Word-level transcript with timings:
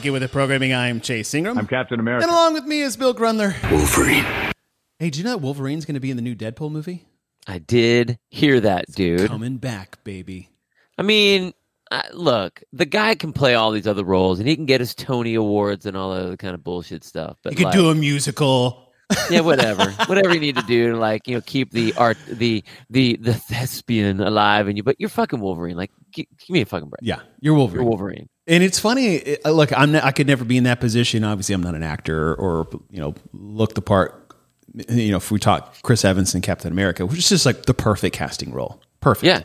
Take 0.00 0.12
With 0.12 0.22
the 0.22 0.28
programming. 0.28 0.72
I'm 0.72 1.02
Chase 1.02 1.34
Ingram. 1.34 1.58
I'm 1.58 1.66
Captain 1.66 2.00
America. 2.00 2.22
And 2.24 2.32
along 2.32 2.54
with 2.54 2.64
me 2.64 2.80
is 2.80 2.96
Bill 2.96 3.14
Grundler. 3.14 3.54
Wolverine. 3.70 4.24
Hey, 4.98 5.10
do 5.10 5.18
you 5.18 5.24
know 5.24 5.32
that 5.32 5.42
Wolverine's 5.42 5.84
going 5.84 5.94
to 5.94 6.00
be 6.00 6.10
in 6.10 6.16
the 6.16 6.22
new 6.22 6.34
Deadpool 6.34 6.70
movie? 6.72 7.04
I 7.46 7.58
did 7.58 8.18
hear 8.30 8.60
that, 8.60 8.86
dude. 8.90 9.28
Coming 9.28 9.58
back, 9.58 10.02
baby. 10.02 10.48
I 10.96 11.02
mean, 11.02 11.52
uh, 11.90 12.00
look, 12.14 12.62
the 12.72 12.86
guy 12.86 13.14
can 13.14 13.34
play 13.34 13.54
all 13.54 13.72
these 13.72 13.86
other 13.86 14.02
roles, 14.02 14.38
and 14.38 14.48
he 14.48 14.56
can 14.56 14.64
get 14.64 14.80
his 14.80 14.94
Tony 14.94 15.34
awards 15.34 15.84
and 15.84 15.98
all 15.98 16.14
that 16.14 16.22
other 16.22 16.36
kind 16.38 16.54
of 16.54 16.64
bullshit 16.64 17.04
stuff. 17.04 17.36
But 17.42 17.52
You 17.52 17.58
could 17.58 17.64
like, 17.66 17.74
do 17.74 17.90
a 17.90 17.94
musical. 17.94 18.90
yeah, 19.28 19.40
whatever, 19.40 19.90
whatever 20.06 20.32
you 20.32 20.40
need 20.40 20.56
to 20.56 20.62
do 20.62 20.92
to 20.92 20.96
like 20.96 21.28
you 21.28 21.34
know 21.34 21.42
keep 21.42 21.72
the 21.72 21.92
art, 21.98 22.16
the 22.26 22.64
the 22.88 23.18
the 23.20 23.34
thespian 23.34 24.22
alive 24.22 24.66
in 24.66 24.78
you. 24.78 24.82
But 24.82 24.96
you're 24.98 25.10
fucking 25.10 25.40
Wolverine. 25.40 25.76
Like, 25.76 25.90
gi- 26.14 26.26
give 26.38 26.48
me 26.48 26.62
a 26.62 26.64
fucking 26.64 26.88
break. 26.88 27.00
Yeah, 27.02 27.20
you're 27.40 27.54
Wolverine. 27.54 27.82
You're 27.82 27.90
Wolverine. 27.90 28.28
And 28.46 28.62
it's 28.64 28.78
funny. 28.78 29.16
it- 29.16 29.44
look, 29.44 29.76
I'm 29.76 29.92
not, 29.92 30.04
I 30.04 30.12
could 30.12 30.26
never 30.26 30.44
be 30.44 30.56
in 30.56 30.64
that 30.64 30.80
position. 30.80 31.24
Obviously, 31.24 31.54
I'm 31.54 31.62
not 31.62 31.74
an 31.74 31.82
actor 31.82 32.34
or 32.34 32.68
you 32.90 33.00
know 33.00 33.14
look 33.32 33.74
the 33.74 33.82
part. 33.82 34.34
You 34.88 35.10
know, 35.10 35.16
if 35.16 35.30
we 35.32 35.40
talk 35.40 35.82
Chris 35.82 36.04
Evans 36.04 36.34
and 36.34 36.42
Captain 36.44 36.70
America, 36.70 37.04
which 37.04 37.18
is 37.18 37.28
just 37.28 37.44
like 37.46 37.66
the 37.66 37.74
perfect 37.74 38.14
casting 38.14 38.52
role, 38.52 38.80
perfect. 39.00 39.24
Yeah, 39.24 39.42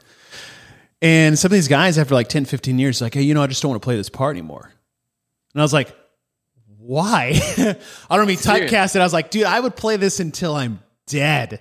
And 1.02 1.38
some 1.40 1.48
of 1.50 1.54
these 1.54 1.68
guys, 1.68 1.98
after 1.98 2.14
like 2.14 2.30
10, 2.30 2.46
15 2.46 2.78
years, 2.78 3.02
like, 3.02 3.16
hey, 3.16 3.24
you 3.24 3.34
know, 3.34 3.42
I 3.42 3.48
just 3.48 3.64
don't 3.64 3.70
want 3.72 3.82
to 3.82 3.86
play 3.86 3.96
this 3.96 4.08
part 4.10 4.36
anymore. 4.36 4.72
And 5.56 5.62
I 5.62 5.64
was 5.64 5.74
like, 5.74 5.96
why? 6.78 7.32
I 8.10 8.18
don't 8.18 8.28
mean 8.28 8.38
typecasted. 8.38 9.00
I 9.00 9.04
was 9.04 9.14
like, 9.14 9.32
dude, 9.32 9.46
I 9.46 9.60
would 9.60 9.76
play 9.76 9.98
this 9.98 10.20
until 10.20 10.56
I'm 10.56 10.80
dead. 11.08 11.60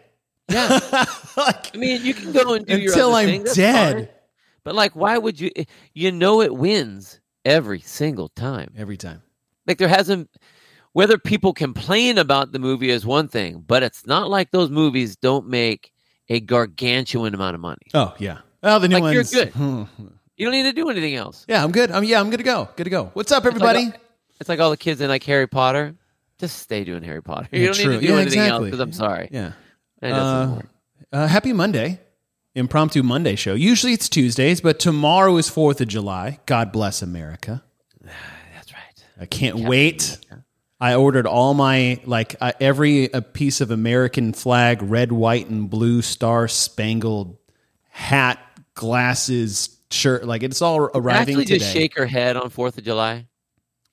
yeah. 0.51 0.69
like, 1.39 1.75
I 1.75 1.79
mean, 1.79 2.05
you 2.05 2.13
can 2.13 2.33
go 2.33 2.53
and 2.53 2.67
do 2.67 2.79
your 2.79 2.93
Until 2.93 3.15
I'm 3.15 3.45
dead. 3.45 4.11
But 4.63 4.75
like, 4.75 4.95
why 4.95 5.17
would 5.17 5.41
you? 5.41 5.51
You 5.95 6.13
know, 6.13 6.43
it 6.43 6.55
wins 6.55 7.19
every 7.45 7.81
single 7.81 8.29
time. 8.29 8.73
every 8.77 8.97
time. 8.97 9.23
Like 9.67 9.79
there 9.79 9.89
hasn't 9.89 10.31
whether 10.93 11.19
people 11.19 11.53
complain 11.53 12.19
about 12.19 12.53
the 12.53 12.59
movie 12.59 12.91
is 12.91 13.05
one 13.05 13.27
thing, 13.29 13.65
but 13.67 13.83
it's 13.83 14.07
not 14.07 14.31
like 14.31 14.51
those 14.53 14.71
movies 14.71 15.17
don't 15.17 15.49
make 15.49 15.91
a 16.29 16.41
gargantuan 16.41 17.35
amount 17.35 17.55
of 17.55 17.61
money. 17.61 17.83
Oh, 17.95 18.15
yeah. 18.19 18.39
Well, 18.63 18.79
the 18.81 18.89
new 18.89 18.99
Like, 18.99 19.13
you're 19.15 19.25
good. 19.25 19.53
You 20.37 20.47
don't 20.47 20.53
need 20.53 20.65
to 20.65 20.73
do 20.73 20.89
anything 20.91 21.15
else. 21.15 21.45
Yeah, 21.49 21.63
I'm 21.63 21.71
good. 21.71 21.93
I'm, 21.93 22.03
yeah, 22.03 22.19
I'm 22.19 22.29
good 22.29 22.39
to 22.39 22.43
go. 22.43 22.69
Good 22.75 22.85
to 22.85 22.91
go. 22.91 23.11
What's 23.15 23.31
up, 23.31 23.45
It's 23.47 23.57
like- 23.61 23.77
everybody? 23.77 23.97
It's 24.41 24.49
like 24.49 24.59
all 24.59 24.71
the 24.71 24.77
kids 24.77 25.01
in 25.01 25.09
like 25.09 25.23
Harry 25.25 25.47
Potter. 25.47 25.95
Just 26.41 26.59
stay 26.59 26.83
doing 26.83 27.05
Harry 27.05 27.23
Potter. 27.23 27.47
Yeah, 27.53 27.59
You 27.61 27.67
don't 27.67 27.75
true. 27.77 27.85
need 27.93 28.01
to 28.01 28.07
do 28.07 28.13
Yeah, 28.13 28.19
anything 28.21 28.41
exactly. 28.41 28.51
else 28.51 28.65
because 28.65 28.81
I'm 28.81 28.93
sorry. 28.93 29.29
yeah. 29.31 29.53
Uh. 30.03 30.59
Uh, 31.13 31.27
happy 31.29 31.53
Monday. 31.53 32.01
Impromptu 32.55 33.03
Monday 33.03 33.35
show. 33.35 33.55
Usually 33.55 33.93
it's 33.93 34.09
Tuesdays, 34.09 34.61
but 34.61 34.79
tomorrow 34.79 35.37
is 35.37 35.51
4th 35.51 35.81
of 35.81 35.89
July. 35.89 36.39
God 36.47 36.71
bless 36.73 37.03
America. 37.03 37.63
That's 38.03 38.73
right. 38.73 39.05
I 39.21 39.27
can't 39.27 39.61
wait. 39.61 40.19
I 40.81 40.95
ordered 40.95 41.27
all 41.27 41.55
my 41.55 42.01
like 42.05 42.37
uh, 42.41 42.53
every 42.61 43.07
a 43.07 43.23
piece 43.23 43.61
of 43.61 43.71
American 43.71 44.33
flag, 44.33 44.83
red, 44.83 45.13
white, 45.13 45.49
and 45.49 45.71
blue 45.71 46.03
star 46.03 46.47
spangled 46.47 47.39
hat, 47.89 48.39
glasses, 48.75 49.79
shirt. 49.91 50.27
Like 50.27 50.43
it's 50.43 50.61
all 50.61 50.91
arriving 50.95 51.37
Actually, 51.37 51.45
today. 51.47 51.59
just 51.59 51.73
shake 51.73 51.97
her 51.97 52.07
head 52.07 52.37
on 52.37 52.51
Fourth 52.51 52.77
of 52.77 52.85
July. 52.85 53.27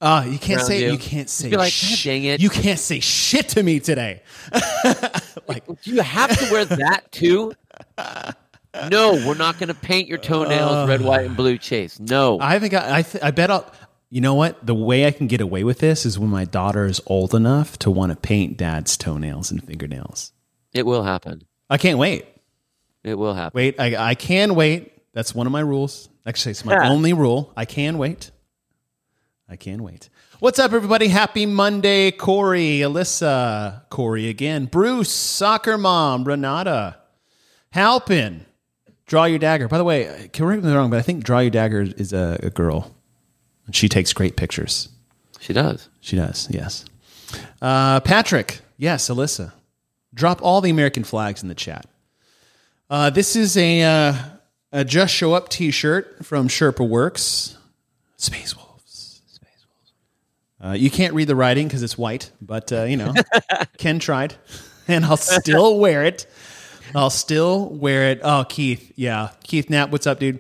Ah, 0.02 0.23
you 0.26 0.39
can't 0.39 0.59
around 0.59 0.67
say 0.67 0.84
you. 0.84 0.92
you. 0.94 0.98
can't 0.98 1.30
say. 1.30 1.50
be 1.52 1.58
like, 1.58 1.72
sh- 1.72 2.04
dang 2.04 2.23
it." 2.23 2.42
You 2.42 2.50
can't 2.50 2.80
say 2.80 3.00
shit 3.00 3.50
to 3.50 3.64
me 3.64 3.80
today. 3.80 4.23
like 5.48 5.66
Do 5.66 5.92
you 5.92 6.02
have 6.02 6.38
to 6.39 6.52
wear 6.52 6.66
that 6.66 7.11
too? 7.11 7.54
No, 8.89 9.14
we're 9.26 9.36
not 9.36 9.59
going 9.59 9.67
to 9.67 9.73
paint 9.73 10.08
your 10.08 10.17
toenails 10.17 10.87
red, 10.87 11.02
uh. 11.02 11.05
white, 11.05 11.26
and 11.26 11.36
blue. 11.36 11.58
Chase. 11.58 11.99
No. 11.99 12.39
I 12.39 12.54
haven't 12.54 12.70
got. 12.70 12.89
I 12.89 13.02
th- 13.02 13.23
I 13.23 13.32
bet 13.32 13.52
I'll. 13.52 13.70
You 14.09 14.21
know 14.21 14.33
what? 14.36 14.65
The 14.65 14.76
way 14.76 15.05
I 15.05 15.11
can 15.11 15.27
get 15.27 15.39
away 15.42 15.64
with 15.64 15.80
this 15.80 16.05
is 16.05 16.20
when 16.20 16.30
my 16.30 16.45
daughter 16.45 16.86
is 16.86 16.99
old 17.05 17.33
enough 17.33 17.77
to 17.80 17.92
want 17.92 18.11
to 18.11 18.15
paint 18.17 18.58
dad's 18.58 18.98
toenails 18.98 19.52
and 19.52 19.64
fingernails. 19.64 20.32
it 20.73 20.86
will 20.86 21.04
happen. 21.04 21.43
I 21.70 21.77
can't 21.77 21.98
wait. 21.98 22.26
It 23.04 23.15
will 23.15 23.33
happen. 23.33 23.55
Wait, 23.58 23.80
I, 23.80 24.09
I 24.09 24.15
can 24.15 24.54
wait. 24.55 24.92
That's 25.14 25.33
one 25.33 25.48
of 25.48 25.53
my 25.53 25.61
rules. 25.61 26.09
Actually, 26.26 26.52
it's 26.52 26.64
my 26.65 26.73
Yeah. 26.73 26.89
only 26.89 27.14
rule. 27.14 27.52
I 27.58 27.65
can 27.65 27.98
wait. 27.98 28.32
I 29.49 29.55
can 29.55 29.82
wait. 29.83 30.09
What's 30.39 30.59
up, 30.59 30.71
everybody? 30.73 31.08
Happy 31.08 31.45
Monday, 31.45 32.11
Corey, 32.11 32.80
Alyssa, 32.80 33.88
Corey 33.89 34.27
again, 34.30 34.65
Bruce, 34.65 35.11
soccer 35.11 35.77
mom, 35.77 36.23
Renata, 36.26 36.98
Halpin, 37.71 38.45
draw 39.11 39.26
your 39.26 39.39
dagger. 39.39 39.67
By 39.67 39.77
the 39.77 39.83
way, 39.83 40.30
correct 40.32 40.64
me 40.64 40.70
if 40.70 40.73
I'm 40.73 40.77
wrong, 40.77 40.89
but 40.89 40.98
I 40.98 41.02
think 41.02 41.26
draw 41.26 41.39
your 41.39 41.52
dagger 41.52 41.82
is 41.82 42.14
a, 42.14 42.39
a 42.44 42.49
girl, 42.49 42.95
and 43.66 43.76
she 43.76 43.89
takes 43.89 44.14
great 44.14 44.38
pictures. 44.38 44.88
She 45.42 45.52
does. 45.52 45.89
She 45.99 46.16
does, 46.16 46.48
yes. 46.49 46.86
Uh, 47.61 48.00
Patrick, 48.00 48.61
yes, 48.77 49.10
Alyssa. 49.10 49.52
Drop 50.14 50.42
all 50.42 50.61
the 50.61 50.70
American 50.70 51.04
flags 51.04 51.44
in 51.44 51.50
the 51.50 51.55
chat. 51.55 51.88
Uh, 52.89 53.10
this 53.10 53.36
is 53.36 53.58
a, 53.58 53.82
uh, 53.83 54.14
a 54.71 54.86
Just 54.86 55.14
Show 55.14 55.33
Up 55.33 55.50
t 55.50 55.71
shirt 55.71 56.26
from 56.26 56.48
Sherpa 56.48 56.88
Works. 56.88 57.58
Space 58.16 58.55
Wolves. 58.55 59.21
Space 59.27 59.66
Wolves. 59.67 60.71
Uh, 60.71 60.73
you 60.77 60.89
can't 60.89 61.14
read 61.14 61.27
the 61.27 61.36
writing 61.36 61.67
because 61.67 61.83
it's 61.83 61.98
white, 61.98 62.32
but, 62.42 62.71
uh, 62.71 62.83
you 62.83 62.95
know, 62.95 63.14
Ken 63.77 64.00
tried, 64.00 64.36
and 64.88 65.04
I'll 65.04 65.17
still 65.17 65.80
wear 65.80 66.05
it. 66.05 66.27
I'll 66.95 67.09
still 67.09 67.69
wear 67.69 68.09
it. 68.09 68.19
Oh, 68.23 68.45
Keith. 68.47 68.91
Yeah. 68.95 69.29
Keith 69.43 69.69
Knapp, 69.69 69.89
what's 69.91 70.07
up, 70.07 70.19
dude? 70.19 70.39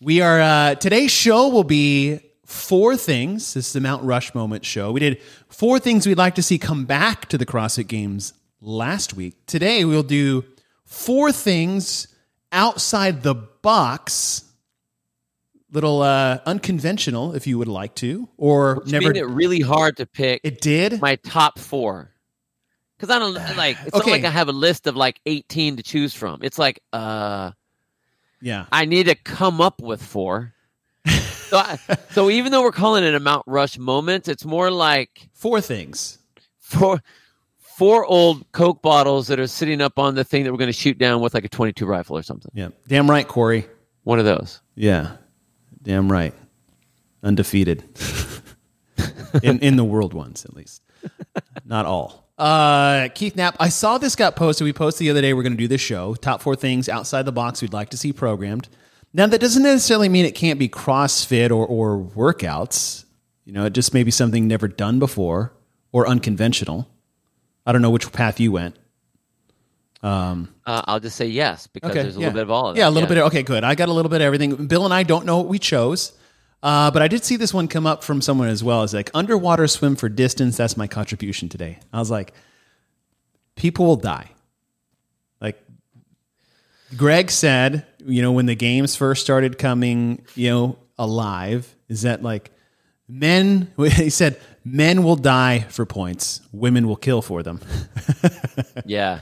We 0.00 0.20
are, 0.20 0.40
uh, 0.40 0.74
today's 0.76 1.10
show 1.10 1.48
will 1.48 1.64
be 1.64 2.20
four 2.44 2.96
things. 2.96 3.54
This 3.54 3.68
is 3.68 3.72
the 3.72 3.80
Mount 3.80 4.02
Rush 4.04 4.34
Moment 4.34 4.64
show. 4.64 4.90
We 4.92 5.00
did 5.00 5.20
four 5.48 5.78
things 5.78 6.06
we'd 6.06 6.18
like 6.18 6.34
to 6.36 6.42
see 6.42 6.58
come 6.58 6.84
back 6.84 7.26
to 7.28 7.38
the 7.38 7.46
CrossFit 7.46 7.86
Games 7.86 8.32
last 8.60 9.14
week. 9.14 9.34
Today, 9.46 9.84
we'll 9.84 10.02
do 10.02 10.44
four 10.84 11.30
things 11.32 12.08
outside 12.50 13.22
the 13.22 13.34
box. 13.34 14.44
Little 15.70 16.02
uh, 16.02 16.40
unconventional, 16.44 17.34
if 17.34 17.46
you 17.46 17.56
would 17.56 17.68
like 17.68 17.94
to, 17.96 18.28
or 18.36 18.74
Which 18.76 18.92
never. 18.92 19.08
made 19.08 19.16
it 19.16 19.24
really 19.24 19.60
hard 19.60 19.96
to 19.96 20.06
pick 20.06 20.42
it 20.44 20.60
did. 20.60 21.00
my 21.00 21.16
top 21.16 21.58
four. 21.58 22.10
Because 23.02 23.16
I 23.16 23.18
don't 23.18 23.34
like. 23.56 23.76
It's 23.84 23.96
Okay. 23.96 24.10
not 24.10 24.16
like 24.22 24.24
I 24.24 24.30
have 24.30 24.48
a 24.48 24.52
list 24.52 24.86
of 24.86 24.94
like 24.94 25.20
18 25.26 25.76
to 25.76 25.82
choose 25.82 26.14
from. 26.14 26.38
It's 26.42 26.56
like, 26.58 26.80
uh, 26.92 27.50
yeah. 28.40 28.66
I 28.70 28.84
need 28.84 29.06
to 29.06 29.16
come 29.16 29.60
up 29.60 29.82
with 29.82 30.00
four. 30.00 30.54
so, 31.08 31.56
I, 31.58 31.78
so 32.12 32.30
even 32.30 32.52
though 32.52 32.62
we're 32.62 32.70
calling 32.70 33.02
it 33.02 33.12
a 33.12 33.18
Mount 33.20 33.42
Rush 33.48 33.76
moment, 33.76 34.28
it's 34.28 34.44
more 34.44 34.70
like 34.70 35.28
Four 35.34 35.60
things. 35.60 36.18
four 36.60 37.02
four 37.58 38.04
old 38.06 38.50
Coke 38.52 38.82
bottles 38.82 39.26
that 39.26 39.40
are 39.40 39.48
sitting 39.48 39.80
up 39.80 39.98
on 39.98 40.14
the 40.14 40.22
thing 40.22 40.44
that 40.44 40.52
we're 40.52 40.58
going 40.58 40.68
to 40.68 40.72
shoot 40.72 40.96
down 40.98 41.20
with 41.20 41.34
like 41.34 41.44
a 41.44 41.48
22 41.48 41.84
rifle 41.86 42.16
or 42.16 42.22
something. 42.22 42.52
Yeah. 42.54 42.68
Damn 42.86 43.10
right, 43.10 43.26
Corey. 43.26 43.66
One 44.04 44.20
of 44.20 44.24
those. 44.24 44.60
Yeah, 44.76 45.16
damn 45.82 46.10
right. 46.12 46.34
Undefeated 47.24 47.82
in 49.42 49.58
in 49.58 49.74
the 49.76 49.84
world 49.84 50.14
ones, 50.14 50.44
at 50.44 50.54
least. 50.54 50.82
Not 51.64 51.86
all. 51.86 52.28
Uh, 52.42 53.08
Keith 53.14 53.36
Knapp. 53.36 53.54
I 53.60 53.68
saw 53.68 53.98
this 53.98 54.16
got 54.16 54.34
posted. 54.34 54.64
We 54.64 54.72
posted 54.72 55.04
the 55.04 55.10
other 55.10 55.20
day. 55.20 55.32
We're 55.32 55.44
going 55.44 55.52
to 55.52 55.58
do 55.58 55.68
this 55.68 55.80
show. 55.80 56.16
Top 56.16 56.42
four 56.42 56.56
things 56.56 56.88
outside 56.88 57.22
the 57.22 57.30
box 57.30 57.62
we'd 57.62 57.72
like 57.72 57.90
to 57.90 57.96
see 57.96 58.12
programmed. 58.12 58.68
Now 59.14 59.28
that 59.28 59.40
doesn't 59.40 59.62
necessarily 59.62 60.08
mean 60.08 60.24
it 60.24 60.34
can't 60.34 60.58
be 60.58 60.68
CrossFit 60.68 61.50
or 61.50 61.64
or 61.64 61.96
workouts. 61.98 63.04
You 63.44 63.52
know, 63.52 63.64
it 63.66 63.74
just 63.74 63.94
may 63.94 64.02
be 64.02 64.10
something 64.10 64.48
never 64.48 64.66
done 64.66 64.98
before 64.98 65.52
or 65.92 66.08
unconventional. 66.08 66.88
I 67.64 67.70
don't 67.70 67.80
know 67.80 67.90
which 67.90 68.10
path 68.10 68.40
you 68.40 68.50
went. 68.50 68.76
Uh, 70.66 70.82
I'll 70.86 70.98
just 70.98 71.14
say 71.14 71.26
yes 71.26 71.68
because 71.68 71.94
there's 71.94 72.16
a 72.16 72.20
yeah. 72.20 72.26
little 72.26 72.32
bit 72.32 72.42
of 72.42 72.50
all 72.50 72.68
of 72.70 72.74
that. 72.74 72.80
Yeah, 72.80 72.88
a 72.88 72.90
little 72.90 73.08
bit. 73.08 73.18
Of, 73.18 73.26
okay, 73.26 73.44
good. 73.44 73.62
I 73.62 73.76
got 73.76 73.88
a 73.88 73.92
little 73.92 74.10
bit 74.10 74.20
of 74.20 74.26
everything. 74.26 74.66
Bill 74.66 74.84
and 74.84 74.92
I 74.92 75.04
don't 75.04 75.26
know 75.26 75.36
what 75.36 75.46
we 75.46 75.60
chose, 75.60 76.12
uh, 76.62 76.90
but 76.90 77.02
I 77.02 77.08
did 77.08 77.24
see 77.24 77.36
this 77.36 77.52
one 77.52 77.68
come 77.68 77.86
up 77.86 78.04
from 78.04 78.20
someone 78.22 78.48
as 78.48 78.62
well. 78.62 78.82
It's 78.84 78.92
like 78.94 79.10
underwater 79.14 79.66
swim 79.66 79.96
for 79.96 80.08
distance. 80.08 80.56
That's 80.56 80.76
my 80.76 80.86
contribution 80.86 81.48
today. 81.48 81.78
I 81.92 81.98
was 81.98 82.10
like, 82.10 82.32
people 83.56 83.86
will 83.86 83.96
die. 83.96 84.30
Like 85.40 85.62
Greg 86.96 87.30
said, 87.30 87.84
you 88.04 88.22
know, 88.22 88.32
when 88.32 88.46
the 88.46 88.54
games 88.54 88.94
first 88.96 89.22
started 89.22 89.58
coming, 89.58 90.24
you 90.34 90.50
know, 90.50 90.78
alive, 90.98 91.74
is 91.88 92.02
that 92.02 92.22
like 92.22 92.50
men? 93.08 93.72
He 93.78 94.10
said 94.10 94.40
men 94.64 95.02
will 95.02 95.16
die 95.16 95.60
for 95.68 95.84
points, 95.84 96.40
women 96.52 96.86
will 96.86 96.96
kill 96.96 97.22
for 97.22 97.42
them. 97.42 97.60
Yeah. 98.84 99.20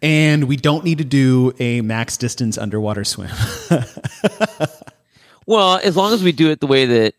and 0.00 0.44
we 0.44 0.56
don't 0.56 0.84
need 0.84 0.98
to 0.98 1.04
do 1.04 1.52
a 1.58 1.80
max 1.82 2.16
distance 2.16 2.58
underwater 2.58 3.04
swim. 3.04 3.30
Well, 5.52 5.80
as 5.82 5.96
long 5.96 6.12
as 6.14 6.22
we 6.22 6.32
do 6.32 6.50
it 6.50 6.60
the 6.60 6.66
way 6.66 6.86
that 6.86 7.14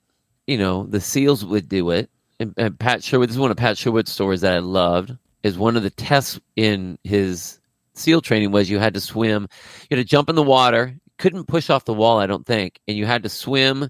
you 0.47 0.57
know 0.57 0.85
the 0.85 0.99
SEALs 0.99 1.45
would 1.45 1.69
do 1.69 1.91
it, 1.91 2.09
and, 2.39 2.53
and 2.57 2.77
Pat 2.79 3.03
Sherwood. 3.03 3.29
This 3.29 3.35
is 3.35 3.39
one 3.39 3.51
of 3.51 3.57
Pat 3.57 3.77
Sherwood's 3.77 4.11
stories 4.11 4.41
that 4.41 4.53
I 4.55 4.59
loved. 4.59 5.15
Is 5.43 5.57
one 5.57 5.77
of 5.77 5.83
the 5.83 5.89
tests 5.91 6.39
in 6.55 6.97
his 7.03 7.59
SEAL 7.93 8.21
training 8.21 8.51
was 8.51 8.69
you 8.71 8.79
had 8.79 8.95
to 8.95 9.01
swim, 9.01 9.47
you 9.89 9.97
had 9.97 10.01
to 10.01 10.09
jump 10.09 10.29
in 10.29 10.35
the 10.35 10.41
water, 10.41 10.95
couldn't 11.19 11.45
push 11.45 11.69
off 11.69 11.85
the 11.85 11.93
wall, 11.93 12.17
I 12.17 12.25
don't 12.25 12.45
think, 12.45 12.79
and 12.87 12.97
you 12.97 13.05
had 13.05 13.21
to 13.23 13.29
swim 13.29 13.89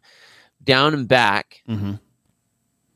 down 0.63 0.93
and 0.93 1.07
back 1.07 1.61
Mhm. 1.69 1.99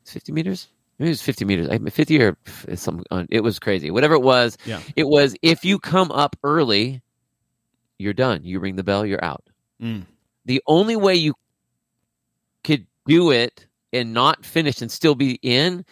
50 0.06 0.32
meters. 0.34 0.68
Maybe 1.00 1.10
it 1.10 1.12
was 1.12 1.22
50 1.22 1.46
meters. 1.46 1.70
I- 1.70 1.78
50 1.78 2.20
or 2.22 2.36
some. 2.76 3.04
It 3.30 3.42
was 3.42 3.58
crazy. 3.60 3.90
Whatever 3.92 4.16
it 4.16 4.22
was. 4.24 4.58
Yeah. 4.66 4.82
It 4.98 5.08
was 5.08 5.36
if 5.42 5.64
you 5.64 5.80
come 5.80 6.12
up 6.12 6.36
early, 6.44 7.02
you're 8.00 8.14
done. 8.14 8.44
You 8.44 8.60
ring 8.60 8.76
the 8.76 8.84
bell, 8.84 9.06
you're 9.06 9.24
out. 9.24 9.44
Mm. 9.82 10.06
The 10.48 10.64
only 10.66 10.96
way 10.96 11.16
you 11.16 11.36
could 12.64 12.88
do 13.06 13.32
it 13.32 13.68
and 13.94 14.14
not 14.14 14.46
finish 14.46 14.82
and 14.82 14.90
still 14.90 15.14
be 15.14 15.40
in 15.42 15.86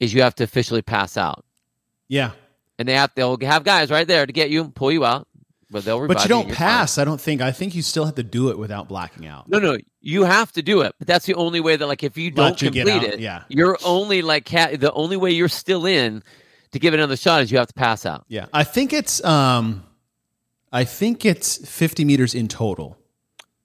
is 0.00 0.14
you 0.14 0.22
have 0.22 0.34
to 0.36 0.44
officially 0.44 0.82
pass 0.82 1.16
out. 1.16 1.44
Yeah. 2.08 2.30
And 2.78 2.88
they 2.88 2.94
have 2.94 3.10
they'll 3.16 3.38
have 3.40 3.64
guys 3.64 3.90
right 3.90 4.06
there 4.06 4.24
to 4.24 4.32
get 4.32 4.50
you 4.50 4.62
and 4.62 4.74
pull 4.74 4.92
you 4.92 5.04
out, 5.04 5.26
but 5.70 5.84
they'll 5.84 6.06
But 6.06 6.22
you 6.22 6.28
don't 6.28 6.46
fine. 6.46 6.54
pass, 6.54 6.98
I 6.98 7.04
don't 7.04 7.20
think. 7.20 7.40
I 7.40 7.50
think 7.50 7.74
you 7.74 7.82
still 7.82 8.04
have 8.04 8.14
to 8.14 8.22
do 8.22 8.50
it 8.50 8.58
without 8.58 8.88
blacking 8.88 9.26
out. 9.26 9.48
No, 9.48 9.58
no, 9.58 9.76
you 10.00 10.24
have 10.24 10.52
to 10.52 10.62
do 10.62 10.82
it, 10.82 10.94
but 10.98 11.08
that's 11.08 11.26
the 11.26 11.34
only 11.34 11.60
way 11.60 11.76
that 11.76 11.86
like 11.86 12.04
if 12.04 12.16
you 12.16 12.30
don't 12.30 12.60
you 12.62 12.70
complete 12.70 13.02
it, 13.02 13.18
yeah. 13.18 13.42
you're 13.48 13.78
only 13.84 14.22
like 14.22 14.48
the 14.48 14.92
only 14.92 15.16
way 15.16 15.30
you're 15.30 15.48
still 15.48 15.86
in 15.86 16.22
to 16.72 16.78
give 16.78 16.94
it 16.94 16.98
another 16.98 17.16
shot 17.16 17.42
is 17.42 17.50
you 17.50 17.58
have 17.58 17.68
to 17.68 17.74
pass 17.74 18.06
out. 18.06 18.24
Yeah. 18.28 18.46
I 18.52 18.62
think 18.62 18.92
it's 18.92 19.24
um 19.24 19.82
I 20.70 20.84
think 20.84 21.24
it's 21.24 21.66
50 21.68 22.04
meters 22.04 22.34
in 22.34 22.48
total. 22.48 22.98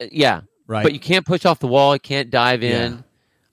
Uh, 0.02 0.08
Yeah, 0.12 0.42
Right. 0.72 0.84
But 0.84 0.94
you 0.94 1.02
can't 1.02 1.26
push 1.26 1.46
off 1.46 1.60
the 1.60 1.68
wall. 1.68 1.94
You 1.94 2.00
can't 2.00 2.30
dive 2.30 2.64
in. 2.64 2.94
Yeah. 2.94 2.98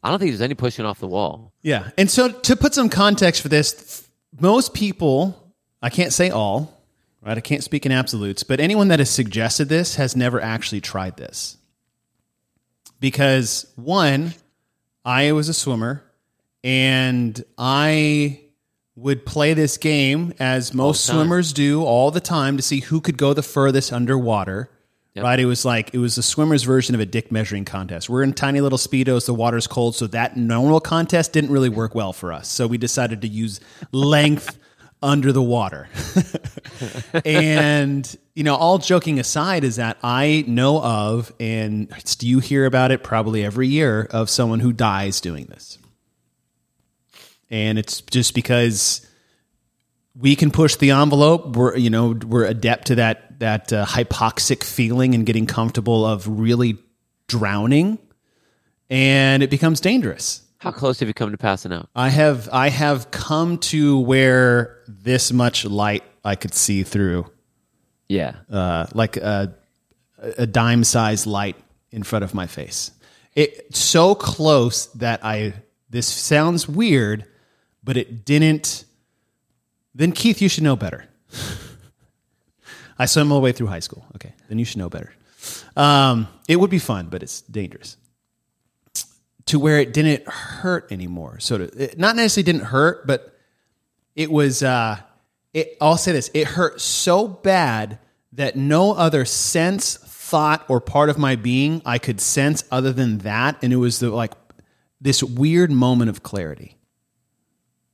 I 0.04 0.10
don't 0.10 0.20
think 0.20 0.30
there's 0.30 0.40
any 0.40 0.54
pushing 0.54 0.86
off 0.86 1.00
the 1.00 1.08
wall. 1.08 1.52
Yeah. 1.62 1.90
And 1.98 2.08
so 2.08 2.30
to 2.30 2.54
put 2.54 2.74
some 2.74 2.88
context 2.88 3.42
for 3.42 3.48
this, 3.48 4.06
most 4.38 4.72
people, 4.72 5.52
I 5.82 5.90
can't 5.90 6.12
say 6.12 6.30
all, 6.30 6.80
right? 7.20 7.36
I 7.36 7.40
can't 7.40 7.64
speak 7.64 7.84
in 7.84 7.90
absolutes, 7.90 8.44
but 8.44 8.60
anyone 8.60 8.86
that 8.88 9.00
has 9.00 9.10
suggested 9.10 9.68
this 9.68 9.96
has 9.96 10.14
never 10.14 10.40
actually 10.40 10.80
tried 10.80 11.16
this. 11.16 11.56
Because 13.00 13.66
one, 13.74 14.34
I 15.04 15.32
was 15.32 15.48
a 15.48 15.54
swimmer 15.54 16.04
and 16.62 17.44
I 17.58 18.42
would 18.94 19.26
play 19.26 19.54
this 19.54 19.76
game 19.76 20.34
as 20.38 20.72
most 20.72 21.04
swimmers 21.04 21.52
do 21.52 21.82
all 21.82 22.12
the 22.12 22.20
time 22.20 22.56
to 22.58 22.62
see 22.62 22.78
who 22.78 23.00
could 23.00 23.16
go 23.16 23.32
the 23.32 23.42
furthest 23.42 23.92
underwater. 23.92 24.70
Right? 25.16 25.40
It 25.40 25.46
was 25.46 25.64
like 25.64 25.92
it 25.94 25.98
was 25.98 26.14
the 26.14 26.22
swimmer's 26.22 26.62
version 26.62 26.94
of 26.94 27.00
a 27.00 27.06
dick 27.06 27.32
measuring 27.32 27.64
contest. 27.64 28.08
We're 28.08 28.22
in 28.22 28.32
tiny 28.34 28.60
little 28.60 28.78
speedos, 28.78 29.26
the 29.26 29.34
water's 29.34 29.66
cold, 29.66 29.96
so 29.96 30.06
that 30.08 30.36
normal 30.36 30.80
contest 30.80 31.32
didn't 31.32 31.50
really 31.50 31.68
work 31.68 31.94
well 31.94 32.12
for 32.12 32.32
us. 32.32 32.48
So 32.48 32.66
we 32.66 32.78
decided 32.78 33.22
to 33.22 33.28
use 33.28 33.60
length 33.90 34.58
under 35.02 35.32
the 35.32 35.42
water. 35.42 35.88
and 37.24 38.16
you 38.34 38.44
know, 38.44 38.54
all 38.54 38.78
joking 38.78 39.18
aside, 39.18 39.64
is 39.64 39.76
that 39.76 39.98
I 40.02 40.44
know 40.46 40.80
of, 40.80 41.32
and 41.40 41.92
you 42.20 42.38
hear 42.38 42.66
about 42.66 42.92
it 42.92 43.02
probably 43.02 43.44
every 43.44 43.66
year 43.66 44.06
of 44.10 44.30
someone 44.30 44.60
who 44.60 44.72
dies 44.72 45.20
doing 45.20 45.46
this. 45.46 45.78
And 47.50 47.78
it's 47.78 48.02
just 48.02 48.34
because 48.34 49.04
we 50.14 50.36
can 50.36 50.50
push 50.50 50.76
the 50.76 50.90
envelope. 50.90 51.56
We're 51.56 51.76
you 51.76 51.90
know 51.90 52.10
we're 52.10 52.44
adept 52.44 52.88
to 52.88 52.96
that 52.96 53.27
that 53.38 53.72
uh, 53.72 53.86
hypoxic 53.86 54.62
feeling 54.64 55.14
and 55.14 55.24
getting 55.24 55.46
comfortable 55.46 56.04
of 56.04 56.26
really 56.28 56.76
drowning, 57.28 57.98
and 58.90 59.42
it 59.42 59.50
becomes 59.50 59.80
dangerous. 59.80 60.42
How 60.58 60.72
close 60.72 60.98
have 61.00 61.08
you 61.08 61.14
come 61.14 61.30
to 61.30 61.38
passing 61.38 61.72
out? 61.72 61.88
I 61.94 62.08
have 62.08 62.48
I 62.52 62.68
have 62.68 63.10
come 63.12 63.58
to 63.58 64.00
where 64.00 64.78
this 64.88 65.32
much 65.32 65.64
light 65.64 66.02
I 66.24 66.34
could 66.34 66.52
see 66.52 66.82
through, 66.82 67.30
Yeah. 68.08 68.34
uh, 68.50 68.86
like 68.92 69.16
a, 69.18 69.54
a 70.36 70.46
dime 70.46 70.82
sized 70.82 71.26
light 71.26 71.56
in 71.92 72.02
front 72.02 72.24
of 72.24 72.34
my 72.34 72.46
face. 72.48 72.90
It 73.36 73.74
so 73.76 74.14
close 74.16 74.86
that 74.94 75.24
I. 75.24 75.54
This 75.90 76.06
sounds 76.08 76.68
weird, 76.68 77.24
but 77.84 77.96
it 77.96 78.24
didn't. 78.24 78.84
Then 79.94 80.10
Keith, 80.12 80.42
you 80.42 80.48
should 80.48 80.64
know 80.64 80.76
better. 80.76 81.04
I 82.98 83.06
swam 83.06 83.30
all 83.32 83.38
the 83.38 83.44
way 83.44 83.52
through 83.52 83.68
high 83.68 83.80
school. 83.80 84.04
Okay, 84.16 84.32
then 84.48 84.58
you 84.58 84.64
should 84.64 84.78
know 84.78 84.88
better. 84.88 85.12
Um, 85.76 86.28
it 86.48 86.56
would 86.56 86.70
be 86.70 86.78
fun, 86.78 87.08
but 87.08 87.22
it's 87.22 87.42
dangerous. 87.42 87.96
To 89.46 89.58
where 89.58 89.78
it 89.78 89.94
didn't 89.94 90.28
hurt 90.28 90.90
anymore. 90.92 91.38
So 91.40 91.58
to, 91.58 91.64
it 91.64 91.98
not 91.98 92.16
necessarily 92.16 92.52
didn't 92.52 92.66
hurt, 92.66 93.06
but 93.06 93.34
it 94.14 94.30
was. 94.30 94.62
Uh, 94.62 94.98
it. 95.54 95.76
I'll 95.80 95.96
say 95.96 96.12
this: 96.12 96.30
it 96.34 96.48
hurt 96.48 96.80
so 96.80 97.28
bad 97.28 97.98
that 98.32 98.56
no 98.56 98.92
other 98.92 99.24
sense, 99.24 99.96
thought, 99.96 100.64
or 100.68 100.80
part 100.80 101.08
of 101.08 101.18
my 101.18 101.36
being 101.36 101.80
I 101.86 101.98
could 101.98 102.20
sense 102.20 102.64
other 102.70 102.92
than 102.92 103.18
that, 103.18 103.58
and 103.62 103.72
it 103.72 103.76
was 103.76 104.00
the 104.00 104.10
like 104.10 104.32
this 105.00 105.22
weird 105.22 105.70
moment 105.70 106.10
of 106.10 106.22
clarity. 106.22 106.76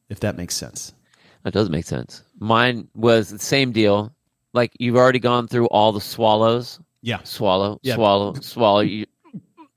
If 0.09 0.21
that 0.21 0.37
makes 0.37 0.55
sense. 0.57 0.93
That 1.45 1.53
does 1.53 1.69
make 1.71 1.85
sense. 1.85 2.23
Mine 2.39 2.89
was 2.95 3.29
the 3.29 3.39
same 3.39 3.73
deal. 3.73 4.15
Like 4.55 4.73
you've 4.79 4.97
already 4.97 5.19
gone 5.19 5.49
through 5.49 5.67
all 5.67 5.93
the 5.93 6.01
swallows. 6.01 6.79
Yeah. 7.03 7.19
Swallow, 7.25 7.81
Yeah. 7.83 7.97
swallow, 7.97 8.35
swallow. 8.41 8.81
You 8.81 9.05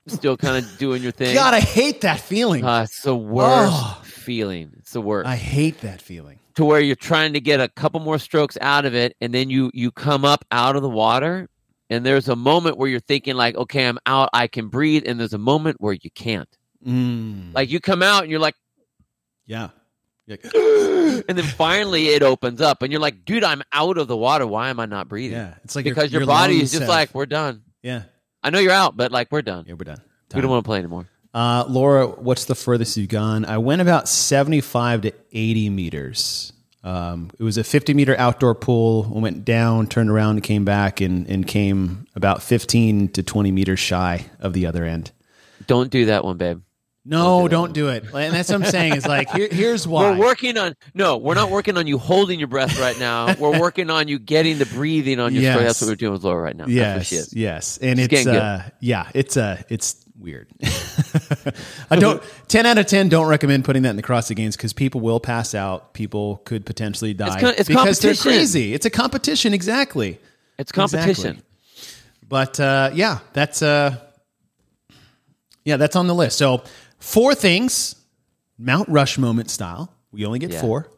still 0.06 0.38
kind 0.38 0.64
of 0.64 0.78
doing 0.78 1.02
your 1.02 1.12
thing. 1.12 1.34
God, 1.34 1.52
I 1.52 1.60
hate 1.60 2.00
that 2.00 2.20
feeling. 2.20 2.64
Uh, 2.64 2.84
it's 2.84 3.02
the 3.02 3.14
worst 3.14 3.72
Oh. 3.74 4.00
feeling. 4.04 4.72
It's 4.78 4.92
the 4.92 5.02
worst. 5.02 5.28
I 5.28 5.36
hate 5.36 5.82
that 5.82 6.00
feeling. 6.00 6.38
to 6.54 6.64
where 6.64 6.80
you're 6.80 6.96
trying 6.96 7.34
to 7.34 7.40
get 7.40 7.60
a 7.60 7.68
couple 7.68 8.00
more 8.00 8.18
strokes 8.18 8.58
out 8.60 8.84
of 8.84 8.92
it, 8.94 9.14
and 9.20 9.32
then 9.34 9.48
you 9.50 9.70
you 9.74 9.90
come 9.92 10.24
up 10.24 10.44
out 10.50 10.74
of 10.74 10.82
the 10.82 10.88
water, 10.88 11.48
and 11.90 12.04
there's 12.04 12.28
a 12.28 12.34
moment 12.34 12.76
where 12.78 12.88
you're 12.88 12.98
thinking 12.98 13.36
like, 13.36 13.54
okay, 13.56 13.86
I'm 13.86 13.98
out, 14.06 14.28
I 14.32 14.48
can 14.48 14.66
breathe, 14.68 15.04
and 15.06 15.20
there's 15.20 15.34
a 15.34 15.38
moment 15.38 15.76
where 15.80 15.92
you 15.92 16.10
can't. 16.16 16.48
Mm, 16.84 17.54
Like 17.54 17.70
you 17.70 17.78
come 17.78 18.02
out 18.02 18.22
and 18.22 18.30
you're 18.30 18.40
like, 18.40 18.56
yeah. 19.46 19.68
Yeah. 20.28 20.36
and 21.28 21.38
then 21.38 21.44
finally 21.44 22.08
it 22.08 22.22
opens 22.22 22.60
up, 22.60 22.82
and 22.82 22.92
you're 22.92 23.00
like, 23.00 23.24
dude, 23.24 23.44
I'm 23.44 23.62
out 23.72 23.98
of 23.98 24.08
the 24.08 24.16
water. 24.16 24.46
Why 24.46 24.68
am 24.68 24.78
I 24.78 24.86
not 24.86 25.08
breathing? 25.08 25.38
Yeah. 25.38 25.54
It's 25.64 25.74
like 25.74 25.84
because 25.84 26.12
your, 26.12 26.26
body 26.26 26.60
is 26.60 26.70
just 26.72 26.88
like, 26.88 27.14
we're 27.14 27.26
done. 27.26 27.62
yeah. 27.82 28.02
I 28.42 28.50
know 28.50 28.60
you're 28.60 28.72
out, 28.72 28.96
but 28.96 29.10
like 29.10 29.32
we're 29.32 29.42
done. 29.42 29.64
Yeah, 29.66 29.74
we're 29.74 29.84
done. 29.84 30.00
We 30.34 30.40
don't 30.40 30.50
want 30.50 30.64
to 30.64 30.68
play 30.68 30.78
anymore. 30.78 31.08
Uh, 31.34 31.64
Laura, 31.68 32.06
what's 32.06 32.44
the 32.44 32.54
furthest 32.54 32.96
you've 32.96 33.08
gone? 33.08 33.44
I 33.44 33.58
went 33.58 33.82
about 33.82 34.08
75 34.08 35.02
to 35.02 35.12
80 35.32 35.70
meters. 35.70 36.52
Um, 36.84 37.30
it 37.38 37.42
was 37.42 37.58
a 37.58 37.64
50 37.64 37.94
meter 37.94 38.16
outdoor 38.18 38.54
pool. 38.54 39.12
I 39.14 39.18
went 39.18 39.44
down, 39.44 39.88
turned 39.88 40.10
around, 40.10 40.42
came 40.42 40.64
back, 40.64 41.00
and, 41.00 41.26
and 41.26 41.46
came 41.46 42.06
about 42.14 42.42
15 42.42 43.08
to 43.10 43.22
20 43.22 43.52
meters 43.52 43.78
shy 43.78 44.26
of 44.40 44.52
the 44.52 44.66
other 44.66 44.84
end. 44.84 45.10
Don't 45.66 45.90
do 45.90 46.06
that 46.06 46.24
one, 46.24 46.36
babe. 46.36 46.62
No, 47.10 47.48
don't 47.48 47.72
do 47.72 47.88
it. 47.88 48.04
And 48.12 48.34
that's 48.34 48.50
what 48.50 48.62
I'm 48.62 48.64
saying. 48.70 48.94
Is 48.96 49.06
like 49.06 49.30
here, 49.30 49.48
here's 49.50 49.88
why. 49.88 50.10
We're 50.12 50.18
working 50.26 50.58
on 50.58 50.74
no, 50.94 51.16
we're 51.16 51.34
not 51.34 51.50
working 51.50 51.76
on 51.78 51.86
you 51.86 51.96
holding 51.98 52.38
your 52.38 52.48
breath 52.48 52.78
right 52.78 52.98
now. 52.98 53.34
We're 53.34 53.58
working 53.66 53.88
on 53.88 54.08
you 54.08 54.18
getting 54.18 54.58
the 54.58 54.66
breathing 54.66 55.18
on 55.18 55.32
your 55.32 55.42
Yes. 55.42 55.54
story. 55.54 55.64
That's 55.66 55.80
what 55.80 55.88
we're 55.88 55.96
doing 55.96 56.12
with 56.12 56.24
Laura 56.24 56.42
right 56.42 56.54
now. 56.56 56.66
That's 56.66 56.96
what 56.98 57.06
she 57.06 57.14
Yes, 57.16 57.26
is. 57.28 57.32
yes, 57.34 57.78
and 57.78 57.98
It's 57.98 58.00
it's, 58.00 58.10
getting 58.24 58.32
good. 58.34 58.42
uh, 58.42 58.60
yeah, 58.80 59.08
it's 59.14 59.36
uh, 59.36 59.62
it's 59.70 60.04
weird. 60.18 60.48
I 61.90 61.96
don't 61.96 62.22
ten 62.48 62.66
out 62.66 62.76
of 62.78 62.86
ten 62.86 63.08
don't 63.08 63.26
recommend 63.28 63.64
putting 63.64 63.82
that 63.84 63.90
in 63.90 63.96
the 63.96 64.02
CrossFit 64.02 64.36
Games 64.36 64.56
because 64.56 64.72
people 64.72 65.00
will 65.00 65.20
pass 65.20 65.54
out. 65.54 65.94
People 65.94 66.42
could 66.44 66.66
potentially 66.66 67.14
die 67.14 67.40
co- 67.40 67.48
it's 67.48 67.68
because 67.68 68.00
they're 68.00 68.12
competition. 68.12 68.32
crazy. 68.32 68.74
It's 68.74 68.84
a 68.86 68.90
competition, 68.90 69.54
exactly. 69.54 70.18
It's 70.58 70.72
competition. 70.72 71.10
Exactly. 71.38 71.44
But 72.28 72.60
uh, 72.60 72.90
yeah, 72.92 73.20
that's 73.32 73.62
uh, 73.62 73.96
yeah, 75.64 75.76
that's 75.76 75.96
on 75.96 76.06
the 76.06 76.14
list. 76.14 76.38
So 76.38 76.62
four 76.98 77.34
things, 77.34 77.94
Mount 78.58 78.88
Rush 78.88 79.18
moment 79.18 79.50
style. 79.50 79.92
We 80.12 80.24
only 80.24 80.38
get 80.38 80.50
Yeah. 80.52 80.60
four. 80.60 80.88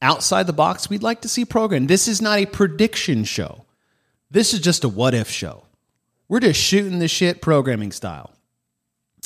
Outside 0.00 0.46
the 0.46 0.52
box, 0.52 0.88
we'd 0.88 1.02
like 1.02 1.22
to 1.22 1.28
see 1.28 1.44
program. 1.44 1.86
This 1.88 2.06
is 2.06 2.22
not 2.22 2.38
a 2.38 2.46
prediction 2.46 3.24
show. 3.24 3.64
This 4.30 4.54
is 4.54 4.60
just 4.60 4.84
a 4.84 4.88
what 4.88 5.14
if 5.14 5.30
show. 5.30 5.64
We're 6.28 6.40
just 6.40 6.60
shooting 6.60 6.98
the 6.98 7.08
shit 7.08 7.40
programming 7.40 7.90
style. 7.92 8.30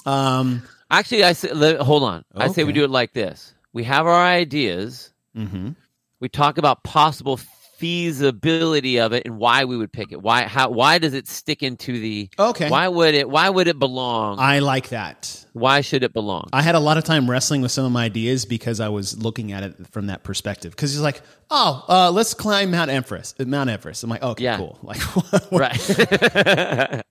Um, 0.06 0.62
Actually, 0.90 1.24
I 1.24 1.32
say, 1.32 1.48
hold 1.76 2.02
on. 2.04 2.24
I 2.34 2.48
say 2.48 2.64
we 2.64 2.72
do 2.72 2.84
it 2.84 2.90
like 2.90 3.12
this: 3.12 3.52
we 3.72 3.84
have 3.84 4.06
our 4.06 4.24
ideas. 4.24 5.10
We 5.34 6.28
talk 6.28 6.58
about 6.58 6.84
possible 6.84 7.40
feasibility 7.82 8.98
of 9.00 9.12
it 9.12 9.24
and 9.26 9.36
why 9.38 9.64
we 9.64 9.76
would 9.76 9.92
pick 9.92 10.12
it. 10.12 10.22
Why? 10.22 10.44
How? 10.44 10.70
Why 10.70 10.98
does 10.98 11.14
it 11.14 11.26
stick 11.28 11.62
into 11.62 11.98
the? 11.98 12.30
Okay. 12.38 12.70
Why 12.70 12.86
would 12.88 13.14
it? 13.14 13.28
Why 13.28 13.50
would 13.50 13.66
it 13.66 13.78
belong? 13.78 14.38
I 14.38 14.60
like 14.60 14.90
that. 14.90 15.44
why 15.52 15.80
should 15.80 16.02
it 16.04 16.12
belong? 16.12 16.48
I 16.52 16.62
had 16.62 16.74
a 16.76 16.80
lot 16.80 16.96
of 16.96 17.04
time 17.04 17.28
wrestling 17.28 17.60
with 17.60 17.72
some 17.72 17.84
of 17.84 17.90
my 17.92 18.04
ideas 18.04 18.44
because 18.44 18.78
I 18.80 18.88
was 18.88 19.18
looking 19.18 19.50
at 19.52 19.62
it 19.64 19.74
from 19.90 20.06
that 20.06 20.22
perspective. 20.22 20.70
Because 20.72 20.92
he's 20.92 21.00
like, 21.00 21.20
"Oh, 21.50 21.84
uh, 21.88 22.10
let's 22.12 22.34
climb 22.34 22.70
Mount 22.70 22.90
Everest." 22.90 23.40
uh, 23.40 23.44
Mount 23.44 23.68
Everest. 23.68 24.04
I'm 24.04 24.10
like, 24.10 24.22
"Okay, 24.22 24.44
Yeah. 24.44 24.56
cool." 24.58 24.78
Like, 24.82 25.00
right. 25.50 27.02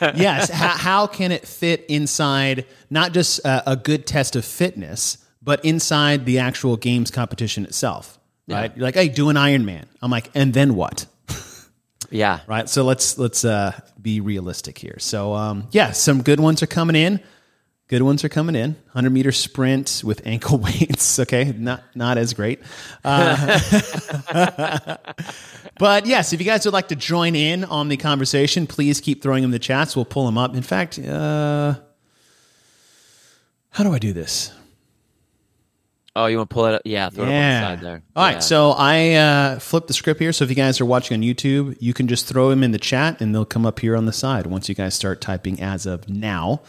yes. 0.16 0.50
how, 0.50 0.68
how 0.68 1.06
can 1.06 1.32
it 1.32 1.46
fit 1.46 1.84
inside 1.88 2.64
not 2.88 3.12
just 3.12 3.40
a, 3.40 3.72
a 3.72 3.76
good 3.76 4.06
test 4.06 4.34
of 4.36 4.44
fitness, 4.44 5.18
but 5.42 5.62
inside 5.64 6.24
the 6.26 6.38
actual 6.38 6.76
games 6.76 7.10
competition 7.10 7.64
itself? 7.64 8.18
Right? 8.54 8.76
You're 8.76 8.84
like, 8.84 8.94
"Hey, 8.94 9.08
do 9.08 9.28
an 9.28 9.36
Iron 9.36 9.64
Man. 9.64 9.86
I'm 10.02 10.10
like, 10.10 10.30
"And 10.34 10.52
then 10.52 10.74
what?" 10.74 11.06
yeah. 12.10 12.40
right? 12.46 12.68
So 12.68 12.84
let's 12.84 13.18
let's 13.18 13.44
uh, 13.44 13.78
be 14.00 14.20
realistic 14.20 14.78
here. 14.78 14.96
So 14.98 15.34
um, 15.34 15.68
yeah, 15.72 15.92
some 15.92 16.22
good 16.22 16.40
ones 16.40 16.62
are 16.62 16.66
coming 16.66 16.96
in. 16.96 17.20
Good 17.88 18.02
ones 18.02 18.22
are 18.22 18.28
coming 18.28 18.54
in. 18.54 18.74
100 18.92 19.10
meter 19.10 19.32
sprint 19.32 20.02
with 20.04 20.24
ankle 20.24 20.58
weights. 20.66 21.18
Okay, 21.18 21.52
not 21.58 21.82
not 21.96 22.18
as 22.18 22.34
great. 22.34 22.60
Uh, 23.04 23.58
but 25.78 26.06
yes, 26.06 26.32
if 26.32 26.40
you 26.40 26.46
guys 26.46 26.64
would 26.64 26.74
like 26.74 26.88
to 26.88 26.96
join 26.96 27.34
in 27.34 27.64
on 27.64 27.88
the 27.88 27.96
conversation, 27.96 28.68
please 28.68 29.00
keep 29.00 29.22
throwing 29.22 29.42
them 29.42 29.48
in 29.48 29.52
the 29.52 29.58
chats. 29.58 29.96
We'll 29.96 30.04
pull 30.04 30.26
them 30.26 30.38
up. 30.38 30.54
In 30.54 30.62
fact, 30.62 31.00
uh, 31.00 31.74
how 33.70 33.82
do 33.82 33.92
I 33.92 33.98
do 33.98 34.12
this? 34.12 34.52
Oh, 36.16 36.26
you 36.26 36.38
want 36.38 36.50
to 36.50 36.54
pull 36.54 36.66
it? 36.66 36.74
Up? 36.74 36.82
Yeah, 36.84 37.08
throw 37.08 37.24
it 37.24 37.28
on 37.28 37.32
the 37.32 37.60
side 37.66 37.80
there. 37.80 38.02
All 38.16 38.24
right, 38.24 38.32
Yeah. 38.34 38.38
so 38.40 38.70
I 38.72 39.12
uh, 39.14 39.58
flipped 39.60 39.86
the 39.86 39.92
script 39.94 40.18
here. 40.20 40.32
So 40.32 40.42
if 40.42 40.50
you 40.50 40.56
guys 40.56 40.80
are 40.80 40.84
watching 40.84 41.16
on 41.16 41.22
YouTube, 41.22 41.76
you 41.80 41.94
can 41.94 42.08
just 42.08 42.26
throw 42.26 42.50
them 42.50 42.64
in 42.64 42.72
the 42.72 42.78
chat, 42.80 43.20
and 43.20 43.32
they'll 43.32 43.44
come 43.44 43.64
up 43.64 43.78
here 43.78 43.96
on 43.96 44.06
the 44.06 44.12
side 44.12 44.46
once 44.48 44.68
you 44.68 44.74
guys 44.74 44.94
start 44.94 45.20
typing 45.20 45.60
as 45.60 45.86
of 45.86 46.08
now. 46.08 46.62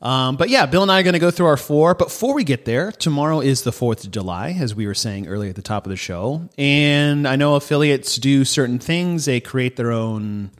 Um, 0.00 0.36
but 0.36 0.48
yeah, 0.48 0.64
Bill 0.64 0.80
and 0.80 0.90
I 0.90 1.00
are 1.00 1.02
going 1.02 1.12
to 1.12 1.18
go 1.18 1.30
through 1.30 1.44
our 1.46 1.58
four. 1.58 1.94
But 1.94 2.06
before 2.08 2.32
we 2.32 2.42
get 2.42 2.64
there, 2.64 2.90
tomorrow 2.90 3.40
is 3.40 3.64
the 3.64 3.72
Fourth 3.72 4.02
of 4.04 4.12
July, 4.12 4.56
as 4.58 4.74
we 4.74 4.86
were 4.86 4.94
saying 4.94 5.28
earlier 5.28 5.50
at 5.50 5.56
the 5.56 5.62
top 5.62 5.84
of 5.84 5.90
the 5.90 5.96
show, 5.96 6.48
and 6.56 7.28
I 7.28 7.36
know 7.36 7.56
affiliates 7.56 8.16
do 8.16 8.46
certain 8.46 8.78
things. 8.78 9.26
They 9.26 9.40
create 9.40 9.76
their 9.76 9.92
own. 9.92 10.52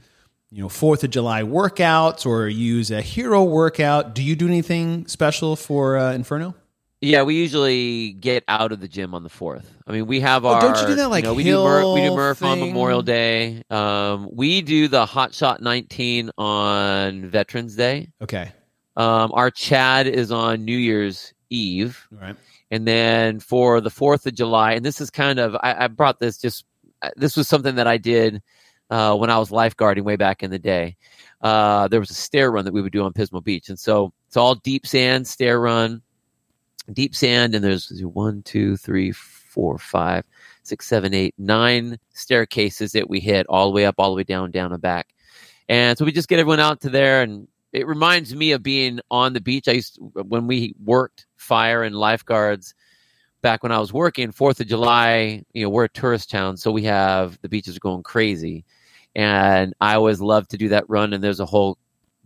You 0.53 0.63
know, 0.65 0.69
Fourth 0.69 1.05
of 1.05 1.11
July 1.11 1.43
workouts 1.45 2.27
or 2.27 2.49
use 2.49 2.91
a 2.91 3.01
hero 3.01 3.45
workout. 3.45 4.17
Do 4.17 4.23
you 4.23 4.35
do 4.35 4.49
anything 4.49 5.07
special 5.07 5.55
for 5.55 5.97
uh, 5.97 6.13
Inferno? 6.13 6.57
Yeah, 7.03 7.23
we 7.23 7.35
usually 7.37 8.13
get 8.13 8.45
out 8.47 8.73
of 8.73 8.81
the 8.81 8.89
gym 8.89 9.15
on 9.15 9.23
the 9.23 9.31
fourth. 9.31 9.73
I 9.87 9.93
mean, 9.93 10.07
we 10.07 10.21
have 10.21 10.45
Oh, 10.45 10.49
our. 10.51 10.61
don't 10.61 10.79
you 10.83 10.87
do 10.89 10.95
that, 10.97 11.09
like, 11.09 11.25
know, 11.25 11.33
we 11.33 11.45
do 11.45 11.57
Murph, 11.65 11.95
we 11.95 12.03
do 12.03 12.15
Murph 12.15 12.43
on? 12.43 12.61
Memorial 12.61 13.01
Day. 13.01 13.63
Um, 13.71 14.29
we 14.31 14.61
do 14.61 14.87
the 14.87 15.07
Hot 15.07 15.33
Shot 15.33 15.63
19 15.63 16.31
on 16.37 17.25
Veterans 17.27 17.75
Day. 17.75 18.11
Okay, 18.21 18.53
Um, 18.97 19.33
our 19.33 19.51
Chad 19.51 20.07
is 20.09 20.31
on 20.31 20.67
New 20.67 20.77
Year's 20.77 21.33
Eve, 21.49 22.07
all 22.13 22.19
right. 22.21 22.37
and 22.71 22.87
then 22.87 23.41
for 23.41 23.81
the 23.81 23.91
Fourth 23.91 24.27
of 24.27 24.35
July, 24.35 24.73
and 24.73 24.85
this 24.85 25.01
is 25.01 25.09
kind 25.11 25.39
of 25.39 25.55
I, 25.57 25.85
I 25.85 25.89
brought 25.89 26.21
this 26.21 26.37
just 26.37 26.67
uh, 27.01 27.09
this 27.17 27.35
was 27.35 27.49
something 27.49 27.77
that 27.77 27.87
I 27.87 27.97
did 27.97 28.43
uh, 28.91 29.17
when 29.17 29.31
I 29.31 29.39
was 29.39 29.49
lifeguarding 29.51 30.03
way 30.03 30.17
back 30.17 30.43
in 30.43 30.51
the 30.51 30.59
day. 30.59 30.97
Uh, 31.41 31.89
there 31.89 31.99
was 31.99 32.11
a 32.11 32.15
stair 32.15 32.51
run 32.53 32.67
that 32.67 32.75
we 32.75 32.83
would 32.83 32.93
do 32.93 33.05
on 33.05 33.15
Pismo 33.15 33.43
Beach, 33.43 33.71
and 33.71 33.79
so 33.79 34.13
it's 34.29 34.37
all 34.37 34.55
deep 34.55 34.87
sand 34.87 35.27
stair 35.27 35.59
run, 35.59 36.03
deep 36.93 37.15
sand, 37.15 37.55
and 37.55 37.65
there's 37.65 37.91
one, 38.05 38.43
two, 38.43 38.77
three, 38.77 39.13
four, 39.13 39.79
five, 39.79 40.25
six, 40.63 40.87
seven, 40.87 41.15
eight, 41.15 41.35
nine 41.39 41.99
staircases 42.15 42.93
that 42.93 43.09
we 43.09 43.21
hit 43.21 43.47
all 43.49 43.67
the 43.67 43.75
way 43.75 43.87
up, 43.87 43.97
all 43.99 44.11
the 44.11 44.17
way 44.17 44.25
down, 44.25 44.51
down 44.51 44.73
and 44.73 44.83
back. 44.83 45.09
And 45.69 45.97
so 45.97 46.05
we 46.05 46.13
just 46.13 46.29
get 46.29 46.39
everyone 46.39 46.61
out 46.61 46.81
to 46.83 46.91
there, 46.91 47.23
and 47.23 47.49
it 47.73 47.87
reminds 47.87 48.35
me 48.35 48.53
of 48.53 48.63
being 48.63 49.01
on 49.11 49.33
the 49.33 49.41
beach. 49.41 49.69
I 49.69 49.73
used 49.73 49.97
to, 49.97 50.23
when 50.23 50.47
we 50.47 50.75
worked 50.83 51.27
fire 51.37 51.83
and 51.83 51.95
lifeguards 51.95 52.75
back 53.43 53.63
when 53.63 53.73
I 53.73 53.79
was 53.79 53.93
working. 53.93 54.33
Fourth 54.33 54.61
of 54.61 54.67
July, 54.67 55.45
you 55.53 55.63
know, 55.63 55.71
we're 55.71 55.85
a 55.85 55.89
tourist 55.89 56.31
town, 56.31 56.57
so 56.57 56.71
we 56.71 56.85
have 56.85 57.39
the 57.43 57.49
beaches 57.49 57.77
are 57.77 57.81
going 57.81 58.03
crazy, 58.03 58.65
and 59.15 59.75
I 59.81 59.95
always 59.95 60.21
love 60.21 60.49
to 60.49 60.59
do 60.59 60.69
that 60.69 60.89
run. 60.89 61.13
And 61.13 61.23
there's 61.23 61.41
a 61.41 61.47
whole 61.47 61.79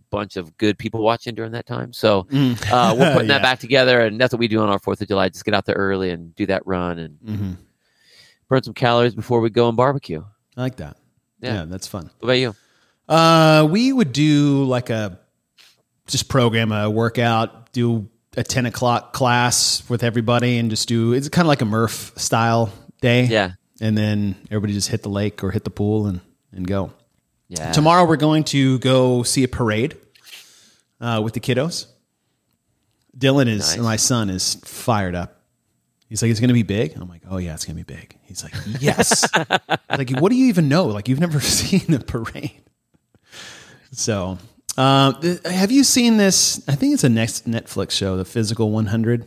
bunch 0.09 0.37
of 0.37 0.55
good 0.57 0.77
people 0.77 1.01
watching 1.01 1.35
during 1.35 1.51
that 1.53 1.65
time, 1.65 1.93
so 1.93 2.27
uh, 2.71 2.95
we're 2.97 3.13
putting 3.13 3.29
Yeah. 3.29 3.35
that 3.37 3.41
back 3.41 3.59
together, 3.59 4.01
and 4.01 4.19
that's 4.19 4.33
what 4.33 4.39
we 4.39 4.47
do 4.47 4.59
on 4.61 4.69
our 4.69 4.79
Fourth 4.79 5.01
of 5.01 5.07
July. 5.07 5.29
Just 5.29 5.45
get 5.45 5.53
out 5.53 5.65
there 5.65 5.75
early 5.75 6.09
and 6.11 6.33
do 6.35 6.45
that 6.47 6.65
run 6.65 6.99
and 6.99 7.17
hmm 7.25 7.51
burn 8.47 8.61
some 8.61 8.75
calories 8.75 9.15
before 9.15 9.41
we 9.41 9.49
go 9.49 9.67
and 9.67 9.75
barbecue. 9.75 10.23
I 10.55 10.61
like 10.61 10.75
that. 10.75 10.97
Yeah. 11.41 11.53
Yeah. 11.55 11.65
that's 11.65 11.87
fun. 11.87 12.11
What 12.19 12.27
about 12.27 12.33
you? 12.33 12.55
Uh, 13.09 13.67
we 13.69 13.91
would 13.91 14.13
do 14.13 14.63
like 14.65 14.89
a 14.91 15.19
just 16.07 16.29
program 16.29 16.71
a 16.71 16.89
workout, 16.89 17.71
do 17.73 18.07
a 18.37 18.43
ten 18.43 18.65
o'clock 18.67 19.13
class 19.13 19.83
with 19.89 20.03
everybody, 20.03 20.57
and 20.59 20.69
just 20.69 20.87
do 20.87 21.13
it's 21.13 21.29
kind 21.29 21.45
of 21.45 21.49
like 21.49 21.61
a 21.61 21.65
Murph 21.65 22.13
style 22.17 22.71
day. 23.01 23.25
Yeah, 23.25 23.51
and 23.81 23.97
then 23.97 24.35
everybody 24.51 24.73
just 24.73 24.89
hit 24.89 25.01
the 25.03 25.09
lake 25.09 25.43
or 25.43 25.51
hit 25.51 25.63
the 25.63 25.69
pool 25.71 26.05
and 26.07 26.21
and 26.51 26.67
go. 26.67 26.91
Yeah. 27.47 27.71
Tomorrow 27.71 28.05
we're 28.05 28.15
going 28.17 28.43
to 28.45 28.79
go 28.79 29.23
see 29.23 29.43
a 29.43 29.47
parade 29.47 29.97
uh, 30.99 31.21
with 31.23 31.33
the 31.33 31.39
kiddos. 31.39 31.87
Dylan 33.17 33.47
is 33.47 33.75
Nice. 33.75 33.83
my 33.83 33.95
son 33.95 34.29
is 34.29 34.55
fired 34.65 35.15
up. 35.15 35.41
He's 36.09 36.21
like, 36.21 36.29
it's 36.31 36.39
going 36.39 36.49
to 36.49 36.53
be 36.53 36.63
big. 36.63 36.95
I'm 36.95 37.09
like, 37.09 37.21
oh 37.29 37.37
yeah, 37.37 37.53
it's 37.53 37.65
going 37.65 37.77
to 37.77 37.83
be 37.83 37.93
big. 37.95 38.17
He's 38.23 38.43
like, 38.43 38.53
yes. 38.79 39.27
like, 39.89 40.09
what 40.19 40.29
do 40.29 40.35
you 40.35 40.47
even 40.47 40.67
know? 40.69 40.85
Like, 40.85 41.07
you've 41.07 41.19
never 41.19 41.39
seen 41.41 41.93
a 41.93 41.99
parade. 41.99 42.61
So, 43.91 44.37
uh, 44.77 45.13
have 45.45 45.71
you 45.71 45.83
seen 45.83 46.17
this? 46.17 46.63
I 46.67 46.75
think 46.75 46.93
it's 46.93 47.03
a 47.03 47.09
next 47.09 47.49
Netflix 47.49 47.91
show, 47.91 48.17
The 48.17 48.25
Physical 48.25 48.71
100. 48.71 49.25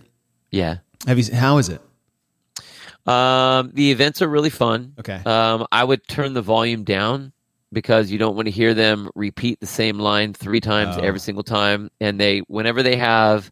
yeah. 0.50 0.78
Have 1.06 1.16
you? 1.18 1.32
How 1.34 1.58
is 1.58 1.68
it? 1.68 1.80
Um, 3.06 3.70
the 3.72 3.90
events 3.92 4.20
are 4.20 4.28
really 4.28 4.50
fun. 4.50 4.94
Okay. 4.98 5.22
Um, 5.24 5.66
I 5.72 5.84
would 5.84 6.06
turn 6.08 6.34
the 6.34 6.42
volume 6.42 6.82
down 6.84 7.32
because 7.72 8.10
you 8.10 8.18
don't 8.18 8.34
want 8.36 8.46
to 8.46 8.52
hear 8.52 8.74
them 8.74 9.10
repeat 9.14 9.60
the 9.60 9.66
same 9.66 9.98
line 9.98 10.32
three 10.34 10.60
times 10.60 10.96
Oh. 10.98 11.02
every 11.02 11.20
single 11.20 11.44
time. 11.44 11.90
And 12.00 12.18
they, 12.20 12.40
whenever 12.48 12.82
they 12.82 12.96
have 12.96 13.50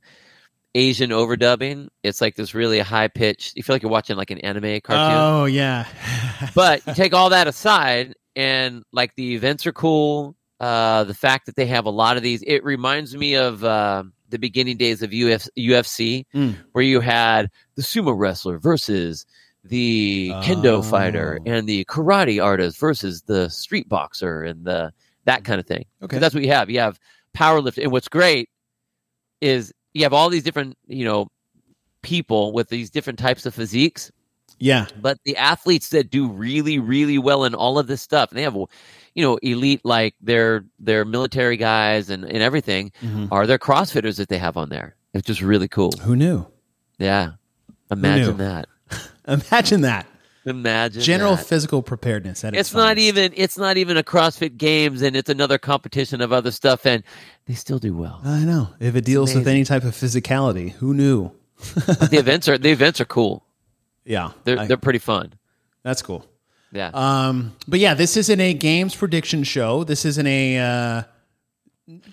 Asian 0.75 1.11
overdubbing, 1.11 1.89
it's 2.03 2.21
like 2.21 2.35
this 2.35 2.55
really 2.55 2.79
high 2.81 3.09
pitched. 3.09 3.57
You 3.57 3.63
feel 3.63 3.75
like 3.75 3.83
you're 3.83 3.91
watching 3.91 4.17
like 4.17 4.31
an 4.31 4.39
anime 4.39 4.81
cartoon. 4.81 5.17
Oh 5.19 5.45
yeah. 5.47 5.87
but 6.55 6.87
you 6.87 6.95
take 6.95 7.15
all 7.15 7.31
that 7.31 7.47
aside, 7.47 8.15
and 8.35 8.83
like 8.93 9.15
the 9.15 9.35
events 9.35 9.67
are 9.67 9.73
cool. 9.73 10.37
Uh, 10.61 11.05
the 11.05 11.15
fact 11.15 11.47
that 11.47 11.57
they 11.57 11.67
have 11.67 11.85
a 11.87 11.91
lot 11.91 12.17
of 12.17 12.23
these, 12.23 12.43
it 12.47 12.65
reminds 12.65 13.15
me 13.17 13.37
of 13.37 13.63
uh, 13.65 14.03
the 14.29 14.39
beginning 14.39 14.77
days 14.79 15.03
of 15.03 15.11
Uf- 15.13 15.49
UFC, 15.59 16.25
Mm. 16.35 16.57
where 16.73 16.85
you 16.85 17.01
had 17.01 17.51
the 17.77 17.83
sumo 17.83 18.15
wrestler 18.19 18.59
versus 18.59 19.25
the 19.69 20.31
kendo 20.43 20.79
Oh. 20.79 20.83
fighter 20.83 21.39
and 21.47 21.67
the 21.69 21.85
karate 21.87 22.43
artist 22.43 22.79
versus 22.79 23.23
the 23.23 23.49
street 23.49 23.89
boxer 23.89 24.43
and 24.43 24.65
the 24.65 24.93
that 25.25 25.45
kind 25.45 25.59
of 25.61 25.67
thing. 25.67 25.85
okay. 26.03 26.19
That's 26.19 26.35
what 26.35 26.45
you 26.45 26.51
have. 26.53 26.71
You 26.71 26.79
have 26.81 26.99
powerlifting, 27.37 27.83
and 27.85 27.93
what's 27.93 28.09
great 28.09 28.49
is 29.41 29.73
you 29.93 30.03
have 30.05 30.13
all 30.13 30.29
these 30.31 30.43
different, 30.45 30.77
you 30.87 31.05
know, 31.05 31.29
people 32.03 32.53
with 32.53 32.69
these 32.69 32.91
different 32.91 33.19
types 33.19 33.47
of 33.47 33.55
physiques 33.55 34.13
yeah. 34.61 34.87
but 35.03 35.19
the 35.25 35.37
athletes 35.37 35.89
that 35.89 36.09
do 36.09 36.29
really 36.29 36.79
really 36.79 37.19
well 37.19 37.45
in 37.45 37.53
all 37.55 37.79
of 37.81 37.89
this 37.89 38.01
stuff 38.01 38.31
and 38.31 38.39
they 38.39 38.43
have 38.43 38.55
you 38.55 38.69
know 39.17 39.37
elite 39.43 39.81
like 39.85 40.15
their 40.21 40.65
their 40.79 41.05
military 41.05 41.57
guys 41.57 42.09
and, 42.09 42.25
and 42.25 42.39
everything 42.39 42.93
Mhm. 43.03 43.29
are 43.33 43.45
their 43.47 43.59
crossfitters 43.59 44.17
that 44.19 44.29
they 44.29 44.39
have 44.39 44.57
on 44.57 44.69
there 44.69 44.95
it's 45.15 45.27
just 45.27 45.43
really 45.43 45.67
cool 45.69 45.91
Who 46.03 46.15
knew? 46.15 46.47
yeah 46.99 47.33
imagine 47.91 48.37
knew? 48.37 48.45
that 48.45 48.67
Imagine 49.51 49.81
that. 49.83 50.07
imagine 50.45 51.03
General 51.03 51.37
that. 51.37 51.47
physical 51.47 51.83
preparedness. 51.83 52.45
Its, 52.45 52.57
it's 52.57 52.75
not 52.75 52.99
even 52.99 53.33
it's 53.37 53.59
not 53.59 53.77
even 53.77 53.97
a 53.97 54.03
CrossFit 54.03 54.57
Games, 54.57 55.03
and 55.03 55.17
it's 55.17 55.29
another 55.29 55.59
competition 55.59 56.21
of 56.21 56.33
other 56.33 56.51
stuff, 56.53 56.87
and 56.87 57.03
they 57.47 57.55
still 57.55 57.79
do 57.79 57.95
well. 57.97 58.21
I 58.25 58.45
know. 58.45 58.69
If 58.81 58.95
it 58.97 59.05
deals 59.05 59.35
with 59.35 59.49
any 59.49 59.65
type 59.65 59.83
of 59.85 59.95
physicality, 59.95 60.71
who 60.71 60.95
knew? 60.95 61.33
The 61.75 62.19
events 62.19 62.49
are 62.49 62.59
the 62.59 62.71
events 62.71 63.01
are 63.01 63.05
cool. 63.07 63.45
Yeah, 64.05 64.31
They're 64.45 64.61
I- 64.61 64.67
they're 64.67 64.77
pretty 64.77 65.01
fun. 65.01 65.33
that's 65.83 66.03
cool. 66.03 66.25
Yeah. 66.73 66.91
Um, 66.95 67.57
but 67.67 67.81
yeah, 67.81 67.95
this 67.95 68.17
isn't 68.17 68.41
a 68.41 68.53
games 68.55 68.95
prediction 68.95 69.43
show. 69.45 69.83
This 69.85 70.05
isn't 70.05 70.27
a 70.27 70.59
uh, 70.59 71.03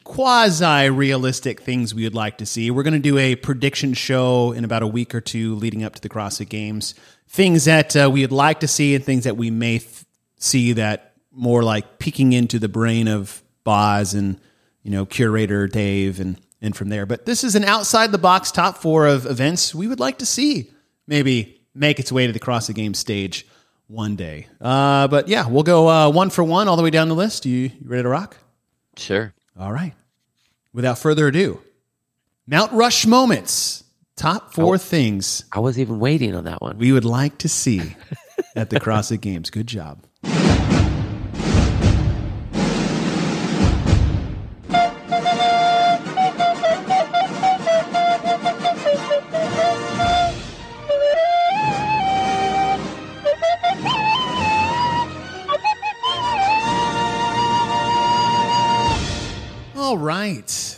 quasi 0.03 0.89
realistic 0.89 1.61
things 1.61 1.93
we 1.93 2.03
would 2.03 2.13
like 2.13 2.37
to 2.37 2.45
see. 2.45 2.69
We're 2.69 2.83
going 2.83 2.93
to 2.93 2.99
do 2.99 3.17
a 3.17 3.35
prediction 3.35 3.93
show 3.93 4.51
in 4.51 4.63
about 4.63 4.83
a 4.83 4.87
week 4.87 5.15
or 5.15 5.21
two 5.21 5.55
leading 5.55 5.83
up 5.83 5.95
to 5.95 6.01
the 6.01 6.09
CrossFit 6.09 6.49
Games. 6.49 6.93
Things 7.27 7.65
that 7.65 7.95
uh, 7.95 8.09
we 8.11 8.21
would 8.21 8.31
like 8.31 8.59
to 8.59 8.67
see 8.67 8.93
and 8.93 9.03
things 9.03 9.23
that 9.23 9.37
we 9.37 9.49
may 9.49 9.79
th- 9.79 10.05
see 10.37 10.73
that 10.73 11.13
more 11.31 11.63
like 11.63 11.97
peeking 11.97 12.33
into 12.33 12.59
the 12.59 12.69
brain 12.69 13.07
of 13.07 13.41
Boz 13.63 14.13
and 14.13 14.39
you 14.83 14.91
know 14.91 15.05
curator 15.05 15.67
Dave 15.67 16.19
and 16.19 16.39
and 16.61 16.75
from 16.75 16.89
there. 16.89 17.05
But 17.05 17.25
this 17.25 17.43
is 17.43 17.55
an 17.55 17.63
outside 17.63 18.11
the 18.11 18.17
box 18.19 18.51
top 18.51 18.77
four 18.77 19.07
of 19.07 19.25
events 19.25 19.73
we 19.73 19.87
would 19.87 19.99
like 19.99 20.19
to 20.19 20.25
see 20.25 20.71
maybe 21.07 21.61
make 21.73 21.99
its 21.99 22.11
way 22.11 22.27
to 22.27 22.33
the 22.33 22.39
CrossFit 22.39 22.75
Games 22.75 22.99
stage 22.99 23.47
one 23.87 24.15
day. 24.15 24.47
Uh, 24.61 25.07
but 25.07 25.27
yeah, 25.27 25.47
we'll 25.47 25.63
go 25.63 25.89
uh, 25.89 26.09
one 26.11 26.29
for 26.29 26.43
one 26.43 26.67
all 26.67 26.75
the 26.77 26.83
way 26.83 26.91
down 26.91 27.09
the 27.09 27.15
list. 27.15 27.45
You, 27.45 27.57
you 27.57 27.71
ready 27.85 28.03
to 28.03 28.09
rock? 28.09 28.37
sure. 28.95 29.33
All 29.59 29.71
right. 29.71 29.93
Without 30.73 30.97
further 30.97 31.27
ado, 31.27 31.61
Mount 32.47 32.71
Rush 32.71 33.05
moments. 33.05 33.83
Top 34.15 34.53
four 34.53 34.77
things 34.77 35.43
I 35.51 35.59
was 35.59 35.79
even 35.79 35.99
waiting 35.99 36.35
on 36.35 36.43
that 36.43 36.61
one. 36.61 36.77
we 36.77 36.91
would 36.91 37.03
like 37.05 37.39
to 37.39 37.49
see 37.49 37.95
at 38.55 38.69
the 38.69 38.79
CrossFit 38.79 39.21
Games. 39.21 39.49
Good 39.49 39.65
job. 39.65 40.03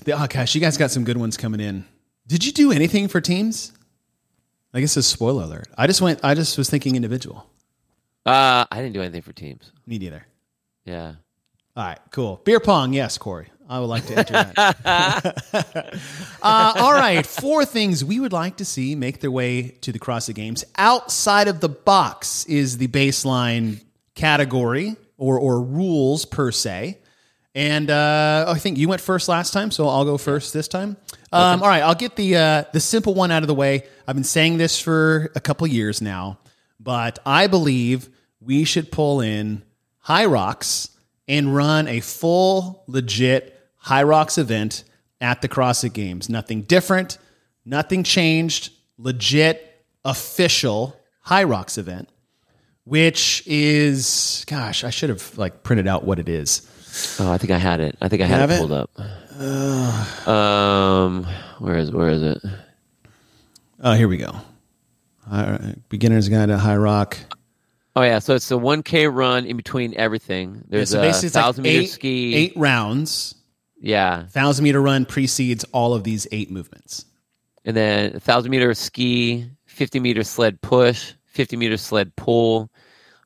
The, 0.05 0.13
oh 0.13 0.27
gosh, 0.27 0.53
you 0.53 0.61
guys 0.61 0.77
got 0.77 0.91
some 0.91 1.03
good 1.03 1.17
ones 1.17 1.35
coming 1.35 1.59
in. 1.59 1.83
Did 2.27 2.45
you 2.45 2.51
do 2.51 2.71
anything 2.71 3.07
for 3.07 3.19
teams? 3.21 3.73
I 4.71 4.79
guess 4.79 4.95
it's 4.97 5.07
spoiler 5.07 5.43
alert. 5.43 5.67
I 5.77 5.87
just 5.87 5.99
went. 5.99 6.19
I 6.23 6.35
just 6.35 6.57
was 6.57 6.69
thinking 6.69 6.95
individual. 6.95 7.49
Uh, 8.23 8.65
I 8.71 8.77
didn't 8.77 8.93
do 8.93 9.01
anything 9.01 9.23
for 9.23 9.33
teams. 9.33 9.71
Me 9.87 9.97
neither. 9.97 10.25
Yeah. 10.85 11.13
All 11.75 11.83
right, 11.83 11.99
cool. 12.11 12.39
Beer 12.43 12.59
pong, 12.59 12.93
yes, 12.93 13.17
Corey. 13.17 13.47
I 13.67 13.79
would 13.79 13.87
like 13.87 14.05
to 14.05 14.17
enter 14.17 14.33
that. 14.33 15.99
uh, 16.41 16.73
all 16.77 16.93
right, 16.93 17.25
four 17.25 17.65
things 17.65 18.05
we 18.05 18.19
would 18.19 18.31
like 18.31 18.57
to 18.57 18.65
see 18.65 18.95
make 18.95 19.21
their 19.21 19.31
way 19.31 19.69
to 19.81 19.91
the 19.91 19.97
CrossFit 19.99 20.35
Games 20.35 20.63
outside 20.77 21.47
of 21.47 21.61
the 21.61 21.69
box 21.69 22.45
is 22.45 22.77
the 22.77 22.87
baseline 22.87 23.81
category 24.13 24.97
or 25.17 25.39
or 25.39 25.61
rules 25.61 26.25
per 26.25 26.51
se. 26.51 26.99
And 27.55 27.89
uh, 27.89 28.45
I 28.49 28.59
think 28.59 28.77
you 28.77 28.89
went 28.89 28.99
first 28.99 29.29
last 29.29 29.53
time, 29.53 29.71
so 29.71 29.87
I'll 29.87 30.03
go 30.03 30.17
first 30.17 30.53
this 30.53 30.67
time. 30.67 30.97
Um, 31.31 31.63
All 31.63 31.69
right, 31.69 31.81
I'll 31.81 31.95
get 31.95 32.17
the 32.17 32.35
uh, 32.35 32.63
the 32.73 32.81
simple 32.81 33.13
one 33.13 33.31
out 33.31 33.43
of 33.43 33.47
the 33.47 33.55
way. 33.55 33.83
I've 34.05 34.15
been 34.15 34.25
saying 34.25 34.57
this 34.57 34.77
for 34.79 35.31
a 35.35 35.39
couple 35.39 35.65
years 35.65 36.01
now, 36.01 36.37
but 36.81 37.17
I 37.25 37.47
believe 37.47 38.09
we 38.41 38.65
should 38.65 38.91
pull 38.91 39.21
in 39.21 39.63
Hyrox 40.05 40.89
and 41.29 41.55
run 41.55 41.87
a 41.87 42.01
full, 42.01 42.83
legit 42.87 43.57
Hyrox 43.85 44.37
event 44.37 44.83
at 45.21 45.41
the 45.41 45.47
CrossFit 45.47 45.93
Games. 45.93 46.27
Nothing 46.29 46.61
different, 46.63 47.17
nothing 47.63 48.03
changed. 48.03 48.71
Legit, 48.97 49.83
official 50.05 50.97
Hyrox 51.27 51.77
event, 51.77 52.07
which 52.85 53.43
is, 53.45 54.45
gosh, 54.47 54.85
I 54.85 54.89
should 54.89 55.09
have 55.09 55.37
like 55.37 55.63
printed 55.63 55.87
out 55.87 56.05
what 56.05 56.19
it 56.19 56.29
is. 56.29 56.69
Oh, 57.19 57.31
I 57.31 57.37
think 57.37 57.51
I 57.51 57.57
had 57.57 57.79
it. 57.81 57.97
I 58.01 58.07
think 58.09 58.21
I 58.21 58.25
had 58.25 58.39
have 58.41 58.51
it 58.51 58.55
it? 58.55 58.59
pulled 58.59 58.71
up. 58.71 60.27
um, 60.27 61.25
where 61.59 61.77
is 61.77 61.91
where 61.91 62.09
is 62.09 62.21
it? 62.23 62.41
Oh, 63.81 63.93
here 63.93 64.07
we 64.07 64.17
go. 64.17 64.33
High, 65.29 65.75
beginner's 65.89 66.29
guide 66.29 66.47
to 66.47 66.57
High 66.57 66.77
Rock. 66.77 67.17
Oh 67.95 68.01
yeah, 68.01 68.19
so 68.19 68.35
it's 68.35 68.49
a 68.51 68.55
1K 68.55 69.13
run 69.13 69.45
in 69.45 69.55
between 69.57 69.93
everything. 69.95 70.63
There's 70.67 70.89
so 70.89 70.99
a 70.99 71.01
basically, 71.01 71.27
it's 71.27 71.35
like 71.35 71.43
thousand 71.45 71.63
meter 71.63 71.81
eight, 71.81 71.87
ski. 71.89 72.35
eight 72.35 72.53
rounds. 72.55 73.35
Yeah, 73.79 74.25
Thousand 74.27 74.63
meter 74.63 74.81
run 74.81 75.05
precedes 75.05 75.63
all 75.71 75.93
of 75.93 76.03
these 76.03 76.27
eight 76.31 76.49
movements. 76.49 77.05
and 77.65 77.75
then 77.75 78.15
a 78.15 78.19
thousand 78.19 78.51
meter 78.51 78.73
ski, 78.73 79.49
50 79.65 79.99
meter 79.99 80.23
sled 80.23 80.61
push, 80.61 81.13
50 81.27 81.55
meter 81.57 81.77
sled 81.77 82.15
pull, 82.15 82.71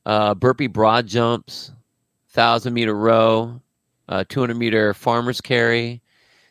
uh, 0.06 0.34
burpee 0.34 0.66
broad 0.66 1.06
jumps, 1.06 1.72
thousand 2.30 2.74
meter 2.74 2.94
row, 2.94 3.60
uh, 4.08 4.24
200 4.28 4.56
meter 4.56 4.94
farmer's 4.94 5.40
carry, 5.40 6.02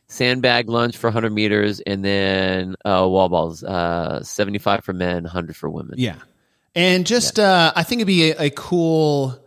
sandbag 0.08 0.70
lunge 0.70 0.98
for 0.98 1.08
100 1.08 1.32
meters, 1.32 1.80
and 1.82 2.04
then 2.04 2.76
uh, 2.86 3.06
wall 3.08 3.30
balls, 3.30 3.64
uh, 3.64 4.24
75 4.24 4.84
for 4.84 4.94
men, 4.94 5.24
100 5.24 5.56
for 5.56 5.70
women. 5.70 5.96
Yeah. 5.98 6.16
And 6.76 7.06
just, 7.06 7.40
uh, 7.40 7.74
I 7.76 7.84
think 7.84 8.00
it'd 8.00 8.08
be 8.08 8.32
a, 8.32 8.44
a 8.44 8.50
cool 8.52 9.40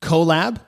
collab, 0.00 0.60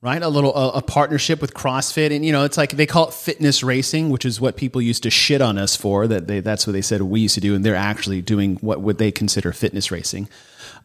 right? 0.00 0.22
A 0.22 0.28
little, 0.28 0.54
a, 0.54 0.78
a 0.78 0.82
partnership 0.82 1.40
with 1.40 1.54
CrossFit. 1.54 2.14
And, 2.14 2.24
you 2.24 2.32
know, 2.32 2.44
it's 2.44 2.56
like 2.56 2.72
they 2.72 2.86
call 2.86 3.08
it 3.08 3.14
fitness 3.14 3.62
racing, 3.62 4.10
which 4.10 4.24
is 4.24 4.40
what 4.40 4.56
people 4.56 4.82
used 4.82 5.04
to 5.04 5.10
shit 5.10 5.40
on 5.40 5.58
us 5.58 5.76
for. 5.76 6.06
That 6.06 6.26
they, 6.26 6.40
that's 6.40 6.66
what 6.66 6.72
they 6.72 6.82
said 6.82 7.02
we 7.02 7.20
used 7.20 7.34
to 7.34 7.40
do. 7.40 7.54
And 7.54 7.64
they're 7.64 7.76
actually 7.76 8.20
doing 8.20 8.56
what 8.56 8.80
would 8.80 8.98
they 8.98 9.12
consider 9.12 9.52
fitness 9.52 9.90
racing. 9.90 10.28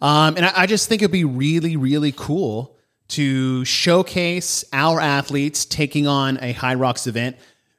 Um, 0.03 0.35
and 0.35 0.45
I, 0.45 0.51
I 0.55 0.65
just 0.65 0.89
think 0.89 1.01
it'd 1.01 1.11
be 1.11 1.23
really, 1.23 1.77
really 1.77 2.11
cool 2.11 2.75
to 3.09 3.63
showcase 3.63 4.65
our 4.73 4.99
athletes 4.99 5.65
taking 5.65 6.07
on 6.07 6.37
a 6.37 6.53
Hyrox 6.53 7.07
event, 7.07 7.37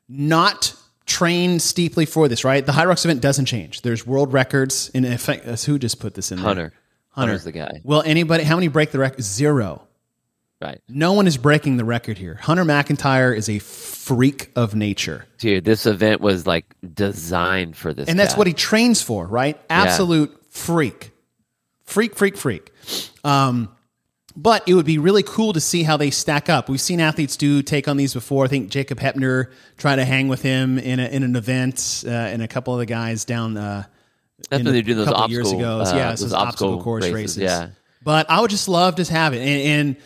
not 0.09 0.75
train 1.07 1.61
steeply 1.61 2.07
for 2.07 2.27
this, 2.29 2.43
right? 2.43 2.65
The 2.65 2.73
Hyrox 2.73 3.05
event 3.05 3.21
doesn't 3.21 3.45
change. 3.45 3.83
There's 3.83 4.07
world 4.07 4.33
records. 4.33 4.89
In 4.91 5.05
effect, 5.05 5.47
uh, 5.47 5.57
who 5.57 5.79
just 5.79 6.01
put 6.01 6.15
this 6.15 6.33
in 6.33 6.39
there? 6.39 6.47
Hunter. 6.47 6.73
Hunter. 7.11 7.33
Hunter's 7.33 7.45
the 7.45 7.53
guy. 7.53 7.81
Well, 7.85 8.03
anybody, 8.05 8.43
how 8.43 8.57
many 8.57 8.69
break 8.69 8.91
the 8.91 8.99
record? 8.99 9.23
Zero. 9.23 9.87
Right. 10.63 10.81
No 10.89 11.13
one 11.13 11.27
is 11.27 11.37
breaking 11.37 11.77
the 11.77 11.85
record 11.85 12.17
here. 12.17 12.37
Hunter 12.37 12.65
McIntyre 12.65 13.37
is 13.37 13.51
a 13.51 13.59
freak 13.59 14.51
of 14.57 14.75
nature. 14.75 15.27
Dude, 15.37 15.65
this 15.65 15.85
event 15.85 16.23
was 16.23 16.47
like 16.47 16.75
designed 16.95 17.77
for 17.77 17.93
this. 17.93 18.09
And 18.09 18.19
that's 18.19 18.33
guy. 18.33 18.39
what 18.39 18.47
he 18.47 18.55
trains 18.55 19.03
for, 19.03 19.27
right? 19.27 19.61
Absolute 19.69 20.35
freak. 20.51 21.11
Freak, 21.85 22.15
freak, 22.17 22.37
freak. 22.37 22.73
Um, 23.25 23.69
but 24.37 24.69
it 24.69 24.75
would 24.75 24.87
be 24.87 24.99
really 24.99 25.23
cool 25.23 25.53
to 25.53 25.61
see 25.61 25.85
how 25.85 25.97
they 25.97 26.11
stack 26.11 26.49
up. 26.49 26.69
We've 26.69 26.81
seen 26.81 27.01
athletes 27.01 27.37
do 27.37 27.63
take 27.63 27.87
on 27.87 27.97
these 27.97 28.15
before. 28.15 28.45
I 28.45 28.49
think 28.49 28.69
Jacob 28.69 28.99
Heppner 28.99 29.53
tried 29.77 29.97
to 29.97 30.05
hang 30.05 30.29
with 30.29 30.43
him 30.43 30.79
in, 30.79 30.99
a, 30.99 31.07
in 31.07 31.23
an 31.23 31.37
event, 31.37 32.03
uh, 32.07 32.11
and 32.11 32.43
a 32.43 32.49
couple 32.49 32.73
of 32.73 32.81
the 32.81 32.87
guys 32.87 33.25
down 33.25 33.57
uh, 33.57 33.85
That's 34.51 34.61
when 34.61 34.67
a 34.67 34.73
they're 34.73 34.83
doing 34.83 34.99
those 34.99 35.09
obstacle, 35.09 35.31
years 35.31 35.53
ago. 35.53 35.81
uh, 35.81 35.93
yeah, 35.95 36.11
those 36.11 36.21
those 36.21 36.33
obstacle, 36.33 36.83
course 36.83 37.09
races. 37.09 37.39
Yeah. 37.39 37.69
But 38.03 38.29
I 38.29 38.41
would 38.41 38.51
just 38.51 38.69
love 38.69 38.97
to 38.97 39.05
have 39.05 39.35
it. 39.35 39.39
And, 39.39 39.89
and, 39.89 39.97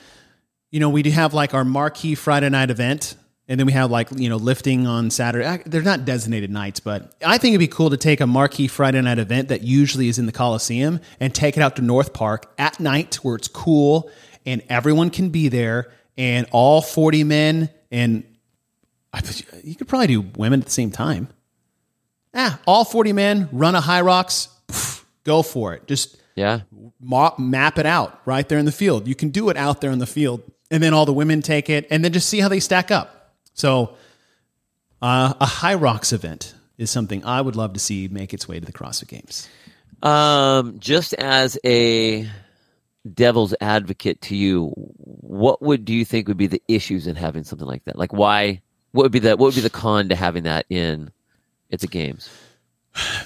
you 0.71 0.81
know, 0.81 0.91
we 0.91 1.03
do 1.03 1.11
have 1.11 1.33
like 1.33 1.55
our 1.55 1.65
marquee 1.65 2.15
Friday 2.15 2.51
night 2.51 2.71
event. 2.71 3.17
And 3.51 3.59
then 3.59 3.67
we 3.67 3.73
have 3.73 3.91
like, 3.91 4.09
you 4.15 4.29
know, 4.29 4.37
lifting 4.37 4.87
on 4.87 5.11
Saturday. 5.11 5.63
They're 5.65 5.81
not 5.81 6.05
designated 6.05 6.51
nights, 6.51 6.81
but 6.81 7.15
I 7.25 7.39
think 7.39 7.53
it'd 7.55 7.61
be 7.61 7.67
cool 7.69 7.89
to 7.91 7.97
take 7.97 8.21
a 8.21 8.27
marquee 8.27 8.69
Friday 8.69 9.01
night 9.01 9.19
event 9.19 9.49
that 9.49 9.63
usually 9.63 10.09
is 10.09 10.19
in 10.19 10.27
the 10.27 10.33
Coliseum 10.33 11.01
and 11.19 11.35
take 11.35 11.57
it 11.57 11.61
out 11.63 11.77
to 11.77 11.83
North 11.83 12.13
Park 12.13 12.53
at 12.59 12.79
night 12.79 13.15
where 13.17 13.37
it's 13.37 13.49
cool 13.49 14.11
and 14.45 14.63
everyone 14.69 15.09
can 15.09 15.31
be 15.31 15.49
there 15.49 15.91
and 16.19 16.47
all 16.53 16.83
40 16.83 17.25
men 17.25 17.71
and 17.91 18.23
I, 19.15 19.23
you 19.65 19.75
could 19.75 19.89
probably 19.89 20.09
do 20.09 20.21
women 20.37 20.61
at 20.61 20.67
the 20.67 20.73
same 20.73 20.91
time. 20.91 21.29
Ah, 22.35 22.61
all 22.67 22.85
40 22.85 23.15
men 23.15 23.49
run 23.51 23.75
a 23.75 23.81
Hyrox, 23.81 24.49
pff, 24.69 25.03
go 25.25 25.43
for 25.43 25.73
it. 25.73 25.87
Just 25.87 26.19
Yeah. 26.35 26.61
ma- 27.01 27.33
map 27.39 27.79
it 27.79 27.87
out 27.87 28.21
right 28.27 28.47
there 28.47 28.59
in 28.59 28.67
the 28.67 28.73
field. 28.73 29.09
You 29.09 29.15
can 29.15 29.31
do 29.31 29.49
it 29.49 29.57
out 29.57 29.81
there 29.81 29.91
in 29.91 29.99
the 29.99 30.07
field, 30.07 30.43
and 30.71 30.83
then 30.83 30.93
all 30.93 31.07
the 31.07 31.13
women 31.15 31.41
take 31.41 31.71
it, 31.71 31.87
and 31.91 32.05
then 32.05 32.13
just 32.13 32.29
see 32.29 32.41
how 32.41 32.49
they 32.49 32.61
stack 32.61 32.91
up. 32.91 33.18
So, 33.59 33.97
uh, 35.03 35.35
a 35.41 35.45
Hyrox 35.47 36.13
event 36.13 36.55
is 36.79 36.93
something 36.93 37.25
I 37.25 37.41
would 37.41 37.57
love 37.57 37.73
to 37.73 37.81
see 37.81 38.07
make 38.07 38.33
its 38.33 38.47
way 38.47 38.61
to 38.61 38.65
the 38.65 38.73
CrossFit 38.73 39.09
Games. 39.09 39.49
Um, 40.01 40.79
just 40.79 41.13
as 41.15 41.59
a 41.65 42.31
devil's 43.13 43.55
advocate 43.61 44.23
to 44.23 44.37
you, 44.37 44.73
what 44.77 45.61
would 45.61 45.85
do 45.85 45.93
you 45.93 46.05
think 46.05 46.29
would 46.29 46.37
be 46.37 46.47
the 46.47 46.63
issues 46.69 47.09
in 47.09 47.17
having 47.17 47.43
something 47.43 47.67
like 47.67 47.85
that? 47.87 47.99
Like 47.99 48.13
why 48.13 48.63
what 48.93 49.03
would 49.03 49.13
be 49.13 49.19
the 49.19 49.31
what 49.31 49.47
would 49.47 49.57
be 49.57 49.61
the 49.61 49.71
con 49.71 50.09
to 50.11 50.15
having 50.15 50.45
that 50.45 50.67
in 50.71 51.11
it's 51.69 51.83
a 51.83 51.89
games? 51.89 52.31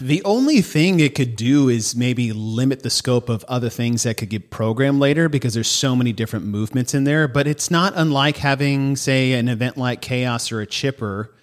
The 0.00 0.22
only 0.24 0.60
thing 0.60 1.00
it 1.00 1.14
could 1.14 1.36
do 1.36 1.68
is 1.68 1.94
maybe 1.96 2.32
limit 2.32 2.82
the 2.82 2.90
scope 2.90 3.28
of 3.28 3.44
other 3.44 3.68
things 3.70 4.02
that 4.02 4.16
could 4.16 4.28
get 4.28 4.50
programmed 4.50 5.00
later 5.00 5.28
because 5.28 5.54
there's 5.54 5.68
so 5.68 5.94
many 5.96 6.12
different 6.12 6.44
movements 6.46 6.94
in 6.94 7.04
there. 7.04 7.28
But 7.28 7.46
it's 7.46 7.70
not 7.70 7.92
unlike 7.96 8.36
having, 8.36 8.96
say, 8.96 9.32
an 9.32 9.48
event 9.48 9.76
like 9.76 10.00
Chaos 10.00 10.52
or 10.52 10.60
a 10.60 10.66
Chipper. 10.66 11.34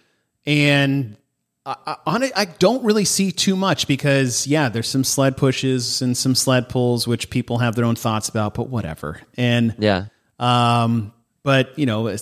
And 0.46 1.18
I, 1.66 1.98
on 2.06 2.24
it, 2.24 2.32
I 2.36 2.46
don't 2.46 2.84
really 2.84 3.06
see 3.06 3.32
too 3.32 3.56
much 3.56 3.88
because, 3.88 4.48
yeah, 4.48 4.70
there's 4.70 4.88
some 4.88 5.04
sled 5.04 5.38
pushes 5.38 6.02
and 6.02 6.18
some 6.18 6.36
sled 6.36 6.70
pulls, 6.70 7.08
which 7.08 7.30
people 7.30 7.60
have 7.60 7.76
their 7.76 7.86
own 7.86 7.96
thoughts 7.96 8.30
about, 8.30 8.54
but 8.54 8.70
whatever. 8.70 9.22
And, 9.38 9.76
Yeah. 9.80 10.06
um, 10.40 11.14
but, 11.44 11.78
you 11.78 11.86
know, 11.86 12.08
a, 12.08 12.18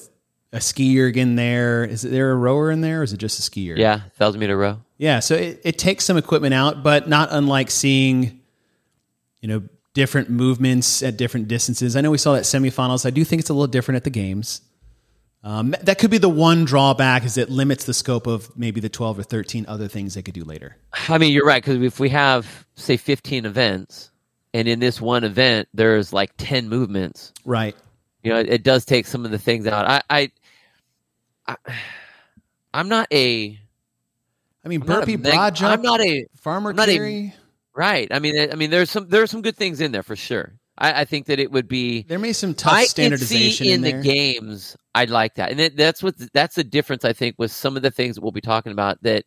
a 0.53 0.57
skier 0.59 1.13
in 1.15 1.35
there. 1.35 1.83
Is 1.85 2.01
there 2.01 2.31
a 2.31 2.35
rower 2.35 2.71
in 2.71 2.81
there 2.81 3.01
or 3.01 3.03
is 3.03 3.13
it 3.13 3.17
just 3.17 3.39
a 3.39 3.49
skier? 3.51 3.77
Yeah. 3.77 4.01
Thousand 4.15 4.39
meter 4.39 4.57
row. 4.57 4.79
Yeah, 4.97 5.19
so 5.19 5.35
it, 5.35 5.61
it 5.63 5.77
takes 5.77 6.05
some 6.05 6.17
equipment 6.17 6.53
out, 6.53 6.81
but 6.83 7.07
not 7.07 7.29
unlike 7.31 7.69
seeing, 7.69 8.39
you 9.41 9.47
know, 9.47 9.63
different 9.93 10.29
movements 10.29 11.01
at 11.03 11.17
different 11.17 11.47
distances. 11.47 11.95
I 11.95 12.01
know 12.01 12.11
we 12.11 12.17
saw 12.17 12.33
that 12.33 12.43
semifinals. 12.43 13.05
I 13.05 13.09
do 13.11 13.23
think 13.23 13.39
it's 13.39 13.49
a 13.49 13.53
little 13.53 13.67
different 13.67 13.97
at 13.97 14.03
the 14.03 14.09
games. 14.09 14.61
Um, 15.43 15.75
that- 15.83 15.97
could 15.99 16.11
be 16.11 16.17
the 16.17 16.29
one 16.29 16.65
drawback 16.65 17.23
is 17.25 17.37
it 17.37 17.49
limits 17.49 17.85
the 17.85 17.93
scope 17.93 18.27
of 18.27 18.55
maybe 18.57 18.81
the 18.81 18.89
12 18.89 19.19
or 19.19 19.23
13 19.23 19.65
other 19.67 19.87
things 19.87 20.15
they 20.15 20.21
could 20.23 20.33
do 20.33 20.43
later. 20.43 20.75
I 21.09 21.17
mean, 21.19 21.31
you're 21.31 21.45
right 21.45 21.63
because 21.63 21.81
if 21.81 21.99
we 21.99 22.09
have 22.09 22.65
say 22.75 22.97
15 22.97 23.45
events, 23.45 24.09
and 24.53 24.67
in 24.67 24.79
this 24.79 24.99
one 24.99 25.23
event 25.23 25.67
there's 25.73 26.11
like 26.11 26.31
10 26.37 26.69
movements, 26.69 27.33
Right. 27.45 27.75
you 28.23 28.31
know, 28.31 28.39
it, 28.39 28.49
it 28.49 28.63
does 28.63 28.83
take 28.85 29.05
some 29.05 29.25
of 29.25 29.31
the 29.31 29.37
things 29.37 29.67
out. 29.67 29.85
I, 29.87 30.01
I, 30.09 30.31
I 31.47 31.55
I'm 32.73 32.89
not 32.89 33.07
a 33.13 33.59
I 34.67 34.69
mean, 34.69 34.81
I'm 34.81 34.87
burpee, 34.87 35.15
broad 35.15 35.55
jump, 35.55 35.71
I'm 35.79 35.81
not 35.81 36.01
a 36.01 36.25
farmer 36.35 36.73
not 36.73 36.89
a- 36.89 37.33
right. 37.73 38.09
I 38.11 38.19
mean, 38.19 38.51
I 38.51 38.55
mean, 38.55 38.69
there's 38.69 38.91
some 38.91 39.07
there's 39.07 39.31
some 39.31 39.41
good 39.41 39.55
things 39.55 39.79
in 39.79 39.93
there 39.93 40.03
for 40.03 40.17
sure. 40.17 40.51
I, 40.77 41.01
I 41.01 41.05
think 41.05 41.27
that 41.27 41.39
it 41.39 41.53
would 41.53 41.69
be 41.69 42.03
there 42.03 42.19
may 42.19 42.29
be 42.29 42.33
some 42.33 42.53
tough 42.53 42.73
I 42.73 42.83
standardization 42.83 43.67
in, 43.67 43.73
in, 43.75 43.81
the 43.81 44.03
games. 44.03 44.75
I'd 44.93 45.09
like 45.09 45.35
that, 45.35 45.51
and 45.51 45.77
that's 45.77 46.03
what 46.03 46.15
that's 46.33 46.55
the 46.55 46.65
difference. 46.65 47.05
I 47.05 47.13
think 47.13 47.35
with 47.37 47.49
some 47.53 47.77
of 47.77 47.81
the 47.81 47.89
things 47.89 48.15
that 48.15 48.21
we'll 48.21 48.33
be 48.33 48.41
talking 48.41 48.73
about 48.73 49.01
that 49.03 49.23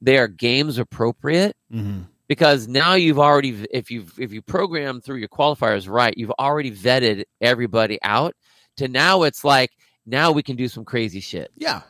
they 0.00 0.18
are 0.18 0.26
games 0.26 0.78
appropriate 0.78 1.54
Mhm. 1.72 2.06
because 2.26 2.66
now 2.66 2.94
you've 2.94 3.20
already 3.20 3.64
if 3.70 3.88
you 3.92 4.04
if 4.18 4.32
you 4.32 4.42
program 4.42 5.00
through 5.00 5.18
your 5.18 5.28
qualifiers 5.28 5.88
right, 5.88 6.12
you've 6.16 6.32
already 6.40 6.72
vetted 6.72 7.22
everybody 7.40 8.00
out. 8.02 8.34
To 8.78 8.88
now, 8.88 9.22
it's 9.22 9.44
like 9.44 9.70
now 10.06 10.32
we 10.32 10.42
can 10.42 10.56
do 10.56 10.66
some 10.66 10.84
crazy 10.84 11.20
shit. 11.20 11.52
Yeah. 11.56 11.82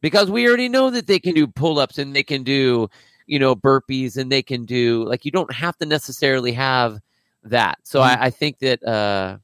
Because 0.00 0.30
we 0.30 0.46
already 0.46 0.68
know 0.68 0.90
that 0.90 1.06
they 1.06 1.18
can 1.18 1.34
do 1.34 1.46
pull-ups 1.46 1.98
and 1.98 2.14
they 2.14 2.22
can 2.22 2.42
do 2.42 2.88
you 3.26 3.38
know 3.38 3.54
burpees 3.54 4.16
and 4.16 4.30
they 4.32 4.42
can 4.42 4.64
do 4.64 5.04
like 5.04 5.24
you 5.24 5.30
don't 5.30 5.52
have 5.52 5.76
to 5.78 5.86
necessarily 5.86 6.52
have 6.52 6.98
that 7.44 7.78
so 7.82 8.00
Mm-hmm. 8.00 8.22
I, 8.22 8.26
I 8.26 8.30
think 8.30 8.58
that 8.60 8.82
uh 8.84 9.38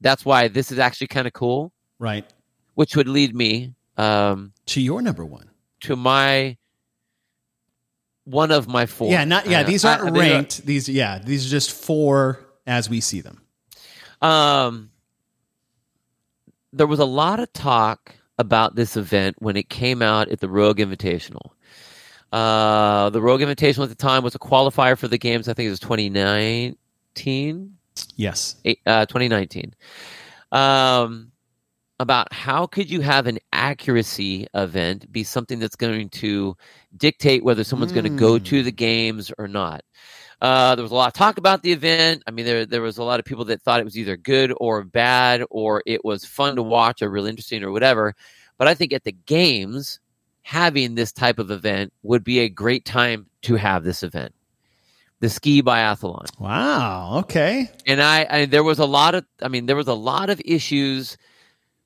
that's 0.00 0.24
why 0.24 0.48
this 0.48 0.70
is 0.70 0.78
actually 0.78 1.06
kind 1.08 1.26
of 1.26 1.32
cool 1.32 1.72
Right. 1.98 2.24
which 2.74 2.94
would 2.96 3.08
lead 3.08 3.34
me 3.34 3.72
um 3.96 4.52
To 4.66 4.80
your 4.80 5.00
number 5.02 5.24
one. 5.24 5.50
to 5.80 5.96
my 5.96 6.56
one 8.24 8.50
of 8.50 8.66
my 8.68 8.86
four 8.86 9.10
Yeah, 9.10 9.24
not 9.24 9.46
yeah. 9.46 9.62
These 9.62 9.84
aren't 9.84 10.02
are- 10.02 10.12
ranked. 10.12 10.64
These 10.64 10.88
yeah. 10.88 11.18
These 11.18 11.46
are 11.46 11.50
just 11.50 11.70
four 11.72 12.40
as 12.66 12.88
we 12.88 13.00
see 13.02 13.20
them. 13.20 13.42
Um, 14.22 14.90
there 16.72 16.86
was 16.86 17.00
a 17.00 17.04
lot 17.04 17.38
of 17.38 17.52
talk 17.52 18.14
about 18.38 18.74
this 18.74 18.96
event 18.96 19.36
when 19.38 19.56
it 19.56 19.68
came 19.68 20.02
out 20.02 20.28
at 20.28 20.40
the 20.40 20.48
Rogue 20.48 20.78
Invitational. 20.78 21.50
Uh, 22.32 23.10
the 23.10 23.20
Rogue 23.20 23.40
Invitational 23.42 23.84
at 23.84 23.88
the 23.90 23.94
time 23.94 24.24
was 24.24 24.34
a 24.34 24.38
qualifier 24.40 24.98
for 24.98 25.06
the 25.08 25.18
games. 25.18 25.48
I 25.48 25.54
think 25.54 25.66
it 25.68 25.70
was 25.70 25.80
2019, 25.80 27.74
Yes. 28.16 28.56
eight- 28.64 28.80
uh, 28.86 29.06
2019. 29.06 29.74
Um, 30.52 31.30
about 32.00 32.32
how 32.32 32.66
could 32.66 32.90
you 32.90 33.00
have 33.02 33.28
an 33.28 33.38
accuracy 33.52 34.48
event 34.52 35.10
be 35.12 35.22
something 35.22 35.60
that's 35.60 35.76
going 35.76 36.08
to 36.08 36.56
dictate 36.96 37.44
whether 37.44 37.62
someone's 37.62 37.92
going 37.92 38.02
to 38.04 38.10
go 38.10 38.38
Mm. 38.38 38.44
to 38.46 38.62
the 38.64 38.72
games 38.72 39.30
or 39.38 39.46
not. 39.46 39.84
Uh, 40.40 40.74
there 40.74 40.82
was 40.82 40.92
a 40.92 40.94
lot 40.94 41.08
of 41.08 41.12
talk 41.14 41.38
about 41.38 41.62
the 41.62 41.72
event. 41.72 42.22
I 42.26 42.30
mean, 42.30 42.44
there 42.44 42.66
there 42.66 42.82
was 42.82 42.98
a 42.98 43.04
lot 43.04 43.18
of 43.20 43.24
people 43.26 43.44
that 43.46 43.62
thought 43.62 43.80
it 43.80 43.84
was 43.84 43.96
either 43.98 44.16
good 44.16 44.52
or 44.58 44.82
bad, 44.84 45.42
or 45.50 45.82
it 45.86 46.04
was 46.04 46.24
fun 46.24 46.56
to 46.56 46.62
watch 46.62 47.02
or 47.02 47.08
real 47.10 47.26
interesting 47.26 47.62
or 47.62 47.70
whatever. 47.72 48.14
But 48.58 48.68
I 48.68 48.74
think 48.74 48.92
at 48.92 49.04
the 49.04 49.12
games, 49.12 50.00
having 50.42 50.94
this 50.94 51.12
type 51.12 51.38
of 51.38 51.50
event 51.50 51.92
would 52.02 52.22
be 52.24 52.40
a 52.40 52.48
great 52.48 52.84
time 52.84 53.26
to 53.42 53.56
have 53.56 53.82
this 53.84 54.02
event, 54.02 54.34
the 55.20 55.28
ski 55.30 55.62
biathlon 55.62 56.26
Wow. 56.38 57.18
Okay. 57.20 57.70
and 57.86 58.02
I, 58.02 58.26
I 58.30 58.44
there 58.46 58.62
was 58.64 58.78
a 58.78 58.84
lot 58.86 59.14
of 59.14 59.24
i 59.42 59.48
mean 59.48 59.66
there 59.66 59.76
was 59.76 59.88
a 59.88 59.94
lot 59.94 60.28
of 60.30 60.40
issues 60.44 61.16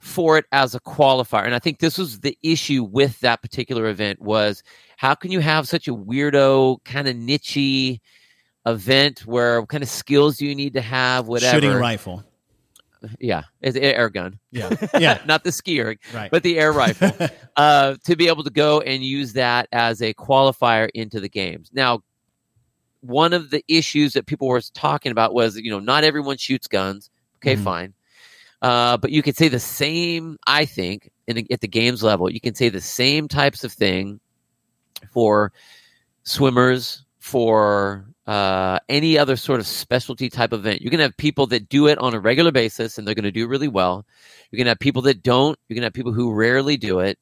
for 0.01 0.39
it 0.39 0.45
as 0.53 0.75
a 0.75 0.81
qualifier 0.81 1.45
and 1.45 1.55
i 1.55 1.59
think 1.59 1.79
this 1.79 1.99
was 1.99 2.21
the 2.21 2.37
issue 2.43 2.83
with 2.85 3.19
that 3.21 3.43
particular 3.43 3.87
event 3.87 4.21
was 4.21 4.63
how 4.97 5.15
can 5.15 5.31
you 5.33 5.41
have 5.41 5.67
such 5.69 5.89
a 5.89 5.95
weirdo 5.95 6.83
kind 6.85 7.09
of 7.09 7.17
nichey 7.17 7.99
event 8.67 9.21
where 9.27 9.61
what 9.61 9.69
kind 9.69 9.83
of 9.83 9.89
skills 9.89 10.37
do 10.37 10.47
you 10.47 10.55
need 10.55 10.75
to 10.75 10.81
have 10.81 11.27
whatever 11.29 11.57
Shooting 11.57 11.71
a 11.73 11.79
rifle. 11.79 12.23
yeah 13.21 13.45
it's 13.63 13.77
an 13.77 13.83
air 13.85 14.11
gun 14.11 14.39
Yeah. 14.51 14.71
Yeah. 14.99 15.23
not 15.27 15.45
the 15.45 15.51
skier 15.51 15.97
right. 16.13 16.31
but 16.31 16.43
the 16.43 16.59
air 16.59 16.73
rifle 16.73 17.13
uh, 17.57 17.95
to 18.05 18.17
be 18.17 18.29
able 18.29 18.45
to 18.45 18.51
go 18.51 18.81
and 18.81 19.03
use 19.03 19.33
that 19.35 19.69
as 19.73 20.03
a 20.03 20.13
qualifier 20.15 20.89
into 20.95 21.21
the 21.21 21.29
games. 21.29 21.71
Now, 21.73 22.03
one 23.01 23.33
of 23.33 23.51
the 23.51 23.65
issues 23.69 24.13
that 24.15 24.27
people 24.27 24.49
were 24.49 24.61
talking 24.75 25.13
about 25.13 25.33
was, 25.33 25.57
you 25.57 25.71
know, 25.71 25.79
not 25.79 26.03
everyone 26.05 26.37
shoots 26.37 26.67
guns. 26.67 27.11
Okay, 27.37 27.55
Mhm. 27.55 27.63
fine. 27.65 27.95
Uh, 28.61 28.97
but 28.97 29.13
you 29.13 29.23
could 29.23 29.37
say 29.37 29.47
the 29.47 29.61
same, 29.61 30.37
I 30.49 30.65
think, 30.65 31.09
in, 31.29 31.47
at 31.53 31.61
the 31.61 31.69
games 31.69 32.03
level, 32.03 32.29
you 32.29 32.41
can 32.41 32.57
say 32.57 32.69
the 32.69 32.81
same 32.81 33.29
types 33.29 33.63
of 33.63 33.73
thing 33.73 34.19
for 35.13 35.53
swimmers, 36.25 37.05
for 37.21 38.05
uh, 38.29 38.79
any 38.91 39.17
other 39.17 39.37
sort 39.37 39.59
of 39.59 39.67
specialty 39.67 40.29
type 40.29 40.53
event. 40.53 40.83
You're 40.83 40.91
going 40.91 40.99
to 40.99 41.05
have 41.05 41.17
people 41.17 41.47
that 41.47 41.71
do 41.71 41.87
it 41.87 41.97
on 41.97 42.13
a 42.13 42.21
regular 42.21 42.53
basis 42.53 42.99
and 42.99 43.09
they're 43.09 43.15
going 43.15 43.25
to 43.25 43.33
do 43.33 43.49
really 43.49 43.69
well. 43.69 44.05
You're 44.51 44.59
going 44.59 44.67
to 44.67 44.73
have 44.73 44.79
people 44.79 45.01
that 45.03 45.23
don't. 45.23 45.59
You're 45.67 45.77
going 45.77 45.83
to 45.83 45.87
have 45.87 45.95
people 45.95 46.13
who 46.13 46.35
rarely 46.35 46.77
do 46.77 47.01
it. 47.01 47.19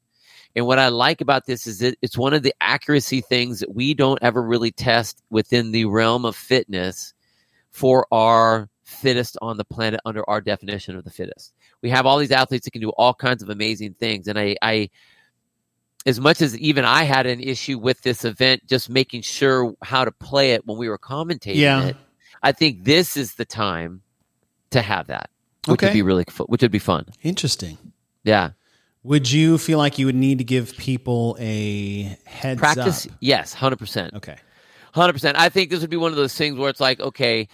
And 0.53 0.65
what 0.65 0.79
I 0.79 0.89
like 0.89 1.21
about 1.21 1.45
this 1.45 1.65
is 1.65 1.79
that 1.79 1.97
it's 2.01 2.17
one 2.17 2.33
of 2.33 2.43
the 2.43 2.53
accuracy 2.59 3.21
things 3.21 3.61
that 3.61 3.73
we 3.73 3.93
don't 3.93 4.19
ever 4.21 4.43
really 4.43 4.71
test 4.71 5.23
within 5.29 5.71
the 5.71 5.85
realm 5.85 6.25
of 6.25 6.35
fitness 6.35 7.13
for 7.71 8.05
our 8.11 8.67
fittest 8.83 9.37
on 9.41 9.55
the 9.55 9.63
planet 9.63 10.01
under 10.03 10.29
our 10.29 10.41
definition 10.41 10.97
of 10.97 11.05
the 11.05 11.09
fittest. 11.09 11.53
We 11.81 11.89
have 11.89 12.05
all 12.05 12.17
these 12.17 12.31
athletes 12.31 12.65
that 12.65 12.71
can 12.71 12.81
do 12.81 12.89
all 12.89 13.13
kinds 13.13 13.41
of 13.41 13.49
amazing 13.49 13.93
things. 13.93 14.27
And 14.27 14.37
I, 14.37 14.57
I 14.61 14.89
as 16.07 16.19
much 16.19 16.41
as 16.41 16.57
even 16.57 16.85
I 16.85 17.03
had 17.03 17.27
an 17.27 17.39
issue 17.39 17.77
with 17.77 18.01
this 18.01 18.25
event, 18.25 18.65
just 18.65 18.89
making 18.89 19.21
sure 19.21 19.73
how 19.83 20.05
to 20.05 20.11
play 20.11 20.53
it 20.53 20.65
when 20.65 20.77
we 20.79 20.89
were 20.89 20.97
commentating 20.97 21.55
Yeah. 21.57 21.83
it, 21.87 21.97
I 22.41 22.51
think 22.53 22.83
this 22.85 23.15
is 23.17 23.35
the 23.35 23.45
time 23.45 24.01
to 24.71 24.81
have 24.81 25.07
that, 25.07 25.29
which 25.67 25.73
Okay. 25.79 25.87
would 25.87 25.93
be 25.93 26.01
really, 26.01 26.25
which 26.47 26.61
would 26.61 26.71
be 26.71 26.79
fun. 26.79 27.05
Interesting. 27.23 27.77
Yeah, 28.23 28.51
Would 29.03 29.31
you 29.31 29.57
feel 29.57 29.77
like 29.77 29.97
you 29.99 30.05
would 30.07 30.15
need 30.15 30.39
to 30.39 30.43
give 30.43 30.75
people 30.77 31.37
a 31.39 32.17
heads 32.25 32.59
practice. 32.59 33.05
up? 33.05 33.13
Yes, 33.21 33.53
hundred 33.53 33.77
percent. 33.79 34.13
Okay. 34.15 34.35
Hundred 34.93 35.13
percent. 35.13 35.37
I 35.37 35.47
think 35.49 35.69
this 35.69 35.79
would 35.81 35.89
be 35.89 35.95
one 35.97 36.11
of 36.11 36.17
those 36.17 36.33
things 36.35 36.57
where 36.57 36.69
it's 36.69 36.79
like, 36.81 36.99
okay, 36.99 37.47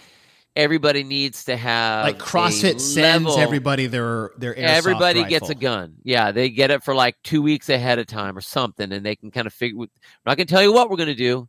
everybody 0.56 1.02
needs 1.02 1.44
to 1.44 1.56
have 1.56 2.04
Like 2.04 2.18
CrossFit 2.18 2.80
sends 2.80 3.36
everybody 3.36 3.86
their 3.86 4.30
their 4.38 4.54
airsoft 4.54 4.58
Everybody 4.58 5.20
rifle. 5.20 5.30
gets 5.30 5.50
a 5.50 5.54
gun. 5.54 5.94
Yeah, 6.02 6.32
they 6.32 6.50
get 6.50 6.70
it 6.70 6.82
for 6.82 6.94
like 6.94 7.16
two 7.22 7.42
weeks 7.42 7.68
ahead 7.68 7.98
of 7.98 8.06
time 8.06 8.36
or 8.36 8.40
something, 8.40 8.92
and 8.92 9.04
they 9.04 9.16
can 9.16 9.30
kind 9.30 9.46
of 9.46 9.52
figure. 9.52 9.78
We're 9.78 9.88
not 10.26 10.36
going 10.36 10.46
to 10.46 10.52
tell 10.52 10.62
you 10.62 10.72
what 10.72 10.90
we're 10.90 10.96
going 10.96 11.08
to 11.08 11.14
do, 11.14 11.48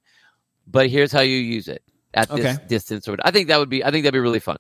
but 0.67 0.89
here's 0.89 1.11
how 1.11 1.21
you 1.21 1.37
use 1.37 1.67
it 1.67 1.83
at 2.13 2.29
this 2.29 2.57
distance. 2.67 3.07
Or 3.07 3.17
I 3.23 3.31
think 3.31 3.47
that 3.49 3.59
would 3.59 3.69
be. 3.69 3.83
I 3.83 3.91
think 3.91 4.03
that'd 4.03 4.13
be 4.13 4.19
really 4.19 4.39
fun. 4.39 4.57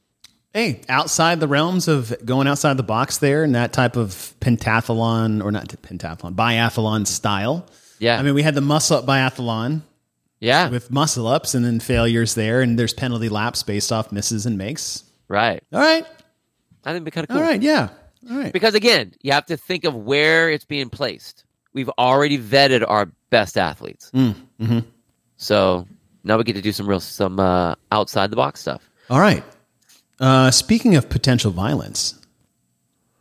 Hey, 0.53 0.81
outside 0.87 1.41
the 1.41 1.49
realms 1.49 1.89
of 1.89 2.15
going 2.23 2.47
outside 2.47 2.77
the 2.77 2.83
box 2.83 3.17
there 3.17 3.43
and 3.43 3.55
that 3.55 3.73
type 3.73 3.97
of 3.97 4.33
pentathlon 4.39 5.43
or 5.43 5.51
not 5.51 5.67
pentathlon, 5.67 6.33
biathlon 6.35 7.05
style. 7.05 7.67
Yeah, 7.99 8.17
I 8.17 8.21
mean, 8.21 8.35
we 8.35 8.43
had 8.43 8.55
the 8.55 8.61
muscle 8.61 8.97
up 8.97 9.05
biathlon 9.05 9.81
yeah, 10.39 10.69
with 10.69 10.91
muscle 10.91 11.27
ups 11.27 11.53
and 11.55 11.63
then 11.65 11.79
failures 11.79 12.35
there, 12.35 12.61
and 12.61 12.77
there's 12.77 12.93
penalty 12.93 13.29
laps 13.29 13.63
based 13.63 13.91
off 13.91 14.11
misses 14.11 14.45
and 14.45 14.57
makes. 14.57 15.03
right. 15.27 15.63
All 15.73 15.79
right. 15.79 16.05
I 16.83 16.89
think 16.91 16.97
it'd 16.97 17.05
be 17.05 17.11
kind 17.11 17.23
of 17.25 17.29
cool. 17.29 17.37
All 17.37 17.43
right. 17.43 17.61
Yeah. 17.61 17.89
All 18.29 18.37
right. 18.37 18.53
Because 18.53 18.75
again, 18.75 19.13
you 19.21 19.31
have 19.31 19.45
to 19.47 19.57
think 19.57 19.85
of 19.85 19.95
where 19.95 20.49
it's 20.51 20.65
being 20.65 20.89
placed. 20.89 21.43
We've 21.73 21.89
already 21.97 22.37
vetted 22.37 22.85
our 22.87 23.11
best 23.31 23.57
athletes, 23.57 24.11
Mm, 24.13 24.35
mhm. 24.61 24.85
so 25.37 25.87
now 26.23 26.37
we 26.37 26.43
get 26.43 26.53
to 26.55 26.61
do 26.61 26.71
some 26.71 26.87
real 26.87 26.99
some 26.99 27.39
uh, 27.39 27.75
outside 27.91 28.29
the 28.31 28.35
box 28.35 28.61
stuff. 28.61 28.87
All 29.09 29.19
right. 29.19 29.43
Uh, 30.19 30.51
speaking 30.51 30.95
of 30.95 31.09
potential 31.09 31.51
violence, 31.51 32.17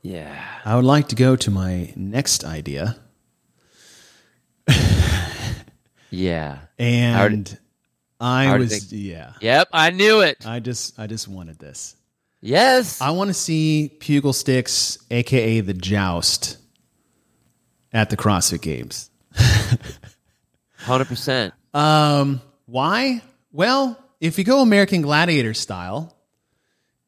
Yeah. 0.02 0.40
I 0.64 0.76
would 0.76 0.84
like 0.84 1.08
to 1.08 1.16
go 1.16 1.34
to 1.36 1.50
my 1.50 1.92
next 1.96 2.44
idea. 2.44 2.96
Yeah. 6.14 6.58
And 6.78 7.58
I, 8.20 8.56
was, 8.56 8.70
think- 8.70 8.84
yeah, 8.90 9.32
Yep. 9.40 9.68
I 9.72 9.90
knew 9.90 10.20
it. 10.20 10.46
I 10.46 10.60
just, 10.60 10.98
I 10.98 11.06
just 11.06 11.28
wanted 11.28 11.58
this. 11.58 11.96
Yes. 12.40 13.00
I 13.00 13.10
want 13.10 13.28
to 13.28 13.34
see 13.34 13.90
Pugil 14.00 14.34
Sticks, 14.34 14.98
aka 15.10 15.60
the 15.60 15.74
Joust, 15.74 16.58
at 17.92 18.10
the 18.10 18.16
CrossFit 18.16 18.60
Games. 18.60 19.10
Hundred 20.76 21.06
percent. 21.06 21.54
Um, 21.72 22.40
why? 22.66 23.22
Well, 23.52 23.98
if 24.20 24.38
you 24.38 24.44
go 24.44 24.60
American 24.60 25.02
Gladiator 25.02 25.54
style, 25.54 26.14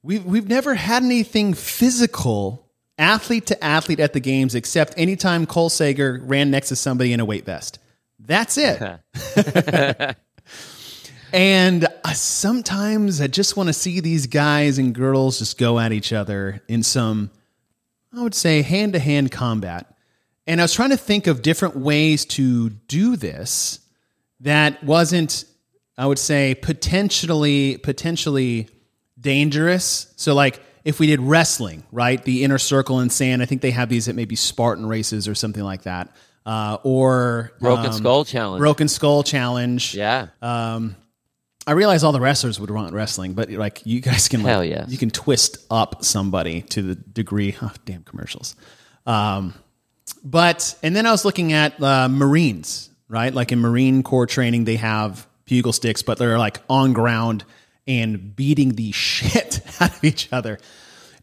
we've 0.03 0.25
we've 0.25 0.49
never 0.49 0.75
had 0.75 1.03
anything 1.03 1.53
physical, 1.55 2.67
athlete 2.99 3.47
to 3.47 3.63
athlete 3.65 4.01
at 4.01 4.13
the 4.15 4.21
games, 4.21 4.55
except 4.55 4.95
anytime 4.97 5.45
Cole 5.47 5.69
Sager 5.69 6.21
ran 6.25 6.51
next 6.51 6.69
to 6.69 6.77
somebody 6.77 7.13
in 7.13 7.21
a 7.21 7.25
weight 7.25 7.45
vest. 7.45 7.79
That's 8.27 8.59
it. 8.59 10.17
And 11.33 11.87
uh, 12.05 12.13
sometimes 12.13 13.21
I 13.21 13.27
just 13.27 13.57
want 13.57 13.69
to 13.69 13.73
see 13.73 14.01
these 14.01 14.27
guys 14.27 14.79
and 14.79 14.95
girls 14.95 15.39
just 15.39 15.59
go 15.59 15.79
at 15.79 15.93
each 15.93 16.13
other 16.13 16.63
in 16.69 16.83
some, 16.83 17.31
I 18.17 18.23
would 18.23 18.35
say, 18.35 18.63
hand 18.63 18.93
to 18.93 18.99
hand 18.99 19.31
combat. 19.31 19.97
And 20.47 20.61
I 20.61 20.65
was 20.65 20.73
trying 20.73 20.91
to 20.91 20.97
think 20.97 21.27
of 21.27 21.43
different 21.43 21.77
ways 21.77 22.25
to 22.27 22.71
do 22.71 23.17
this 23.17 23.81
that 24.41 24.83
wasn't, 24.85 25.45
I 25.99 26.07
would 26.07 26.19
say, 26.19 26.55
potentially 26.55 27.79
potentially 27.79 28.69
dangerous. 29.21 30.13
So, 30.17 30.35
like 30.35 30.61
if 30.85 31.01
we 31.01 31.09
did 31.09 31.21
wrestling, 31.21 31.83
right, 31.91 32.23
the 32.25 32.45
inner 32.45 32.59
circle 32.59 33.01
and 33.01 33.11
sand, 33.11 33.43
I 33.43 33.45
think 33.47 33.61
they 33.61 33.73
have 33.73 33.89
these 33.89 34.09
at 34.09 34.15
maybe 34.15 34.37
Spartan 34.37 34.87
races 34.87 35.27
or 35.27 35.35
something 35.35 35.65
like 35.65 35.83
that, 35.83 36.15
uh, 36.47 36.79
or 36.85 37.53
Broken 37.61 37.87
um, 37.87 37.93
skull 37.93 38.25
challenge. 38.25 38.61
broken 38.61 38.89
skull 38.89 39.23
challenge. 39.23 39.95
yeah. 39.95 40.29
Um, 40.41 40.97
I 41.67 41.73
realize 41.73 42.05
all 42.05 42.13
the 42.13 42.21
wrestlers 42.21 42.61
would 42.61 42.71
want 42.71 42.95
wrestling, 42.95 43.33
but 43.35 43.51
like 43.51 43.83
you 43.85 44.01
guys 44.01 44.29
can, 44.29 44.45
like, 44.45 44.51
Hell 44.53 44.65
yes. 44.65 44.89
you 44.89 44.97
can 44.97 45.11
twist 45.11 45.59
up 45.69 46.05
somebody 46.05 46.63
to 46.63 46.81
the 46.83 46.95
degree. 46.95 47.57
Oh, 47.63 47.73
damn 47.85 48.05
commercials. 48.05 48.55
Um, 49.05 49.53
but 50.23 50.77
and 50.85 50.95
then 50.95 51.07
I 51.07 51.11
was 51.11 51.25
looking 51.25 51.53
at 51.53 51.83
uh, 51.83 52.09
Marines, 52.09 52.89
right? 53.09 53.35
Like 53.35 53.51
in 53.51 53.59
Marine 53.59 54.05
Corps 54.05 54.27
training, 54.27 54.65
they 54.65 54.77
have 54.77 55.27
pugil 55.47 55.75
sticks, 55.75 56.03
but 56.03 56.19
they're 56.19 56.39
like 56.39 56.61
on 56.71 56.93
ground 56.93 57.45
and 57.89 58.35
beating 58.37 58.77
the 58.77 58.93
shit 58.93 59.61
out 59.81 59.97
of 59.97 60.05
each 60.05 60.33
other. 60.33 60.59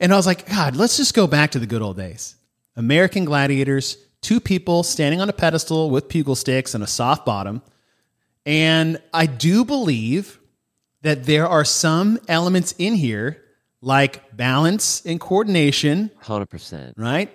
And 0.01 0.12
I 0.13 0.17
was 0.17 0.25
like, 0.25 0.49
God, 0.49 0.75
let's 0.75 0.97
just 0.97 1.13
go 1.13 1.27
back 1.27 1.51
to 1.51 1.59
the 1.59 1.65
good 1.67 1.81
old 1.81 1.95
days. 1.95 2.36
American 2.75 3.23
gladiators, 3.23 3.95
two 4.23 4.39
people 4.39 4.81
standing 4.83 5.21
on 5.21 5.29
a 5.29 5.33
pedestal 5.33 5.89
with 5.91 6.07
pugil 6.07 6.36
sticks 6.36 6.73
and 6.73 6.83
a 6.83 6.88
soft 6.88 7.25
bottom. 7.25 7.62
And 8.45 8.99
I 9.13 9.25
do 9.25 9.63
believe 9.63 10.39
that 11.01 11.25
there 11.25 11.47
are 11.47 11.63
some 11.65 12.19
elements 12.27 12.73
in 12.77 12.95
here 12.95 13.41
like 13.81 14.36
balance 14.36 15.05
and 15.05 15.19
coordination, 15.19 16.09
Hundred 16.21 16.47
percent. 16.47 16.95
right? 16.97 17.29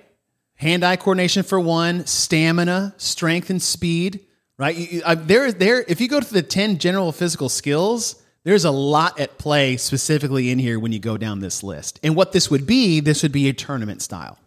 Hand 0.56 0.82
eye 0.84 0.96
coordination 0.96 1.42
for 1.44 1.60
one, 1.60 2.06
stamina, 2.06 2.94
strength, 2.96 3.50
and 3.50 3.62
speed, 3.62 4.20
right? 4.58 4.74
You- 4.74 5.02
I- 5.06 5.14
there, 5.14 5.52
there. 5.52 5.84
If 5.86 6.00
you 6.00 6.08
go 6.08 6.18
to 6.20 6.32
the 6.34 6.42
ten 6.42 6.78
general 6.78 7.12
physical 7.12 7.48
skills, 7.48 8.16
there's 8.44 8.64
a 8.64 8.70
lot 8.70 9.20
at 9.20 9.36
play 9.38 9.76
specifically 9.76 10.50
in 10.50 10.58
here 10.58 10.78
when 10.80 10.90
you 10.92 10.98
go 10.98 11.16
down 11.18 11.40
this 11.40 11.62
list. 11.62 12.00
And 12.02 12.16
what 12.16 12.32
this 12.32 12.50
would 12.50 12.66
be, 12.66 13.00
this 13.00 13.22
would 13.22 13.32
be 13.32 13.48
a 13.48 13.52
tournament 13.52 14.00
style. 14.02 14.38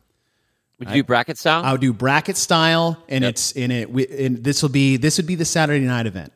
Would 0.81 0.89
you 0.89 1.03
do 1.03 1.03
bracket 1.03 1.37
style? 1.37 1.63
I 1.63 1.71
would 1.73 1.81
do 1.81 1.93
bracket 1.93 2.37
style, 2.37 2.97
and 3.07 3.23
it's 3.23 3.51
in 3.51 3.69
it. 3.69 3.91
We, 3.91 4.07
and 4.07 4.43
this 4.43 4.63
will 4.63 4.69
be 4.69 4.97
this 4.97 5.17
would 5.17 5.27
be 5.27 5.35
the 5.35 5.45
Saturday 5.45 5.85
night 5.85 6.07
event. 6.07 6.33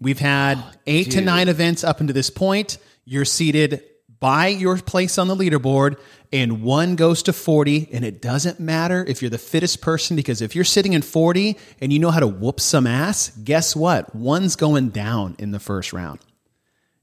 We've 0.00 0.18
had 0.18 0.58
oh, 0.58 0.72
eight 0.86 1.12
to 1.12 1.20
nine 1.20 1.48
events 1.48 1.84
up 1.84 2.00
until 2.00 2.12
this 2.12 2.28
point. 2.28 2.78
You're 3.04 3.24
seated 3.24 3.84
by 4.18 4.48
your 4.48 4.78
place 4.78 5.16
on 5.16 5.28
the 5.28 5.36
leaderboard, 5.36 5.96
and 6.32 6.62
one 6.62 6.96
goes 6.96 7.22
to 7.24 7.32
40. 7.32 7.90
And 7.92 8.04
it 8.04 8.20
doesn't 8.20 8.58
matter 8.58 9.04
if 9.06 9.22
you're 9.22 9.30
the 9.30 9.38
fittest 9.38 9.80
person, 9.80 10.16
because 10.16 10.42
if 10.42 10.56
you're 10.56 10.64
sitting 10.64 10.92
in 10.92 11.02
40 11.02 11.56
and 11.80 11.92
you 11.92 12.00
know 12.00 12.10
how 12.10 12.20
to 12.20 12.26
whoop 12.26 12.58
some 12.58 12.86
ass, 12.86 13.30
guess 13.44 13.76
what? 13.76 14.12
One's 14.14 14.56
going 14.56 14.88
down 14.88 15.36
in 15.38 15.52
the 15.52 15.60
first 15.60 15.92
round. 15.92 16.18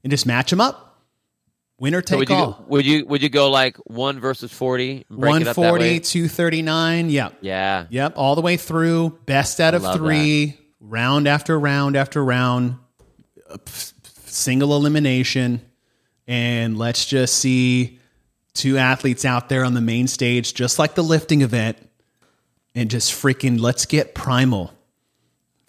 And 0.04 0.10
just 0.10 0.26
match 0.26 0.50
them 0.50 0.60
up. 0.60 0.85
Winner 1.78 2.00
So 2.00 2.06
take 2.06 2.18
would 2.20 2.28
you 2.30 2.34
all. 2.36 2.64
would 2.68 2.86
you 2.86 3.04
would 3.06 3.22
you 3.22 3.28
go 3.28 3.50
like 3.50 3.76
one 3.86 4.18
versus 4.20 4.50
forty? 4.52 5.04
and 5.10 5.18
break 5.20 5.36
it 5.42 5.48
up 5.48 5.56
that 5.56 5.60
140, 5.60 5.84
way? 5.84 5.98
239. 5.98 7.10
Yep. 7.10 7.34
Yeah. 7.42 7.86
Yep, 7.90 8.14
all 8.16 8.34
the 8.34 8.40
way 8.40 8.56
through. 8.56 9.18
Best 9.26 9.60
out 9.60 9.74
of 9.74 9.82
three, 9.94 10.58
round 10.80 11.28
after 11.28 11.58
round 11.58 11.96
after 11.96 12.24
round, 12.24 12.76
single 14.26 14.74
elimination. 14.74 15.60
And 16.26 16.76
let's 16.78 17.04
just 17.04 17.36
see 17.38 18.00
two 18.54 18.78
athletes 18.78 19.24
out 19.24 19.48
there 19.48 19.64
on 19.64 19.74
the 19.74 19.80
main 19.80 20.08
stage, 20.08 20.54
just 20.54 20.78
like 20.78 20.94
the 20.94 21.04
lifting 21.04 21.42
event, 21.42 21.76
and 22.74 22.90
just 22.90 23.12
freaking 23.12 23.60
let's 23.60 23.84
get 23.86 24.14
primal 24.14 24.72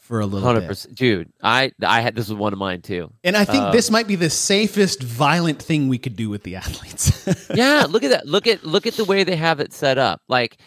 for 0.08 0.22
a 0.22 0.26
little 0.26 0.48
Hundred 0.48 0.62
bit. 0.62 0.68
percent, 0.70 0.96
dude. 0.96 1.34
I 1.44 1.72
I 1.84 2.00
had 2.00 2.16
this 2.16 2.30
was 2.30 2.38
one 2.38 2.54
of 2.54 2.60
mine 2.60 2.82
too. 2.82 3.12
And 3.26 3.36
I 3.36 3.44
think 3.44 3.74
this 3.74 3.90
um, 3.90 3.94
might 3.94 4.08
be 4.08 4.16
the 4.16 4.30
safest 4.30 5.04
violent 5.04 5.62
thing 5.62 5.90
we 5.90 5.98
could 5.98 6.16
do 6.16 6.30
with 6.30 6.44
the 6.44 6.56
athletes. 6.64 7.28
yeah, 7.54 7.86
look 7.90 8.04
at 8.04 8.12
that. 8.12 8.26
Look 8.26 8.48
at 8.48 8.64
look 8.64 8.88
at 8.88 8.94
the 8.94 9.04
way 9.04 9.26
they 9.26 9.36
have 9.36 9.60
it 9.60 9.74
set 9.74 9.98
up. 9.98 10.22
Like 10.30 10.58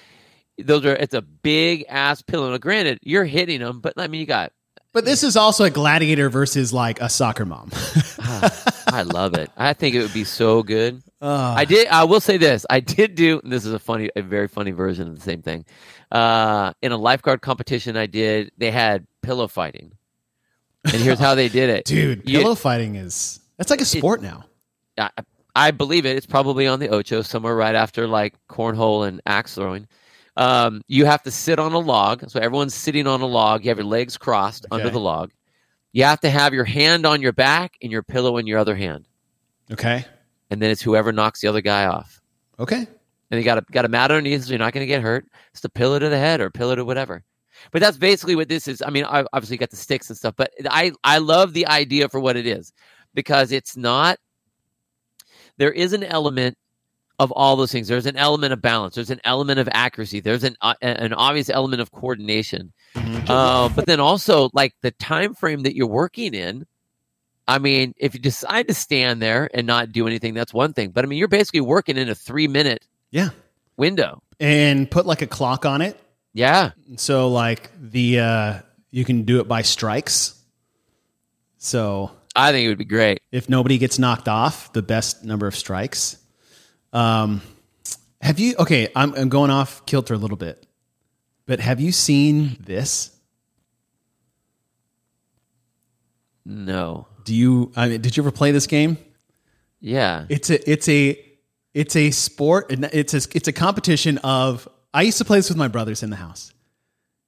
those 0.59 0.85
are 0.85 0.95
it's 0.95 1.15
a 1.15 1.23
big 1.23 1.87
ass 1.89 2.21
pillow. 2.21 2.51
Now, 2.51 2.59
granted, 2.59 2.99
you're 3.03 3.25
hitting 3.25 3.61
them, 3.61 3.81
but 3.81 3.95
I 3.97 4.09
mean, 4.09 4.21
you 4.21 4.27
got. 4.27 4.53
but 4.93 5.07
this 5.07 5.23
is 5.23 5.37
also 5.37 5.65
a 5.65 5.71
gladiator 5.71 6.29
versus 6.29 6.71
like 6.73 7.01
a 7.01 7.09
soccer 7.09 7.47
mom. 7.47 7.71
Ah. 8.21 8.75
I 8.93 9.03
love 9.03 9.35
it. 9.35 9.51
I 9.57 9.73
think 9.73 9.95
it 9.95 10.03
would 10.03 10.13
be 10.15 10.25
so 10.25 10.63
good. 10.63 11.03
Uh, 11.21 11.55
I 11.57 11.65
did. 11.65 11.87
I 11.89 12.05
will 12.05 12.21
say 12.21 12.37
this. 12.37 12.65
I 12.71 12.81
did 12.81 13.15
do. 13.15 13.41
and 13.43 13.53
This 13.53 13.65
is 13.65 13.73
a 13.73 13.79
funny, 13.79 14.11
a 14.17 14.23
very 14.23 14.49
funny 14.49 14.71
version 14.73 15.09
of 15.09 15.15
the 15.15 15.21
same 15.21 15.43
thing. 15.43 15.65
Uh, 16.11 16.73
in 16.83 16.93
a 16.93 16.97
lifeguard 16.97 17.41
competition, 17.43 17.97
I 17.97 18.07
did. 18.07 18.51
They 18.59 18.71
had 18.71 19.07
pillow 19.23 19.47
fighting, 19.49 19.93
and 20.85 20.95
here's 21.03 21.19
how 21.19 21.35
they 21.35 21.49
did 21.49 21.71
it, 21.71 21.85
Dude, 21.87 22.29
You- 22.29 22.41
pillow 22.41 22.55
fighting 22.55 22.97
is 22.97 23.41
that's 23.59 23.71
like 23.71 23.81
a 23.81 23.85
sport 23.85 24.23
now. 24.23 24.45
I, 24.99 25.11
I 25.55 25.71
believe 25.73 26.07
it. 26.07 26.17
It's 26.17 26.27
probably 26.27 26.67
on 26.67 26.81
the 26.81 26.89
Ocho 26.89 27.23
somewhere 27.23 27.55
right 27.57 27.75
after 27.75 28.07
like 28.07 28.35
cornhole 28.49 29.07
and 29.07 29.21
axe 29.27 29.55
throwing. 29.55 29.87
Um, 30.37 30.83
you 30.89 31.05
have 31.07 31.23
to 31.25 31.31
sit 31.31 31.59
on 31.59 31.73
a 31.73 31.79
log. 31.79 32.31
So 32.31 32.41
everyone's 32.41 32.73
sitting 32.75 33.07
on 33.07 33.21
a 33.21 33.27
log. 33.27 33.65
You 33.65 33.71
have 33.71 33.79
your 33.79 33.87
legs 33.87 34.17
crossed 34.17 34.65
under 34.71 34.87
the 34.93 35.01
log. 35.01 35.31
You 35.93 36.05
have 36.05 36.21
to 36.21 36.31
have 36.31 36.55
your 36.55 36.65
hand 36.65 37.05
on 37.07 37.21
your 37.21 37.33
back 37.33 37.77
and 37.83 37.91
your 37.91 38.03
pillow 38.03 38.37
in 38.37 38.47
your 38.47 38.59
other 38.59 38.77
hand. 38.77 39.09
Okay. 39.73 40.05
And 40.51 40.61
then 40.61 40.71
it's 40.71 40.83
whoever 40.83 41.13
knocks 41.13 41.41
the 41.41 41.49
other 41.49 41.61
guy 41.61 41.87
off. 41.87 42.21
Okay. 42.59 42.87
And 43.31 43.39
you 43.39 43.45
got 43.45 43.59
a 43.59 43.63
got 43.71 43.85
a 43.85 43.89
mat 43.89 44.11
underneath, 44.11 44.45
so 44.45 44.51
you're 44.51 44.59
not 44.59 44.73
going 44.73 44.83
to 44.83 44.89
get 44.89 45.03
hurt. 45.03 45.27
It's 45.53 45.61
the 45.61 45.69
pillow 45.69 45.99
to 45.99 46.09
the 46.09 46.19
head 46.19 46.41
or 46.41 46.51
pillow 46.51 46.75
to 46.75 46.85
whatever. 46.85 47.23
But 47.73 47.81
that's 47.81 47.97
basically 47.97 48.37
what 48.37 48.49
this 48.49 48.67
is. 48.67 48.83
I 48.83 48.91
mean, 48.91 49.05
I- 49.05 49.27
obviously 49.33 49.55
you 49.55 49.59
got 49.59 49.71
the 49.71 49.77
sticks 49.77 50.09
and 50.09 50.17
stuff, 50.17 50.35
but 50.37 50.51
I 50.69 50.93
I 51.05 51.19
love 51.19 51.53
the 51.53 51.67
idea 51.67 52.09
for 52.09 52.19
what 52.21 52.37
it 52.37 52.47
is 52.47 52.73
because 53.15 53.53
it's 53.53 53.77
not. 53.77 54.19
There 55.59 55.73
is 55.73 55.93
an 55.93 56.03
element 56.05 56.57
of 57.19 57.31
all 57.33 57.55
those 57.55 57.71
things. 57.71 57.87
There's 57.87 58.07
an 58.07 58.17
element 58.17 58.53
of 58.53 58.63
balance. 58.63 58.95
There's 58.95 59.11
an 59.11 59.21
element 59.25 59.61
of 59.61 59.69
accuracy. 59.73 60.21
There's 60.21 60.43
an 60.43 60.57
uh, 60.61 60.75
an 60.83 61.13
obvious 61.13 61.51
element 61.51 61.83
of 61.83 61.93
coordination. 61.93 62.73
Uh, 62.97 63.69
but 63.69 63.87
then 63.87 64.01
also 64.01 64.51
like 64.53 64.75
the 64.83 64.91
time 64.91 65.35
frame 65.35 65.63
that 65.63 65.77
you're 65.77 65.87
working 65.87 66.35
in. 66.35 66.67
I 67.47 67.59
mean, 67.59 67.95
if 67.97 68.15
you 68.15 68.21
decide 68.21 68.69
to 68.69 68.75
stand 68.75 69.21
there 69.21 69.51
and 69.53 69.67
not 69.67 69.93
do 69.93 70.07
anything, 70.07 70.35
that's 70.35 70.55
one 70.55 70.73
thing. 70.73 70.91
But 70.91 71.05
I 71.05 71.09
mean, 71.09 71.19
you're 71.19 71.29
basically 71.29 71.61
working 71.63 71.97
in 71.97 72.09
a 72.09 72.15
three 72.15 72.47
minute 72.49 72.87
Yeah. 73.11 73.31
window. 73.77 74.23
And 74.39 74.91
put 74.91 75.05
like 75.07 75.23
a 75.23 75.27
clock 75.27 75.67
on 75.67 75.83
it. 75.83 75.99
Yeah. 76.33 76.71
So 76.97 77.29
like 77.29 77.71
the 77.81 78.21
uh 78.21 78.59
you 78.91 79.05
can 79.05 79.23
do 79.25 79.41
it 79.41 79.49
by 79.49 79.63
strikes. 79.63 80.35
So 81.59 82.11
I 82.35 82.53
think 82.53 82.65
it 82.65 82.69
would 82.69 82.79
be 82.79 82.85
great. 82.85 83.21
if 83.33 83.49
nobody 83.49 83.79
gets 83.79 83.99
knocked 83.99 84.29
off, 84.29 84.73
the 84.73 84.83
best 84.83 85.25
number 85.25 85.47
of 85.47 85.57
strikes. 85.57 86.17
Um 86.93 87.43
have 88.21 88.39
you 88.39 88.55
okay, 88.61 88.89
I'm 88.95 89.15
I'm 89.15 89.29
going 89.29 89.51
off 89.51 89.85
kilter 89.87 90.15
a 90.15 90.19
little 90.19 90.37
bit. 90.37 90.67
But 91.51 91.59
have 91.59 91.81
you 91.81 91.91
seen 91.91 92.59
this? 92.61 93.11
No. 96.47 97.09
Do 97.25 97.35
you 97.35 97.73
I 97.75 97.89
mean, 97.89 98.01
did 98.01 98.17
you 98.17 98.23
ever 98.23 98.31
play 98.31 98.53
this 98.53 98.69
game? 98.69 98.99
Yeah. 99.81 100.27
It's 100.29 100.49
a 100.51 100.71
it's 100.71 100.89
a 100.89 101.21
it's 101.75 101.97
a 101.97 102.13
sport. 102.13 102.71
and 102.71 102.85
It's 102.93 103.15
a 103.15 103.37
it's 103.37 103.49
a 103.49 103.53
competition 103.53 104.19
of. 104.19 104.69
I 104.95 105.03
used 105.03 105.19
to 105.19 105.25
play 105.25 105.39
this 105.39 105.49
with 105.49 105.59
my 105.59 105.67
brothers 105.67 106.05
in 106.05 106.11
the 106.11 106.15
house. 106.15 106.53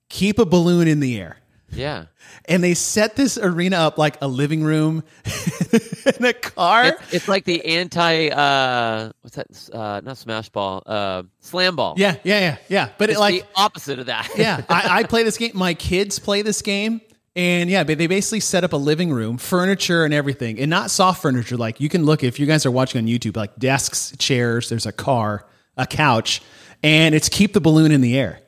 Keep 0.09 0.39
a 0.39 0.45
balloon 0.45 0.87
in 0.87 1.01
the 1.01 1.19
air, 1.19 1.39
Yeah. 1.73 2.05
and 2.45 2.63
they 2.63 2.75
set 2.75 3.17
this 3.17 3.39
arena 3.39 3.77
up 3.77 3.97
like 3.99 4.19
a 4.21 4.29
living 4.29 4.63
room 4.63 5.03
in 6.19 6.25
a 6.25 6.33
car. 6.35 6.85
It's, 6.87 7.15
it's 7.15 7.29
like 7.29 7.45
the 7.45 7.65
anti 7.65 8.29
uh 8.29 9.13
what's 9.23 9.37
that 9.37 9.47
uh 9.75 10.01
not 10.05 10.19
smash 10.19 10.49
ball, 10.51 10.83
uh 10.87 11.23
slam 11.41 11.77
ball. 11.77 11.95
yeah, 11.97 12.17
yeah, 12.25 12.41
yeah, 12.41 12.57
yeah. 12.69 12.89
But 12.99 13.09
it 13.09 13.13
It's 13.13 13.21
like 13.21 13.43
the 13.43 13.47
opposite 13.61 13.99
of 13.99 14.07
that. 14.07 14.29
yeah, 14.37 14.63
I, 14.69 15.01
I 15.01 15.03
play 15.09 15.23
this 15.23 15.39
game. 15.39 15.53
My 15.55 15.75
kids 15.75 16.19
play 16.19 16.43
this 16.43 16.61
game, 16.63 17.01
and 17.35 17.71
yeah, 17.71 17.83
they 17.85 18.07
basically 18.07 18.41
set 18.41 18.65
up 18.65 18.73
a 18.75 18.77
living 18.77 19.11
room, 19.11 19.39
furniture, 19.39 20.05
and 20.05 20.13
everything, 20.13 20.59
and 20.61 20.69
not 20.69 20.91
soft 20.91 21.23
furniture. 21.23 21.57
Like 21.57 21.81
you 21.81 21.89
can 21.89 22.05
look 22.05 22.23
if 22.23 22.39
you 22.39 22.47
guys 22.47 22.67
are 22.67 22.71
watching 22.71 23.01
on 23.03 23.07
YouTube, 23.09 23.37
like 23.37 23.57
desks, 23.59 24.15
chairs. 24.19 24.69
There's 24.69 24.87
a 24.87 24.93
car, 24.93 25.47
a 25.77 25.87
couch, 25.87 26.43
and 26.83 27.15
it's 27.15 27.29
keep 27.31 27.55
the 27.55 27.61
balloon 27.61 27.93
in 27.93 28.01
the 28.03 28.19
air, 28.19 28.41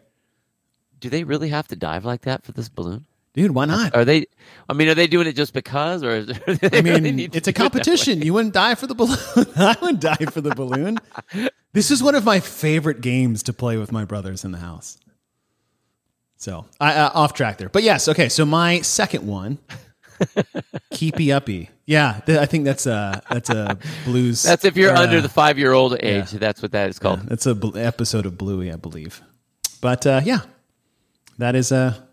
Do 1.01 1.09
they 1.09 1.25
really 1.25 1.49
have 1.51 1.69
to 1.69 1.77
dive 1.77 2.05
like 2.05 2.23
that 2.23 2.45
for 2.45 2.53
this 2.53 2.69
balloon? 2.69 3.07
Dude. 3.35 3.51
Why 3.53 3.67
not? 3.67 3.95
Are 3.95 4.05
they 4.05 4.27
I 4.69 4.73
mean, 4.73 4.89
are 4.89 4.95
they 4.95 5.07
doing 5.07 5.27
it 5.27 5.35
just 5.35 5.53
because 5.53 6.03
or 6.03 6.11
is 6.11 6.31
I 6.73 6.81
mean, 6.81 7.19
it's 7.19 7.49
a 7.49 7.53
competition. 7.53 8.23
You 8.23 8.33
wouldn't 8.33 8.55
die 8.55 8.75
for 8.75 8.87
the 8.87 8.95
balloon. 8.95 9.19
I 9.57 9.77
wouldn't 9.81 10.01
die 10.01 10.27
for 10.31 10.41
the 10.41 10.55
balloon. 10.55 10.99
This 11.73 11.91
is 11.91 12.03
one 12.03 12.15
of 12.15 12.25
my 12.25 12.41
favorite 12.41 13.01
games 13.01 13.43
to 13.45 13.53
play 13.53 13.77
with 13.77 13.93
my 13.93 14.05
brothers 14.05 14.45
in 14.45 14.53
the 14.53 14.59
house. 14.59 14.99
So, 16.37 16.67
I 16.81 16.95
uh, 16.95 17.11
off 17.15 17.33
track 17.33 17.59
there, 17.59 17.69
but 17.69 17.83
yes, 17.83 18.09
okay. 18.09 18.29
So 18.29 18.45
my 18.45 18.81
second 18.83 19.27
one, 19.27 19.59
keepy 20.91 21.33
uppy. 21.33 21.71
Yeah, 21.87 22.21
th- 22.27 22.39
I 22.39 22.45
think 22.47 22.65
that's 22.65 22.87
a 22.87 23.23
that's 23.31 23.49
a 23.51 23.79
blues. 24.05 24.43
That's 24.43 24.65
if 24.65 24.77
you're 24.77 24.95
uh, 24.95 25.03
under 25.03 25.21
the 25.21 25.29
five 25.29 25.59
year 25.59 25.73
old 25.73 25.97
age. 26.03 26.33
That's 26.33 26.61
what 26.61 26.73
that 26.73 26.91
is 26.91 26.99
called. 26.99 27.21
That's 27.21 27.47
a 27.47 27.55
bl- 27.55 27.79
episode 27.79 28.27
of 28.27 28.37
Bluey, 28.37 28.71
I 28.71 28.77
believe. 28.77 29.23
But 29.81 30.07
uh, 30.07 30.21
yeah, 30.25 30.41
that 31.39 31.55
is 31.55 31.73
a 31.73 32.07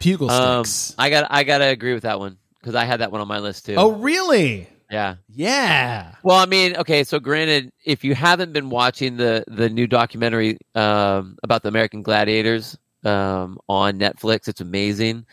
pugil 0.00 0.30
Um, 0.30 0.64
sticks. 0.64 0.94
I 0.98 1.10
got 1.10 1.26
I 1.30 1.44
gotta 1.44 1.66
agree 1.66 1.94
with 1.94 2.02
that 2.04 2.18
one 2.18 2.38
because 2.60 2.74
I 2.74 2.84
had 2.84 3.00
that 3.00 3.12
one 3.12 3.20
on 3.20 3.28
my 3.28 3.38
list 3.38 3.66
too. 3.66 3.74
oh, 3.76 3.92
really? 3.92 4.68
yeah. 4.90 5.16
Yeah. 5.28 6.14
Well, 6.22 6.36
I 6.36 6.46
mean, 6.46 6.76
okay. 6.76 7.02
So, 7.04 7.18
granted, 7.18 7.70
if 7.84 8.04
you 8.04 8.14
haven't 8.14 8.52
been 8.52 8.70
watching 8.70 9.16
the 9.16 9.44
the 9.48 9.68
new 9.68 9.86
documentary 9.86 10.58
um, 10.74 11.36
about 11.42 11.62
the 11.62 11.68
American 11.68 12.02
Gladiators 12.02 12.76
um, 13.04 13.58
on 13.68 13.98
Netflix, 13.98 14.48
it's 14.48 14.60
amazing. 14.60 15.26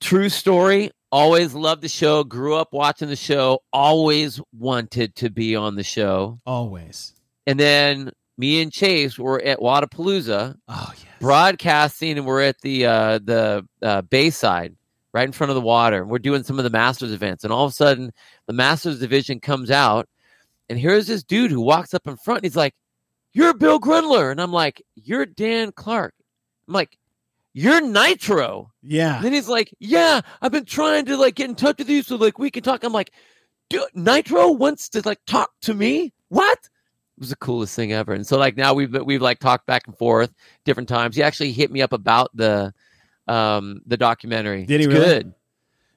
True 0.00 0.28
story. 0.28 0.90
Always 1.12 1.54
loved 1.54 1.82
the 1.82 1.88
show. 1.88 2.24
Grew 2.24 2.54
up 2.56 2.72
watching 2.72 3.08
the 3.08 3.16
show. 3.16 3.60
Always 3.72 4.40
wanted 4.58 5.14
to 5.16 5.30
be 5.30 5.54
on 5.54 5.76
the 5.76 5.84
show. 5.84 6.40
Always. 6.46 7.12
And 7.46 7.60
then 7.60 8.10
me 8.42 8.60
and 8.60 8.72
Chase 8.72 9.16
were 9.16 9.40
at 9.40 9.60
Wodapalooza 9.60 10.56
Oh 10.68 10.92
yes. 10.96 11.06
broadcasting, 11.20 12.18
and 12.18 12.26
we're 12.26 12.42
at 12.42 12.60
the 12.60 12.86
uh, 12.86 13.18
the 13.22 13.64
uh, 13.80 14.02
Bayside, 14.02 14.74
right 15.12 15.24
in 15.26 15.30
front 15.32 15.50
of 15.50 15.54
the 15.54 15.60
water. 15.60 16.02
And 16.02 16.10
we're 16.10 16.18
doing 16.18 16.42
some 16.42 16.58
of 16.58 16.64
the 16.64 16.70
Masters 16.70 17.12
events, 17.12 17.44
and 17.44 17.52
all 17.52 17.64
of 17.66 17.70
a 17.70 17.74
sudden, 17.74 18.12
the 18.46 18.52
Masters 18.52 18.98
division 18.98 19.38
comes 19.38 19.70
out, 19.70 20.08
and 20.68 20.76
here's 20.76 21.06
this 21.06 21.22
dude 21.22 21.52
who 21.52 21.60
walks 21.60 21.94
up 21.94 22.08
in 22.08 22.16
front. 22.16 22.38
And 22.38 22.44
he's 22.46 22.56
like, 22.56 22.74
"You're 23.32 23.54
Bill 23.54 23.78
Grundler," 23.78 24.32
and 24.32 24.40
I'm 24.40 24.52
like, 24.52 24.82
"You're 24.96 25.24
Dan 25.26 25.70
Clark." 25.70 26.14
I'm 26.66 26.74
like, 26.74 26.98
you're 27.54 27.80
Nitro. 27.80 28.72
Yeah. 28.82 29.16
And 29.16 29.24
then 29.24 29.32
he's 29.34 29.48
like, 29.48 29.74
yeah, 29.78 30.22
I've 30.40 30.52
been 30.52 30.64
trying 30.64 31.04
to 31.06 31.16
like 31.16 31.34
get 31.34 31.50
in 31.50 31.54
touch 31.54 31.78
with 31.78 31.90
you 31.90 32.02
so 32.02 32.16
like 32.16 32.38
we 32.38 32.50
can 32.50 32.62
talk. 32.62 32.82
I'm 32.82 32.92
like, 32.94 33.12
dude, 33.68 33.84
Nitro 33.94 34.52
wants 34.52 34.88
to 34.90 35.02
like 35.04 35.18
talk 35.26 35.50
to 35.62 35.74
me. 35.74 36.12
What? 36.28 36.58
Was 37.22 37.30
the 37.30 37.36
coolest 37.36 37.76
thing 37.76 37.92
ever. 37.92 38.12
And 38.14 38.26
so 38.26 38.36
like 38.36 38.56
now 38.56 38.74
we've 38.74 38.92
we've 39.04 39.22
like 39.22 39.38
talked 39.38 39.64
back 39.64 39.86
and 39.86 39.96
forth 39.96 40.34
different 40.64 40.88
times. 40.88 41.14
He 41.14 41.22
actually 41.22 41.52
hit 41.52 41.70
me 41.70 41.80
up 41.80 41.92
about 41.92 42.36
the 42.36 42.74
um 43.28 43.80
the 43.86 43.96
documentary. 43.96 44.66
Did 44.66 44.80
he 44.80 44.86
It's 44.86 44.92
really? 44.92 45.06
Good. 45.06 45.34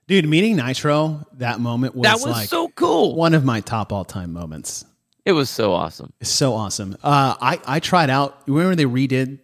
Dude, 0.05 0.29
meeting 0.29 0.55
Nitro, 0.55 1.25
that 1.37 1.59
moment 1.59 1.95
was, 1.95 2.03
that 2.03 2.13
was 2.13 2.27
like 2.35 2.47
so 2.47 2.69
cool. 2.69 3.15
one 3.15 3.33
of 3.33 3.43
my 3.43 3.59
top 3.59 3.91
all 3.91 4.05
time 4.05 4.33
moments. 4.33 4.85
It 5.25 5.31
was 5.31 5.49
so 5.49 5.73
awesome. 5.73 6.13
It's 6.21 6.29
so 6.29 6.53
awesome. 6.53 6.95
Uh, 7.03 7.33
I, 7.41 7.59
I 7.65 7.79
tried 7.79 8.11
out, 8.11 8.43
remember 8.45 8.75
they 8.75 8.85
redid 8.85 9.39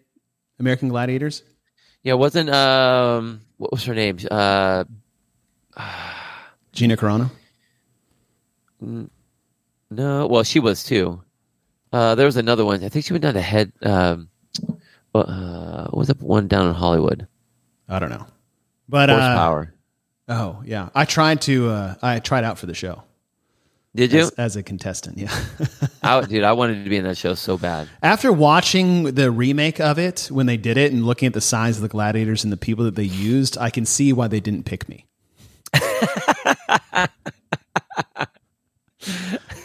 American 0.60 0.88
Gladiators? 0.88 1.42
Yeah, 2.04 2.14
wasn't 2.14 2.48
um 2.48 3.40
what 3.56 3.72
was 3.72 3.84
her 3.86 3.94
name? 3.94 4.18
Uh 4.30 4.84
Gina 6.72 6.96
Carano? 6.96 7.28
no, 8.80 10.26
well 10.28 10.44
she 10.44 10.60
was 10.60 10.84
too. 10.84 11.20
Uh 11.92 12.14
there 12.14 12.26
was 12.26 12.36
another 12.36 12.64
one. 12.64 12.82
I 12.82 12.88
think 12.88 13.04
she 13.04 13.12
went 13.12 13.22
down 13.22 13.34
to 13.34 13.40
head 13.40 13.72
um 13.82 14.28
uh 15.14 15.84
what 15.84 15.96
was 15.98 16.08
that 16.08 16.20
one 16.22 16.48
down 16.48 16.66
in 16.68 16.74
Hollywood? 16.74 17.26
I 17.88 17.98
don't 17.98 18.10
know. 18.10 18.26
But, 18.88 19.10
uh, 19.10 19.14
Horsepower. 19.18 19.74
oh, 20.28 20.62
yeah. 20.64 20.88
I 20.94 21.04
tried 21.04 21.40
to, 21.42 21.68
uh, 21.68 21.94
I 22.02 22.18
tried 22.20 22.44
out 22.44 22.58
for 22.58 22.66
the 22.66 22.74
show 22.74 23.02
Did 23.94 24.12
you? 24.12 24.20
as, 24.20 24.30
as 24.32 24.56
a 24.56 24.62
contestant. 24.62 25.18
Yeah. 25.18 25.34
I, 26.02 26.20
dude, 26.22 26.42
I 26.44 26.52
wanted 26.52 26.84
to 26.84 26.90
be 26.90 26.96
in 26.96 27.04
that 27.04 27.16
show 27.16 27.34
so 27.34 27.56
bad. 27.58 27.88
After 28.02 28.32
watching 28.32 29.04
the 29.14 29.30
remake 29.30 29.80
of 29.80 29.98
it 29.98 30.28
when 30.30 30.46
they 30.46 30.56
did 30.56 30.76
it 30.76 30.92
and 30.92 31.04
looking 31.06 31.26
at 31.26 31.34
the 31.34 31.40
size 31.40 31.76
of 31.76 31.82
the 31.82 31.88
gladiators 31.88 32.44
and 32.44 32.52
the 32.52 32.56
people 32.56 32.84
that 32.84 32.94
they 32.96 33.04
used, 33.04 33.56
I 33.58 33.70
can 33.70 33.84
see 33.86 34.12
why 34.12 34.28
they 34.28 34.40
didn't 34.40 34.64
pick 34.64 34.88
me. 34.88 35.06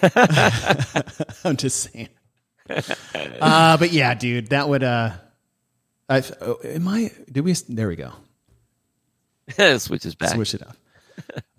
I'm 1.43 1.57
just 1.57 1.91
saying. 1.91 2.09
Uh, 3.39 3.77
but 3.77 3.91
yeah, 3.91 4.15
dude, 4.15 4.47
that 4.47 4.67
would. 4.67 4.83
Uh, 4.83 5.11
I, 6.09 6.23
oh, 6.41 6.57
am 6.63 6.87
I? 6.87 7.11
Did 7.31 7.41
we? 7.41 7.53
There 7.53 7.87
we 7.87 7.95
go. 7.95 8.13
Switches 9.77 10.15
back. 10.15 10.31
Switch 10.31 10.53
it 10.53 10.61
up. 10.61 10.75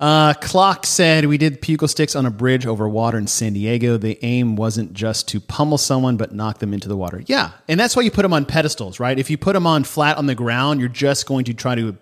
Uh, 0.00 0.32
Clock 0.34 0.86
said 0.86 1.24
we 1.24 1.36
did 1.36 1.60
pugil 1.60 1.90
sticks 1.90 2.14
on 2.14 2.24
a 2.24 2.30
bridge 2.30 2.64
over 2.64 2.88
water 2.88 3.18
in 3.18 3.26
San 3.26 3.54
Diego. 3.54 3.96
The 3.96 4.16
aim 4.24 4.54
wasn't 4.54 4.92
just 4.92 5.26
to 5.28 5.40
pummel 5.40 5.78
someone, 5.78 6.16
but 6.16 6.32
knock 6.32 6.60
them 6.60 6.72
into 6.72 6.86
the 6.86 6.96
water. 6.96 7.24
Yeah, 7.26 7.50
and 7.66 7.80
that's 7.80 7.96
why 7.96 8.02
you 8.02 8.12
put 8.12 8.22
them 8.22 8.32
on 8.32 8.44
pedestals, 8.44 9.00
right? 9.00 9.18
If 9.18 9.28
you 9.28 9.36
put 9.36 9.54
them 9.54 9.66
on 9.66 9.82
flat 9.82 10.16
on 10.16 10.26
the 10.26 10.36
ground, 10.36 10.78
you're 10.78 10.88
just 10.88 11.26
going 11.26 11.46
to 11.46 11.54
try 11.54 11.74
to 11.74 11.96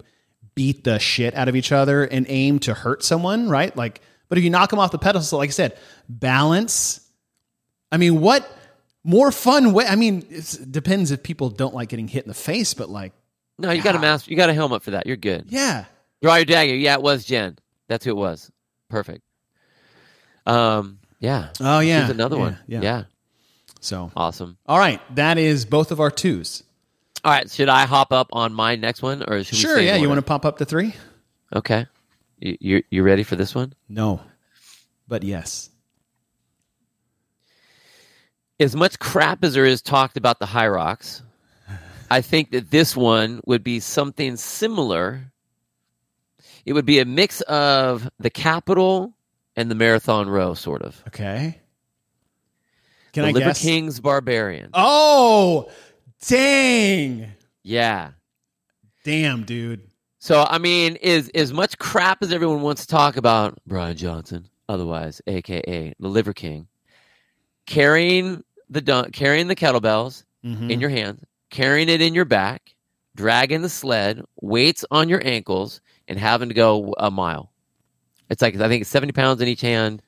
beat 0.54 0.84
the 0.84 0.98
shit 0.98 1.34
out 1.34 1.48
of 1.48 1.56
each 1.56 1.72
other 1.72 2.04
and 2.04 2.26
aim 2.28 2.58
to 2.60 2.74
hurt 2.74 3.02
someone, 3.02 3.48
right? 3.48 3.74
Like, 3.74 4.02
but 4.28 4.36
if 4.36 4.44
you 4.44 4.50
knock 4.50 4.68
them 4.68 4.78
off 4.78 4.90
the 4.90 4.98
pedestal, 4.98 5.38
like 5.38 5.48
I 5.48 5.52
said, 5.52 5.78
balance. 6.08 7.00
I 7.90 7.96
mean, 7.96 8.20
what 8.20 8.46
more 9.06 9.30
fun 9.32 9.72
way? 9.72 9.86
I 9.86 9.96
mean, 9.96 10.26
it 10.30 10.58
depends 10.70 11.10
if 11.12 11.22
people 11.22 11.48
don't 11.48 11.74
like 11.74 11.88
getting 11.88 12.08
hit 12.08 12.24
in 12.24 12.28
the 12.28 12.34
face, 12.34 12.74
but 12.74 12.90
like, 12.90 13.12
No, 13.58 13.70
you 13.70 13.80
got 13.82 13.94
a 13.96 13.98
mask. 13.98 14.28
You 14.28 14.36
got 14.36 14.50
a 14.50 14.54
helmet 14.54 14.82
for 14.82 14.90
that. 14.92 15.06
You're 15.06 15.16
good. 15.16 15.46
yeah, 15.48 15.84
Draw 16.22 16.34
your 16.36 16.44
dagger. 16.44 16.74
Yeah, 16.74 16.94
it 16.94 17.02
was 17.02 17.24
Jen. 17.24 17.56
That's 17.88 18.04
who 18.04 18.10
it 18.10 18.16
was. 18.16 18.50
Perfect. 18.90 19.22
Um. 20.46 20.98
Yeah. 21.18 21.48
oh 21.60 21.80
yeah, 21.80 21.98
Here's 22.00 22.10
another 22.10 22.36
Yeah, 22.36 22.42
one. 22.42 22.58
yeah. 22.66 22.80
yeah. 22.82 23.02
So 23.80 24.10
Awesome. 24.16 24.58
All 24.66 24.78
right, 24.78 25.00
that 25.16 25.38
is 25.38 25.64
both 25.64 25.90
of 25.92 26.00
our 26.00 26.10
twos. 26.10 26.62
All 27.24 27.32
right. 27.32 27.50
Should 27.50 27.68
I 27.68 27.86
hop 27.86 28.12
up 28.12 28.28
on 28.32 28.52
my 28.52 28.76
next 28.76 29.02
one, 29.02 29.22
or 29.26 29.42
should 29.42 29.54
we 29.54 29.58
Sure, 29.58 29.80
yeah. 29.80 29.96
You 29.96 30.08
want 30.08 30.18
to 30.18 30.22
pop 30.26 30.44
up 30.44 30.58
to 30.58 30.64
three? 30.64 30.94
Okay. 31.54 31.86
You 32.38 32.56
you, 32.60 32.82
you 32.90 33.02
ready 33.02 33.22
for 33.22 33.34
this 33.36 33.54
one? 33.54 33.72
No, 33.88 34.20
but 35.08 35.22
yes. 35.22 35.70
As 38.58 38.74
much 38.74 38.98
crap 38.98 39.44
as 39.44 39.54
there 39.54 39.66
is 39.66 39.82
talked 39.82 40.16
about 40.16 40.38
the 40.38 40.46
Hyrox, 40.46 41.22
I 42.10 42.20
think 42.20 42.52
that 42.52 42.70
this 42.70 42.96
one 42.96 43.40
would 43.46 43.62
be 43.62 43.80
something 43.80 44.36
similar. 44.36 45.32
It 46.64 46.72
would 46.72 46.86
be 46.86 47.00
a 47.00 47.04
mix 47.04 47.42
of 47.42 48.08
the 48.18 48.30
Capitol 48.30 49.14
and 49.56 49.70
the 49.70 49.74
Marathon 49.74 50.28
Row, 50.28 50.54
sort 50.54 50.82
of. 50.82 51.02
Okay. 51.08 51.60
Can 53.12 53.22
the 53.22 53.28
I 53.28 53.32
Liver 53.32 53.46
guess? 53.46 53.62
King's 53.62 54.00
Barbarian. 54.00 54.70
Oh, 54.74 55.70
dang! 56.26 57.32
Yeah. 57.62 58.10
Damn, 59.04 59.44
dude. 59.44 59.88
So 60.18 60.44
I 60.48 60.58
mean, 60.58 60.96
is 60.96 61.30
as 61.34 61.52
much 61.52 61.78
crap 61.78 62.22
as 62.22 62.32
everyone 62.32 62.62
wants 62.62 62.82
to 62.82 62.88
talk 62.88 63.16
about 63.16 63.58
Brian 63.66 63.96
Johnson, 63.96 64.48
otherwise, 64.68 65.22
aka 65.26 65.94
the 65.98 66.08
Liver 66.08 66.32
King, 66.32 66.66
carrying 67.66 68.42
the 68.70 68.80
dun- 68.80 69.10
carrying 69.12 69.48
the 69.48 69.56
kettlebells 69.56 70.24
Mhm. 70.44 70.70
in 70.70 70.80
your 70.80 70.90
hand, 70.90 71.24
carrying 71.50 71.88
it 71.88 72.00
in 72.00 72.14
your 72.14 72.24
back, 72.24 72.74
dragging 73.14 73.62
the 73.62 73.68
sled, 73.68 74.22
weights 74.40 74.84
on 74.90 75.08
your 75.08 75.24
ankles, 75.26 75.80
and 76.08 76.18
having 76.18 76.48
to 76.48 76.54
go 76.54 76.94
a 76.98 77.10
mile. 77.10 77.52
It's 78.30 78.42
like 78.42 78.54
I 78.56 78.68
think 78.68 78.82
it's 78.82 78.90
seventy 78.90 79.12
pounds 79.12 79.40
in 79.40 79.48
each 79.48 79.60
hand, 79.60 80.02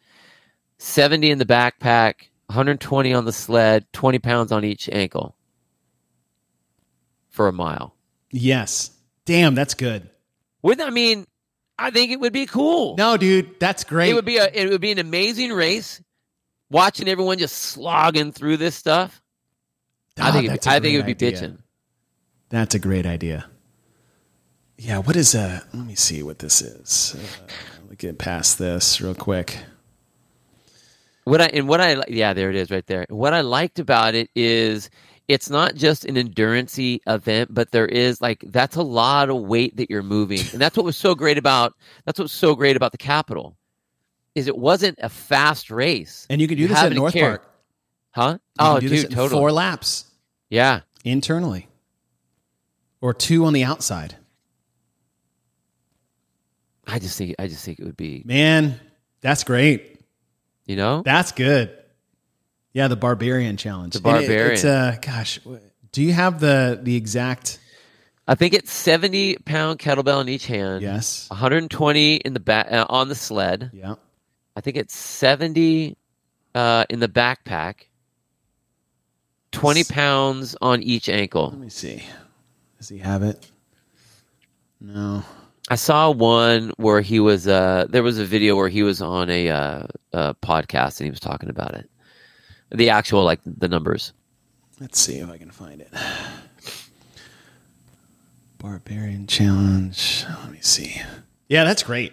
seventy 0.79 1.31
in 1.31 1.39
the 1.39 1.45
backpack, 1.47 2.15
one 2.47 2.55
hundred 2.57 2.81
twenty 2.81 3.13
on 3.13 3.25
the 3.25 3.33
sled, 3.33 3.87
twenty 3.93 4.19
pounds 4.19 4.51
on 4.53 4.65
each 4.65 4.89
ankle 4.91 5.35
for 7.29 7.49
a 7.49 7.53
mile. 7.53 7.95
Yes. 8.31 8.91
Damn, 9.25 9.55
that's 9.55 9.75
good. 9.75 10.09
With 10.63 10.81
I 10.81 10.91
mean, 10.91 11.27
I 11.79 11.91
think 11.91 12.11
it 12.11 12.19
would 12.21 12.33
be 12.33 12.47
cool. 12.47 12.97
No, 12.97 13.17
dude, 13.17 13.61
that's 13.61 13.85
great. 13.85 14.11
it 14.11 14.15
would 14.15 14.25
be 14.25 14.39
a 14.39 14.47
it 14.53 14.69
would 14.71 14.81
be 14.81 14.91
an 14.93 14.99
amazing 14.99 15.53
race. 15.53 16.03
Watching 16.71 17.09
everyone 17.09 17.39
just 17.39 17.57
slogging 17.57 18.33
through 18.33 18.59
this 18.59 18.75
stuff, 18.75 19.23
I 20.19 20.29
Ah, 20.29 20.33
think 20.33 20.47
it, 20.53 20.67
a 20.67 20.71
I 20.71 20.81
think 20.81 20.95
it 20.95 20.97
would 20.99 21.07
be 21.07 21.13
idea. 21.27 21.33
bitching. 21.33 21.59
That's 22.51 22.75
a 22.75 22.79
great 22.79 23.07
idea. 23.07 23.47
Yeah, 24.77 24.99
what 24.99 25.17
is 25.17 25.35
uh 25.35 25.61
let 25.73 25.87
me 25.87 25.95
see 25.95 26.23
what 26.23 26.39
this 26.41 26.61
is. 26.63 27.17
Uh, 27.17 27.47
let 27.83 27.91
me 27.91 27.97
get 27.97 28.19
past 28.19 28.59
this 28.59 29.01
real 29.01 29.15
quick. 29.15 29.59
What 31.25 31.41
I 31.41 31.47
and 31.47 31.69
what 31.69 31.81
I 31.81 32.03
yeah, 32.09 32.33
there 32.33 32.51
it 32.51 32.57
is 32.57 32.71
right 32.71 32.87
there. 32.87 33.07
What 33.09 33.35
I 33.35 33.41
liked 33.43 33.79
about 33.79 34.15
it 34.15 34.31
is 34.35 34.89
it's 35.27 35.51
not 35.51 35.75
just 35.75 36.05
an 36.07 36.15
endurancey 36.15 37.01
event, 37.07 37.53
but 37.53 37.71
there 37.71 37.87
is 37.87 38.21
like 38.23 38.43
that's 38.49 38.77
a 38.77 38.83
lot 38.83 39.29
of 39.31 39.43
weight 39.43 39.77
that 39.77 39.91
you're 39.91 40.03
moving, 40.03 40.41
and 40.53 40.61
that's 40.61 40.77
what 40.77 40.87
was 40.87 40.97
so 40.97 41.15
great 41.15 41.37
about 41.39 41.75
that's 42.07 42.19
what's 42.19 42.33
so 42.33 42.55
great 42.55 42.77
about 42.77 42.93
the 42.93 42.99
Capitol 42.99 43.57
is 44.39 44.47
it 44.49 44.57
wasn't 44.57 44.99
a 45.03 45.09
fast 45.09 45.71
race, 45.71 46.27
And 46.31 46.41
you 46.41 46.49
could 46.49 46.57
do 46.57 46.63
You 46.63 46.69
this 46.69 46.79
at 46.79 46.93
North 46.93 47.13
carry- 47.13 47.39
Park. 47.39 47.55
huh? 48.13 48.39
You 48.41 48.41
Oh, 48.59 48.81
do 48.81 48.89
dude, 48.89 49.11
totally. 49.11 49.39
Four 49.41 49.53
laps 49.53 50.05
Yeah, 50.51 50.81
internally. 51.05 51.69
Or 53.01 53.13
two 53.15 53.45
on 53.45 53.53
the 53.53 53.65
outside. 53.65 54.17
I 56.87 56.99
just 56.99 57.19
think 57.19 57.35
I 57.39 57.47
just 57.49 57.65
think 57.65 57.79
it 57.79 57.85
would 57.85 57.97
be 57.97 58.23
Man, 58.25 58.81
that's 59.21 59.45
great. 59.45 60.01
you 60.67 60.77
know 60.77 61.03
That's 61.05 61.33
good. 61.33 61.75
Yeah, 62.73 62.89
the 62.89 62.97
barbarian 62.97 63.57
challenge. 63.57 63.95
The 63.95 63.99
And 63.99 64.07
it- 64.07 64.21
barbarian. 64.29 64.53
it's 64.53 64.65
uh, 64.65 64.97
gosh, 65.03 65.41
do 65.93 66.03
you 66.03 66.13
have 66.13 66.41
the 66.41 66.79
the 66.83 66.97
exact? 66.97 67.59
I 68.27 68.35
think 68.35 68.53
it's 68.55 68.71
seventy 68.71 69.37
pound 69.37 69.79
kettlebell 69.79 70.21
in 70.21 70.29
each 70.29 70.47
hand. 70.47 70.83
Yes. 70.83 71.27
120 71.31 72.17
in 72.17 72.35
the 72.35 72.41
back 72.41 72.69
uh, 72.71 72.85
on 72.89 73.09
the 73.09 73.15
sled. 73.15 73.71
Yeah. 73.73 73.95
I 74.59 74.61
think 74.61 74.77
it's 74.77 74.97
70 74.97 75.97
uh, 76.57 76.85
in 76.91 76.99
the 76.99 77.07
backpack. 77.07 77.83
20 79.53 79.85
pounds 79.85 80.57
on 80.61 80.83
each 80.83 81.09
ankle. 81.09 81.51
Let 81.51 81.61
me 81.61 81.69
see. 81.69 82.03
Does 82.77 82.89
he 82.89 82.99
have 82.99 83.23
it? 83.23 83.49
No. 84.81 85.23
I 85.69 85.77
saw 85.77 86.11
one 86.11 86.73
where 86.77 87.01
he 87.01 87.21
was. 87.21 87.47
Uh, 87.47 87.87
there 87.89 88.03
was 88.03 88.19
a 88.19 88.25
video 88.25 88.57
where 88.57 88.69
he 88.69 88.83
was 88.83 89.01
on 89.01 89.31
a, 89.31 89.49
uh, 89.49 89.87
a 90.13 90.35
podcast 90.35 90.99
and 90.99 91.05
he 91.05 91.11
was 91.11 91.21
talking 91.21 91.51
about 91.51 91.75
it. 91.75 91.89
The 92.73 92.91
actual 92.91 93.23
like 93.23 93.39
the 93.47 93.69
numbers. 93.69 94.13
Let's 94.81 94.99
see 94.99 95.19
if 95.19 95.31
I 95.31 95.39
can 95.39 95.53
find 95.53 95.81
it. 95.81 95.93
Barbarian 98.59 99.29
challenge. 99.29 100.25
Let 100.43 100.51
me 100.51 100.59
see. 100.63 101.01
Yeah, 101.47 101.63
that's 101.63 101.85
great. 101.85 102.13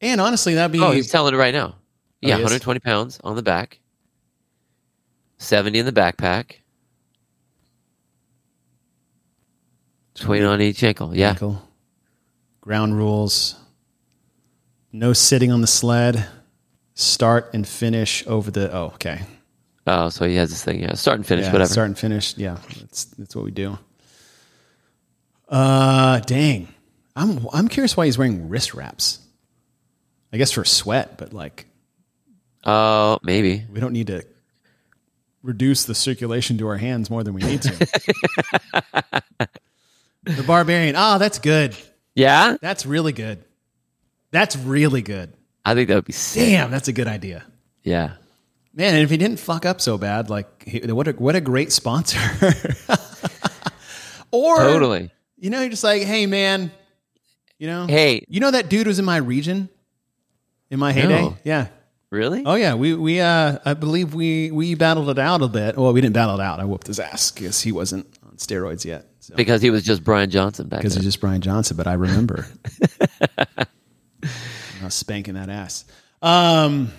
And 0.00 0.20
honestly, 0.20 0.54
that'd 0.54 0.72
be 0.72 0.80
Oh, 0.80 0.92
he's 0.92 1.10
telling 1.10 1.34
it 1.34 1.36
right 1.36 1.52
now. 1.54 1.76
Yeah, 2.20 2.34
120 2.34 2.80
pounds 2.80 3.20
on 3.24 3.36
the 3.36 3.42
back. 3.42 3.78
70 5.38 5.78
in 5.78 5.86
the 5.86 5.92
backpack. 5.92 6.56
20 10.14 10.44
on 10.44 10.60
each 10.60 10.82
ankle. 10.82 11.16
Yeah. 11.16 11.30
ankle. 11.30 11.62
Ground 12.60 12.96
rules. 12.96 13.56
No 14.92 15.12
sitting 15.12 15.50
on 15.50 15.60
the 15.60 15.66
sled. 15.66 16.26
Start 16.94 17.50
and 17.54 17.66
finish 17.66 18.26
over 18.26 18.50
the. 18.50 18.70
Oh, 18.70 18.86
okay. 18.94 19.22
Oh, 19.86 20.10
so 20.10 20.26
he 20.26 20.36
has 20.36 20.50
this 20.50 20.62
thing. 20.62 20.80
Yeah, 20.80 20.94
start 20.94 21.16
and 21.16 21.26
finish, 21.26 21.46
yeah, 21.46 21.52
whatever. 21.52 21.72
Start 21.72 21.86
and 21.86 21.98
finish. 21.98 22.36
Yeah, 22.36 22.58
that's 22.78 23.04
that's 23.04 23.34
what 23.34 23.44
we 23.46 23.50
do. 23.50 23.78
Uh, 25.48 26.20
dang. 26.20 26.68
I'm 27.16 27.46
I'm 27.52 27.68
curious 27.68 27.96
why 27.96 28.04
he's 28.04 28.18
wearing 28.18 28.48
wrist 28.50 28.74
wraps. 28.74 29.20
I 30.32 30.36
guess 30.38 30.52
for 30.52 30.64
sweat, 30.64 31.18
but 31.18 31.32
like 31.32 31.66
Oh, 32.64 33.18
maybe. 33.22 33.64
we 33.72 33.80
don't 33.80 33.92
need 33.92 34.08
to 34.08 34.22
reduce 35.42 35.84
the 35.84 35.94
circulation 35.94 36.58
to 36.58 36.68
our 36.68 36.76
hands 36.76 37.08
more 37.10 37.24
than 37.24 37.32
we 37.34 37.40
need 37.42 37.62
to. 37.62 37.70
the 40.24 40.42
barbarian. 40.46 40.94
Oh, 40.96 41.18
that's 41.18 41.38
good. 41.38 41.76
Yeah, 42.14 42.56
That's 42.60 42.84
really 42.84 43.12
good. 43.12 43.42
That's 44.32 44.56
really 44.56 45.00
good. 45.02 45.32
I 45.64 45.74
think 45.74 45.88
that 45.88 45.94
would 45.94 46.04
be 46.04 46.12
sick. 46.12 46.48
Damn, 46.50 46.70
that's 46.70 46.88
a 46.88 46.92
good 46.92 47.06
idea. 47.08 47.44
Yeah. 47.82 48.12
Man, 48.74 48.94
and 48.94 49.02
if 49.02 49.10
he 49.10 49.16
didn't 49.16 49.38
fuck 49.38 49.64
up 49.66 49.80
so 49.80 49.96
bad, 49.98 50.28
like 50.30 50.46
what 50.86 51.08
a 51.08 51.12
what 51.12 51.34
a 51.36 51.40
great 51.40 51.72
sponsor. 51.72 52.18
or 54.30 54.56
Totally. 54.58 55.10
you 55.38 55.50
know, 55.50 55.60
you're 55.60 55.70
just 55.70 55.82
like, 55.84 56.02
hey 56.02 56.26
man, 56.26 56.70
you 57.58 57.66
know, 57.66 57.86
Hey. 57.86 58.24
you 58.28 58.38
know 58.40 58.50
that 58.50 58.68
dude 58.68 58.86
was 58.86 58.98
in 58.98 59.04
my 59.04 59.16
region 59.16 59.68
in 60.70 60.78
my 60.78 60.92
heyday. 60.92 61.22
No. 61.22 61.36
Yeah. 61.44 61.68
Really? 62.10 62.42
Oh 62.44 62.56
yeah, 62.56 62.74
we 62.74 62.94
we 62.94 63.20
uh 63.20 63.58
I 63.64 63.74
believe 63.74 64.14
we 64.14 64.50
we 64.50 64.74
battled 64.74 65.10
it 65.10 65.18
out 65.18 65.42
a 65.42 65.48
bit. 65.48 65.76
Well, 65.76 65.92
we 65.92 66.00
didn't 66.00 66.14
battle 66.14 66.40
it 66.40 66.42
out. 66.42 66.58
I 66.58 66.64
whooped 66.64 66.88
his 66.88 66.98
ass 66.98 67.30
because 67.30 67.60
he 67.60 67.70
wasn't 67.70 68.06
on 68.26 68.36
steroids 68.36 68.84
yet. 68.84 69.06
So. 69.20 69.36
Because 69.36 69.62
he 69.62 69.70
was 69.70 69.84
just 69.84 70.02
Brian 70.02 70.28
Johnson 70.28 70.66
back 70.66 70.78
then. 70.78 70.80
Because 70.80 70.94
then. 70.94 71.02
he's 71.02 71.12
just 71.12 71.20
Brian 71.20 71.40
Johnson, 71.40 71.76
but 71.76 71.86
I 71.86 71.92
remember. 71.92 72.46
I 73.56 73.66
was 74.82 74.94
spanking 74.94 75.34
that 75.34 75.48
ass. 75.48 75.84
Um, 76.20 76.90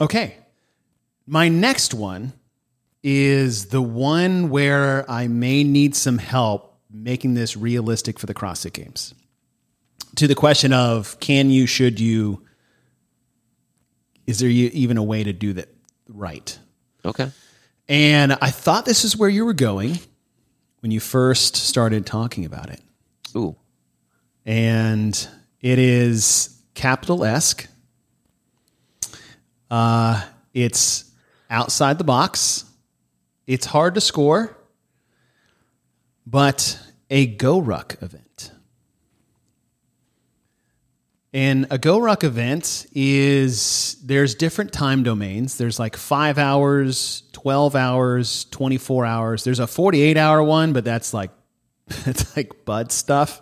okay. 0.00 0.36
My 1.26 1.48
next 1.48 1.94
one 1.94 2.32
is 3.04 3.66
the 3.66 3.82
one 3.82 4.50
where 4.50 5.08
I 5.08 5.28
may 5.28 5.62
need 5.62 5.94
some 5.94 6.18
help 6.18 6.78
making 6.90 7.34
this 7.34 7.56
realistic 7.56 8.18
for 8.18 8.26
the 8.26 8.34
CrossFit 8.34 8.72
Games. 8.72 9.14
To 10.16 10.26
the 10.26 10.34
question 10.34 10.72
of 10.72 11.18
can 11.20 11.50
you, 11.50 11.66
should 11.66 12.00
you, 12.00 12.42
is 14.30 14.38
there 14.38 14.48
even 14.48 14.96
a 14.96 15.02
way 15.02 15.24
to 15.24 15.32
do 15.32 15.54
that 15.54 15.68
right? 16.08 16.56
Okay. 17.04 17.32
And 17.88 18.38
I 18.40 18.50
thought 18.50 18.84
this 18.84 19.04
is 19.04 19.16
where 19.16 19.28
you 19.28 19.44
were 19.44 19.52
going 19.52 19.98
when 20.78 20.92
you 20.92 21.00
first 21.00 21.56
started 21.56 22.06
talking 22.06 22.44
about 22.44 22.70
it 22.70 22.80
Ooh. 23.34 23.56
and 24.46 25.28
it 25.60 25.80
is 25.80 26.62
capital 26.74 27.24
esque. 27.24 27.66
Uh, 29.68 30.24
it's 30.54 31.10
outside 31.50 31.98
the 31.98 32.04
box. 32.04 32.64
It's 33.48 33.66
hard 33.66 33.96
to 33.96 34.00
score, 34.00 34.56
but 36.24 36.78
a 37.10 37.26
GORUCK 37.36 38.00
event. 38.00 38.29
And 41.32 41.66
a 41.70 41.78
GORUCK 41.78 42.24
event 42.24 42.86
is 42.92 43.96
there's 44.04 44.34
different 44.34 44.72
time 44.72 45.04
domains. 45.04 45.58
There's 45.58 45.78
like 45.78 45.96
five 45.96 46.38
hours, 46.38 47.22
12 47.32 47.76
hours, 47.76 48.46
24 48.46 49.06
hours. 49.06 49.44
There's 49.44 49.60
a 49.60 49.68
48 49.68 50.16
hour 50.16 50.42
one, 50.42 50.72
but 50.72 50.84
that's 50.84 51.14
like, 51.14 51.30
it's 51.88 52.36
like 52.36 52.64
bud 52.64 52.90
stuff. 52.90 53.40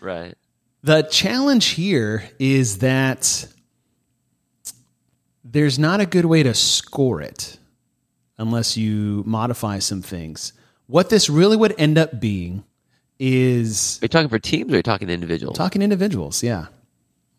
Right. 0.00 0.34
The 0.82 1.02
challenge 1.02 1.66
here 1.66 2.28
is 2.40 2.78
that 2.78 3.46
there's 5.44 5.78
not 5.78 6.00
a 6.00 6.06
good 6.06 6.24
way 6.24 6.42
to 6.42 6.54
score 6.54 7.20
it 7.20 7.58
unless 8.36 8.76
you 8.76 9.22
modify 9.26 9.78
some 9.78 10.02
things. 10.02 10.52
What 10.88 11.08
this 11.08 11.30
really 11.30 11.56
would 11.56 11.74
end 11.78 11.98
up 11.98 12.18
being 12.20 12.64
is 13.20 14.00
Are 14.02 14.06
you 14.06 14.08
talking 14.08 14.28
for 14.28 14.40
teams 14.40 14.72
or 14.72 14.74
are 14.74 14.78
you 14.78 14.82
talking 14.82 15.08
individuals? 15.08 15.56
talking 15.56 15.82
individuals. 15.82 16.42
Yeah. 16.42 16.66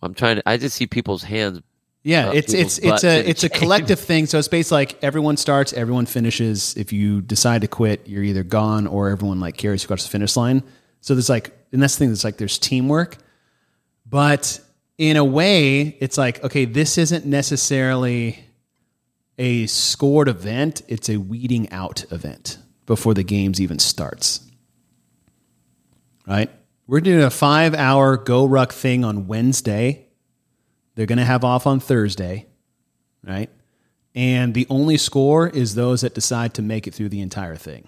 I'm 0.03 0.13
trying 0.13 0.37
to. 0.37 0.43
I 0.47 0.57
just 0.57 0.75
see 0.75 0.87
people's 0.87 1.23
hands. 1.23 1.61
Yeah, 2.03 2.31
it's 2.33 2.53
it's 2.53 2.79
it's 2.79 3.05
a 3.05 3.27
it's 3.27 3.45
a 3.45 3.49
collective 3.49 3.99
thing. 3.99 4.25
So 4.25 4.37
it's 4.37 4.49
basically 4.49 4.75
like 4.75 5.03
everyone 5.03 5.37
starts, 5.37 5.71
everyone 5.71 6.05
finishes. 6.05 6.75
If 6.75 6.91
you 6.91 7.21
decide 7.21 7.61
to 7.61 7.67
quit, 7.67 8.07
you're 8.07 8.23
either 8.23 8.43
gone 8.43 8.87
or 8.87 9.09
everyone 9.09 9.39
like 9.39 9.55
carries 9.55 9.85
across 9.85 10.03
the 10.03 10.09
finish 10.09 10.35
line. 10.35 10.63
So 10.99 11.15
there's 11.15 11.29
like, 11.29 11.51
and 11.71 11.81
that's 11.81 11.95
the 11.95 11.99
thing. 11.99 12.09
That's 12.09 12.25
like 12.25 12.37
there's 12.37 12.59
teamwork, 12.59 13.17
but 14.05 14.59
in 14.97 15.15
a 15.15 15.23
way, 15.23 15.97
it's 16.01 16.17
like 16.17 16.43
okay, 16.43 16.65
this 16.65 16.97
isn't 16.97 17.25
necessarily 17.25 18.37
a 19.37 19.65
scored 19.67 20.27
event. 20.27 20.81
It's 20.89 21.09
a 21.09 21.17
weeding 21.17 21.69
out 21.71 22.03
event 22.11 22.57
before 22.85 23.13
the 23.13 23.23
games 23.23 23.61
even 23.61 23.79
starts. 23.79 24.41
Right? 26.27 26.49
We're 26.85 26.99
doing 26.99 27.23
a 27.23 27.29
five 27.29 27.73
hour 27.73 28.17
GORUCK 28.17 28.73
thing 28.73 29.05
on 29.05 29.27
Wednesday. 29.27 30.07
They're 30.95 31.05
going 31.05 31.17
to 31.17 31.25
have 31.25 31.43
off 31.45 31.65
on 31.65 31.79
Thursday, 31.79 32.47
right? 33.23 33.49
And 34.13 34.53
the 34.53 34.67
only 34.69 34.97
score 34.97 35.47
is 35.47 35.75
those 35.75 36.01
that 36.01 36.13
decide 36.13 36.53
to 36.55 36.61
make 36.61 36.85
it 36.85 36.93
through 36.93 37.09
the 37.09 37.21
entire 37.21 37.55
thing. 37.55 37.87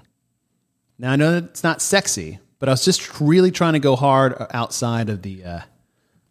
Now 0.98 1.12
I 1.12 1.16
know 1.18 1.34
that 1.34 1.44
it's 1.44 1.64
not 1.64 1.82
sexy, 1.82 2.40
but 2.60 2.70
I 2.70 2.72
was 2.72 2.86
just 2.86 3.20
really 3.20 3.52
trying 3.52 3.74
to 3.74 3.80
go 3.80 3.96
hard 3.96 4.34
outside 4.52 5.10
of 5.10 5.22
the 5.22 5.44
uh, 5.44 5.60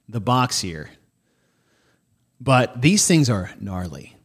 the 0.09 0.21
box 0.21 0.61
here. 0.61 0.91
But 2.41 2.81
these 2.81 3.07
things 3.07 3.29
are 3.31 3.51
gnarly, 3.61 4.17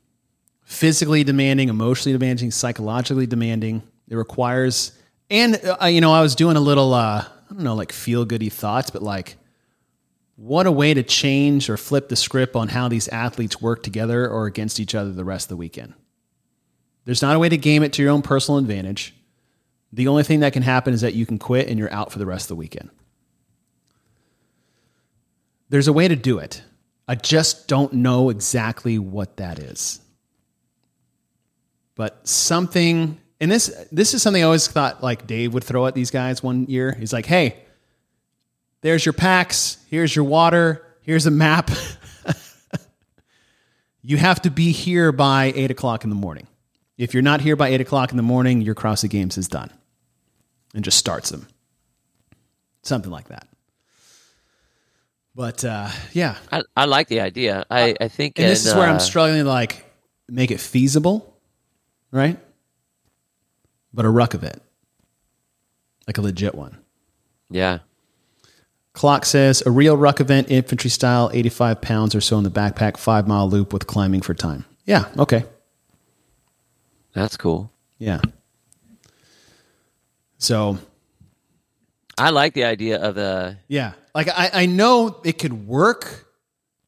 physically 0.63 1.23
demanding, 1.23 1.69
emotionally 1.69 2.17
demanding, 2.17 2.51
psychologically 2.51 3.27
demanding. 3.27 3.83
It 4.07 4.15
requires, 4.15 4.93
and 5.29 5.59
uh, 5.81 5.85
you 5.87 6.01
know, 6.01 6.13
I 6.13 6.21
was 6.21 6.35
doing 6.35 6.55
a 6.55 6.61
little, 6.61 6.93
uh, 6.93 7.25
don't 7.59 7.65
know, 7.65 7.75
like 7.75 7.91
feel 7.91 8.25
goody 8.25 8.49
thoughts, 8.49 8.89
but 8.89 9.03
like 9.03 9.37
what 10.35 10.65
a 10.65 10.71
way 10.71 10.93
to 10.93 11.03
change 11.03 11.69
or 11.69 11.75
flip 11.75 12.07
the 12.07 12.15
script 12.15 12.55
on 12.55 12.69
how 12.69 12.87
these 12.87 13.09
athletes 13.09 13.61
work 13.61 13.83
together 13.83 14.27
or 14.29 14.45
against 14.45 14.79
each 14.79 14.95
other 14.95 15.11
the 15.11 15.25
rest 15.25 15.45
of 15.45 15.49
the 15.49 15.57
weekend. 15.57 15.93
There's 17.03 17.21
not 17.21 17.35
a 17.35 17.39
way 17.39 17.49
to 17.49 17.57
game 17.57 17.83
it 17.83 17.91
to 17.93 18.01
your 18.01 18.11
own 18.11 18.21
personal 18.21 18.57
advantage. 18.57 19.13
The 19.91 20.07
only 20.07 20.23
thing 20.23 20.39
that 20.41 20.53
can 20.53 20.63
happen 20.63 20.93
is 20.93 21.01
that 21.01 21.13
you 21.13 21.25
can 21.25 21.39
quit 21.39 21.67
and 21.67 21.77
you're 21.77 21.91
out 21.91 22.11
for 22.11 22.19
the 22.19 22.25
rest 22.25 22.45
of 22.45 22.49
the 22.49 22.55
weekend. 22.55 22.89
There's 25.69 25.87
a 25.87 25.93
way 25.93 26.07
to 26.07 26.15
do 26.15 26.39
it. 26.39 26.63
I 27.07 27.15
just 27.15 27.67
don't 27.67 27.91
know 27.93 28.29
exactly 28.29 28.97
what 28.97 29.37
that 29.37 29.59
is. 29.59 29.99
But 31.95 32.25
something, 32.27 33.19
and 33.39 33.51
this 33.51 33.87
this 33.91 34.13
is 34.13 34.21
something 34.21 34.41
I 34.43 34.45
always 34.45 34.67
thought 34.67 35.01
like 35.01 35.27
Dave 35.27 35.53
would 35.53 35.63
throw 35.63 35.85
at 35.87 35.95
these 35.95 36.11
guys 36.11 36.43
one 36.43 36.65
year. 36.65 36.93
He's 36.93 37.13
like, 37.13 37.25
"Hey, 37.25 37.57
there's 38.81 39.05
your 39.05 39.13
packs. 39.13 39.77
Here's 39.89 40.15
your 40.15 40.25
water. 40.25 40.85
Here's 41.01 41.25
a 41.25 41.31
map. 41.31 41.71
you 44.01 44.17
have 44.17 44.41
to 44.43 44.51
be 44.51 44.71
here 44.71 45.11
by 45.11 45.51
eight 45.55 45.71
o'clock 45.71 46.03
in 46.03 46.09
the 46.09 46.15
morning. 46.15 46.47
If 46.97 47.13
you're 47.13 47.23
not 47.23 47.41
here 47.41 47.55
by 47.55 47.69
eight 47.69 47.81
o'clock 47.81 48.11
in 48.11 48.17
the 48.17 48.23
morning, 48.23 48.61
your 48.61 48.75
cross 48.75 49.03
CrossFit 49.03 49.09
Games 49.09 49.37
is 49.37 49.47
done. 49.47 49.71
And 50.75 50.83
just 50.83 50.97
starts 50.97 51.29
them. 51.29 51.47
Something 52.83 53.11
like 53.11 53.29
that. 53.29 53.47
But 55.33 55.63
uh, 55.63 55.89
yeah, 56.13 56.35
I, 56.51 56.63
I 56.75 56.85
like 56.85 57.07
the 57.07 57.21
idea. 57.21 57.65
I, 57.69 57.95
I 57.99 58.07
think. 58.07 58.37
and 58.37 58.47
this 58.47 58.65
in, 58.65 58.71
is 58.71 58.75
where 58.75 58.87
uh, 58.87 58.93
I'm 58.93 58.99
struggling 58.99 59.43
to 59.43 59.49
like 59.49 59.85
make 60.27 60.51
it 60.51 60.59
feasible, 60.59 61.37
right? 62.11 62.37
But 63.93 64.05
a 64.05 64.09
ruck 64.09 64.33
of 64.33 64.43
it, 64.43 64.61
like 66.07 66.17
a 66.17 66.21
legit 66.21 66.55
one. 66.55 66.77
Yeah. 67.49 67.79
Clock 68.93 69.25
says 69.25 69.63
a 69.65 69.71
real 69.71 69.95
ruck 69.97 70.19
event, 70.19 70.51
infantry 70.51 70.89
style, 70.89 71.29
85 71.33 71.81
pounds 71.81 72.15
or 72.15 72.21
so 72.21 72.37
in 72.37 72.43
the 72.43 72.51
backpack, 72.51 72.97
five 72.97 73.27
mile 73.27 73.49
loop 73.49 73.71
with 73.73 73.87
climbing 73.87 74.21
for 74.21 74.33
time. 74.33 74.65
Yeah, 74.85 75.05
okay. 75.17 75.45
That's 77.13 77.37
cool. 77.37 77.71
Yeah. 77.97 78.21
So, 80.37 80.77
I 82.17 82.29
like 82.29 82.53
the 82.53 82.63
idea 82.65 83.01
of 83.01 83.15
the. 83.15 83.57
yeah. 83.67 83.93
Like 84.15 84.27
I, 84.29 84.49
I 84.53 84.65
know 84.65 85.21
it 85.23 85.37
could 85.37 85.67
work. 85.67 86.27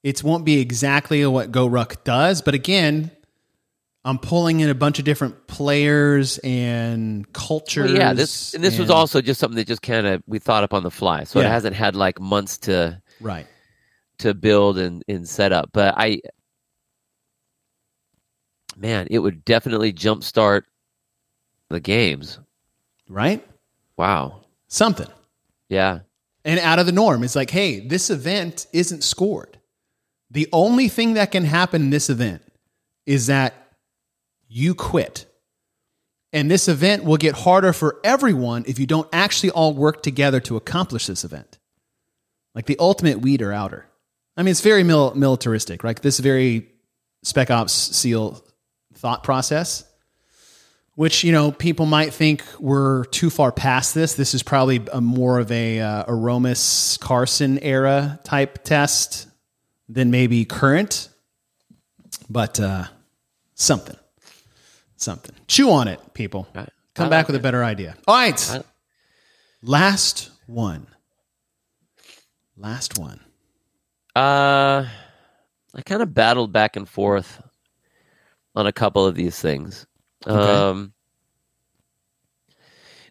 It 0.03 0.23
won't 0.23 0.45
be 0.45 0.59
exactly 0.59 1.25
what 1.25 1.51
GORUCK 1.51 2.03
does, 2.03 2.41
but 2.41 2.55
again, 2.55 3.11
I'm 4.03 4.17
pulling 4.17 4.61
in 4.61 4.69
a 4.69 4.73
bunch 4.75 4.97
of 4.97 5.05
different 5.05 5.45
players 5.47 6.39
and 6.39 7.31
cultures. 7.33 7.91
Well, 7.91 7.99
yeah. 7.99 8.13
This 8.13 8.53
and 8.55 8.63
this 8.63 8.79
was 8.79 8.89
also 8.89 9.21
just 9.21 9.39
something 9.39 9.57
that 9.57 9.67
just 9.67 9.81
kind 9.83 10.07
of 10.07 10.23
we 10.25 10.39
thought 10.39 10.63
up 10.63 10.73
on 10.73 10.81
the 10.83 10.89
fly, 10.91 11.23
so 11.23 11.39
Yeah. 11.39 11.45
it 11.45 11.49
hasn't 11.49 11.75
had 11.75 11.95
like 11.95 12.19
months 12.19 12.57
to 12.59 12.99
right. 13.19 13.45
to 14.19 14.33
build 14.33 14.79
and, 14.79 15.03
and 15.07 15.29
set 15.29 15.51
up. 15.51 15.69
But 15.71 15.93
I, 15.97 16.21
man, 18.75 19.07
it 19.11 19.19
would 19.19 19.45
definitely 19.45 19.93
jumpstart 19.93 20.63
the 21.69 21.79
games. 21.79 22.39
Right? 23.07 23.45
Wow. 23.97 24.41
Something. 24.67 25.07
Yeah. 25.69 25.99
and 26.43 26.59
out 26.59 26.79
of 26.79 26.85
the 26.85 26.91
norm. 26.91 27.23
It's 27.23 27.35
like, 27.35 27.51
hey, 27.51 27.79
this 27.87 28.09
event 28.09 28.65
isn't 28.73 29.03
scored. 29.03 29.59
The 30.31 30.47
only 30.51 30.87
thing 30.87 31.13
that 31.13 31.31
can 31.31 31.45
happen 31.45 31.83
in 31.83 31.89
this 31.91 32.09
event 32.09 32.41
is 33.05 33.27
that 33.27 33.60
you 34.51 34.75
quit 34.75 35.25
And 36.33 36.51
this 36.51 36.67
event 36.67 37.03
will 37.03 37.17
get 37.17 37.35
harder 37.35 37.73
for 37.73 37.99
everyone 38.03 38.63
if 38.67 38.79
you 38.79 38.85
don't 38.85 39.07
actually 39.11 39.51
all 39.51 39.73
work 39.73 40.01
together 40.03 40.39
to 40.41 40.55
accomplish 40.55 41.07
this 41.07 41.23
event. 41.23 41.57
Like 42.55 42.65
the 42.65 42.77
ultimate 42.79 43.19
weeder 43.19 43.51
outer. 43.51 43.85
I 44.37 44.43
mean, 44.43 44.51
it's 44.51 44.61
very 44.61 44.83
mil- 44.83 45.13
militaristic, 45.15 45.83
right? 45.83 46.01
This 46.01 46.19
very 46.19 46.69
Spec 47.23 47.51
Ops 47.51 47.73
SEAL 47.73 48.43
thought 48.95 49.23
process, 49.23 49.83
which, 50.95 51.23
you 51.23 51.31
know, 51.33 51.51
people 51.51 51.85
might 51.85 52.13
think 52.13 52.43
we're 52.59 53.05
too 53.05 53.29
far 53.29 53.51
past 53.51 53.93
this. 53.93 54.13
This 54.13 54.33
is 54.33 54.41
probably 54.41 54.81
a 54.91 55.01
more 55.01 55.39
of 55.39 55.51
a 55.51 55.79
uh, 55.79 56.05
Aromas 56.07 56.97
Carson 56.97 57.59
era 57.59 58.19
type 58.23 58.63
test 58.63 59.27
than 59.89 60.11
maybe 60.11 60.45
current, 60.45 61.09
but 62.29 62.59
uh, 62.59 62.85
something 63.55 63.97
something. 65.01 65.35
Chew 65.47 65.71
on 65.71 65.87
it, 65.87 65.99
people. 66.13 66.47
Right. 66.53 66.69
Come 66.95 67.07
I 67.07 67.09
back 67.09 67.17
like 67.23 67.27
with 67.27 67.35
a 67.37 67.43
better 67.43 67.63
idea. 67.63 67.95
All 68.07 68.15
right. 68.15 68.51
I- 68.51 68.63
Last 69.63 70.31
one. 70.47 70.87
Last 72.57 72.97
one. 72.97 73.19
Uh, 74.15 74.85
I 75.75 75.81
kind 75.85 76.01
of 76.01 76.13
battled 76.13 76.51
back 76.51 76.75
and 76.75 76.89
forth 76.89 77.41
on 78.55 78.65
a 78.67 78.71
couple 78.71 79.05
of 79.05 79.15
these 79.15 79.39
things. 79.39 79.85
Um, 80.25 80.93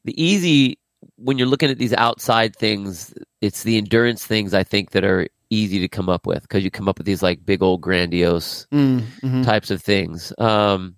the 0.05 0.23
easy 0.23 0.79
when 1.17 1.39
you're 1.39 1.47
looking 1.47 1.71
at 1.71 1.79
these 1.79 1.95
outside 1.95 2.55
things, 2.57 3.15
it's 3.41 3.63
the 3.63 3.79
endurance 3.79 4.25
things 4.27 4.53
I 4.53 4.63
think 4.65 4.91
that 4.91 5.05
are 5.05 5.27
easy 5.51 5.79
to 5.81 5.89
come 5.89 6.09
up 6.09 6.27
with 6.27 6.43
because 6.43 6.63
you 6.65 6.71
come 6.71 6.89
up 6.89 6.99
with 6.99 7.07
these 7.07 7.23
like 7.23 7.45
big 7.45 7.63
old 7.63 7.81
grandiose 7.81 8.67
Mm, 8.73 9.01
mhm. 9.23 9.45
types 9.45 9.71
of 9.71 9.83
things. 9.83 10.33
Um, 10.39 10.97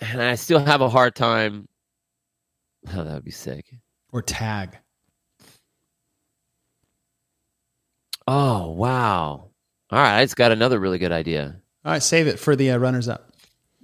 and 0.00 0.22
I 0.22 0.34
still 0.34 0.58
have 0.58 0.80
a 0.80 0.88
hard 0.88 1.14
time. 1.14 1.68
Oh, 2.94 3.02
that 3.02 3.14
would 3.14 3.24
be 3.24 3.30
sick. 3.30 3.64
Or 4.12 4.20
tag. 4.20 4.76
Oh 8.28 8.70
wow! 8.72 9.48
All 9.90 9.98
right, 9.98 10.18
I 10.18 10.24
just 10.24 10.36
got 10.36 10.52
another 10.52 10.78
really 10.78 10.98
good 10.98 11.12
idea. 11.12 11.56
All 11.82 11.92
right, 11.92 12.02
save 12.02 12.26
it 12.26 12.38
for 12.38 12.54
the 12.54 12.72
uh, 12.72 12.76
runners 12.76 13.08
up. 13.08 13.32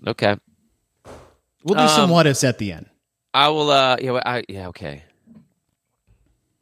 Okay, 0.07 0.37
We'll 1.65 1.79
do 1.79 1.89
some 1.89 2.05
Um, 2.05 2.11
what 2.11 2.27
ifs 2.27 2.45
at 2.45 2.59
the 2.59 2.73
end. 2.73 2.87
I 3.35 3.49
will. 3.49 3.71
Uh, 3.71 3.97
yeah, 4.01 4.21
I, 4.25 4.45
yeah. 4.49 4.69
Okay. 4.69 5.03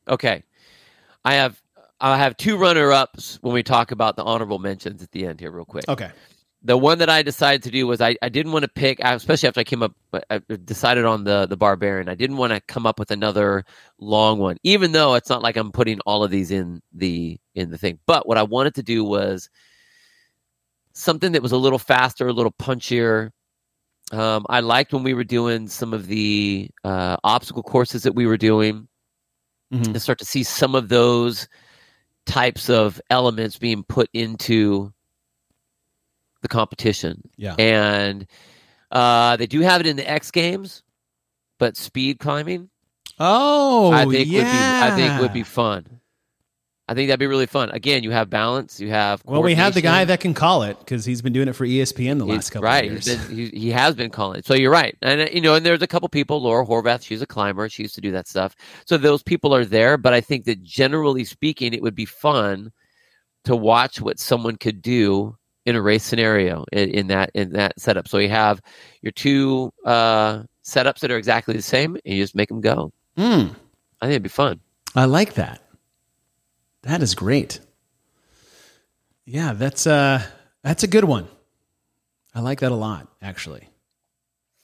Okay, 0.09 0.43
I 1.25 1.35
have 1.35 1.61
I 2.01 2.17
have 2.19 2.37
two 2.37 2.57
runner 2.57 2.93
ups 2.93 3.39
when 3.43 3.53
we 3.53 3.63
talk 3.63 3.91
about 3.91 4.17
the 4.17 4.25
honorable 4.25 4.59
mentions 4.59 5.03
at 5.03 5.11
the 5.13 5.27
end 5.27 5.41
here, 5.41 5.51
real 5.51 5.65
quick. 5.65 5.85
Okay. 5.89 6.11
The 6.63 6.77
one 6.77 6.99
that 6.99 7.09
I 7.09 7.23
decided 7.23 7.63
to 7.65 7.71
do 7.71 7.87
was 7.87 8.01
I, 8.01 8.17
I 8.21 8.29
didn't 8.29 8.53
want 8.53 8.65
to 8.65 8.69
pick, 8.69 8.99
especially 9.01 9.49
after 9.49 9.61
I 9.61 9.65
came 9.65 9.83
up, 9.83 9.93
I 10.29 10.41
decided 10.65 11.05
on 11.05 11.25
the 11.25 11.47
the 11.47 11.57
barbarian. 11.57 12.09
I 12.09 12.15
didn't 12.15 12.37
want 12.37 12.53
to 12.53 12.61
come 12.61 12.85
up 12.87 12.99
with 12.99 13.11
another 13.11 13.65
long 13.99 14.39
one, 14.39 14.57
even 14.65 14.93
though 14.93 15.15
it's 15.15 15.29
not 15.31 15.43
like 15.43 15.57
I'm 15.57 15.71
putting 15.71 16.01
all 16.01 16.25
of 16.25 16.31
these 16.31 16.51
in 16.51 16.83
the 16.93 17.39
in 17.55 17.71
the 17.71 17.79
thing. 17.79 18.01
But 18.07 18.27
what 18.27 18.39
I 18.39 18.43
wanted 18.43 18.75
to 18.77 18.83
do 18.83 19.05
was 19.05 19.49
something 20.95 21.33
that 21.33 21.43
was 21.43 21.53
a 21.53 21.57
little 21.57 21.79
faster, 21.79 22.27
a 22.27 22.33
little 22.33 22.53
punchier. 22.53 23.31
Um, 24.11 24.45
I 24.49 24.61
liked 24.61 24.93
when 24.93 25.05
we 25.05 25.15
were 25.15 25.23
doing 25.25 25.69
some 25.69 25.93
of 25.95 26.07
the 26.07 26.71
uh, 26.83 27.19
obstacle 27.23 27.63
courses 27.63 28.03
that 28.03 28.15
we 28.15 28.27
were 28.27 28.39
doing 28.39 28.89
Mhm. 29.73 29.93
to 29.93 30.01
start 30.01 30.19
to 30.21 30.25
see 30.25 30.43
some 30.43 30.75
of 30.75 30.89
those 30.89 31.47
types 32.25 32.71
of 32.71 33.01
elements 33.11 33.59
being 33.59 33.85
put 33.85 34.09
into 34.15 34.93
the 36.43 36.49
competition. 36.49 37.23
Yeah. 37.37 37.55
And 37.59 38.27
uh, 38.91 39.37
they 39.37 39.47
do 39.47 39.61
have 39.61 39.81
it 39.81 39.87
in 39.87 39.97
the 39.97 40.09
X 40.09 40.31
Games, 40.31 40.83
but 41.59 41.77
speed 41.77 42.19
climbing, 42.19 42.71
Oh, 43.19 43.91
I 43.93 44.05
think 44.05 44.29
yeah. 44.29 44.39
would 44.39 44.97
be 44.97 45.03
I 45.03 45.09
think 45.09 45.21
would 45.21 45.33
be 45.33 45.43
fun. 45.43 46.01
I 46.91 46.95
think 46.95 47.09
that'd 47.09 47.21
be 47.21 47.27
really 47.27 47.45
fun. 47.45 47.69
Again, 47.71 48.03
you 48.03 48.13
have 48.13 48.31
balance, 48.31 48.81
you 48.81 48.89
have 48.89 49.21
Well, 49.27 49.43
we 49.43 49.55
have 49.57 49.75
the 49.75 49.83
guy 49.83 50.07
that 50.07 50.21
can 50.21 50.33
call 50.33 50.63
it 50.63 50.79
because 50.79 51.05
he's 51.05 51.21
been 51.21 51.35
doing 51.35 51.47
it 51.49 51.53
for 51.53 51.67
ESPN 51.67 52.17
the 52.19 52.25
last 52.25 52.35
He's- 52.35 52.51
couple 52.51 52.65
right. 52.65 52.85
of 52.87 52.93
years. 52.93 53.07
He's 53.29 53.51
he, 53.53 53.59
he 53.59 53.71
has 53.73 53.95
been 53.95 54.09
calling 54.11 54.39
it. 54.39 54.47
So 54.47 54.55
you're 54.55 54.71
right. 54.71 54.97
And, 55.03 55.29
you 55.35 55.43
know, 55.43 55.55
and 55.55 55.67
there's 55.67 55.83
a 55.83 55.87
couple 55.87 56.09
people, 56.09 56.41
Laura 56.41 56.65
Horvath, 56.65 57.03
she's 57.05 57.21
a 57.21 57.27
climber. 57.27 57.69
She 57.69 57.83
used 57.83 57.95
to 57.97 58.01
do 58.01 58.11
that 58.13 58.27
stuff. 58.27 58.57
So 58.87 58.97
those 58.97 59.23
people 59.23 59.55
are 59.55 59.67
there. 59.67 59.99
But 59.99 60.15
I 60.15 60.23
think 60.23 60.45
that 60.47 60.63
generally 60.63 61.25
speaking, 61.25 61.75
it 61.75 61.83
would 61.83 61.95
be 61.95 62.07
fun 62.07 62.73
to 63.45 63.55
watch 63.55 64.01
what 64.01 64.19
someone 64.19 64.57
could 64.57 64.81
do 64.81 65.37
in 65.69 65.77
a 65.77 65.83
race 65.83 66.05
scenario 66.05 66.65
in, 66.73 66.91
in 66.91 67.07
that 67.09 67.31
in 67.35 67.53
that 67.53 67.79
setup. 67.79 68.09
So 68.09 68.19
you 68.19 68.31
have 68.31 68.61
your 69.03 69.13
two 69.13 69.73
uh, 69.85 70.43
setups 70.65 71.01
that 71.01 71.11
are 71.11 71.17
exactly 71.17 71.55
the 71.55 71.63
same 71.63 71.97
and 72.05 72.15
you 72.15 72.23
just 72.23 72.35
make 72.35 72.49
them 72.49 72.61
go. 72.61 72.93
Mm, 73.17 73.51
I 74.01 74.07
think 74.07 74.13
it'd 74.13 74.23
be 74.23 74.29
fun. 74.29 74.61
I 74.95 75.05
like 75.05 75.35
that. 75.35 75.63
That 76.83 77.03
is 77.03 77.15
great. 77.15 77.61
Yeah, 79.25 79.53
that's 79.53 79.87
uh 79.87 80.23
that's 80.63 80.83
a 80.83 80.87
good 80.87 81.05
one. 81.05 81.29
I 82.35 82.41
like 82.41 82.61
that 82.61 82.73
a 82.73 82.77
lot, 82.77 83.09
actually. 83.21 83.69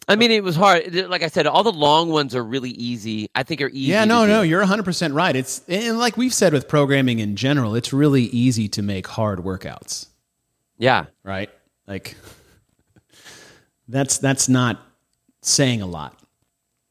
I 0.06 0.16
mean, 0.16 0.30
it 0.30 0.44
was 0.44 0.54
hard. 0.54 0.94
Like 0.94 1.22
I 1.22 1.28
said, 1.28 1.46
all 1.46 1.62
the 1.62 1.72
long 1.72 2.10
ones 2.10 2.34
are 2.34 2.44
really 2.44 2.70
easy. 2.70 3.28
I 3.34 3.42
think 3.42 3.62
are 3.62 3.68
easy. 3.68 3.92
Yeah, 3.92 4.04
no, 4.04 4.26
no, 4.26 4.42
you're 4.42 4.64
100% 4.64 5.14
right. 5.14 5.34
It's 5.34 5.62
and 5.66 5.98
like 5.98 6.16
we've 6.16 6.34
said 6.34 6.52
with 6.52 6.68
programming 6.68 7.20
in 7.20 7.36
general, 7.36 7.74
it's 7.74 7.92
really 7.92 8.24
easy 8.24 8.68
to 8.68 8.82
make 8.82 9.06
hard 9.06 9.40
workouts, 9.40 10.08
Yeah, 10.78 11.06
right? 11.22 11.50
Like 11.86 12.16
that's 13.88 14.18
that's 14.18 14.48
not 14.48 14.80
saying 15.42 15.82
a 15.82 15.86
lot. 15.86 16.18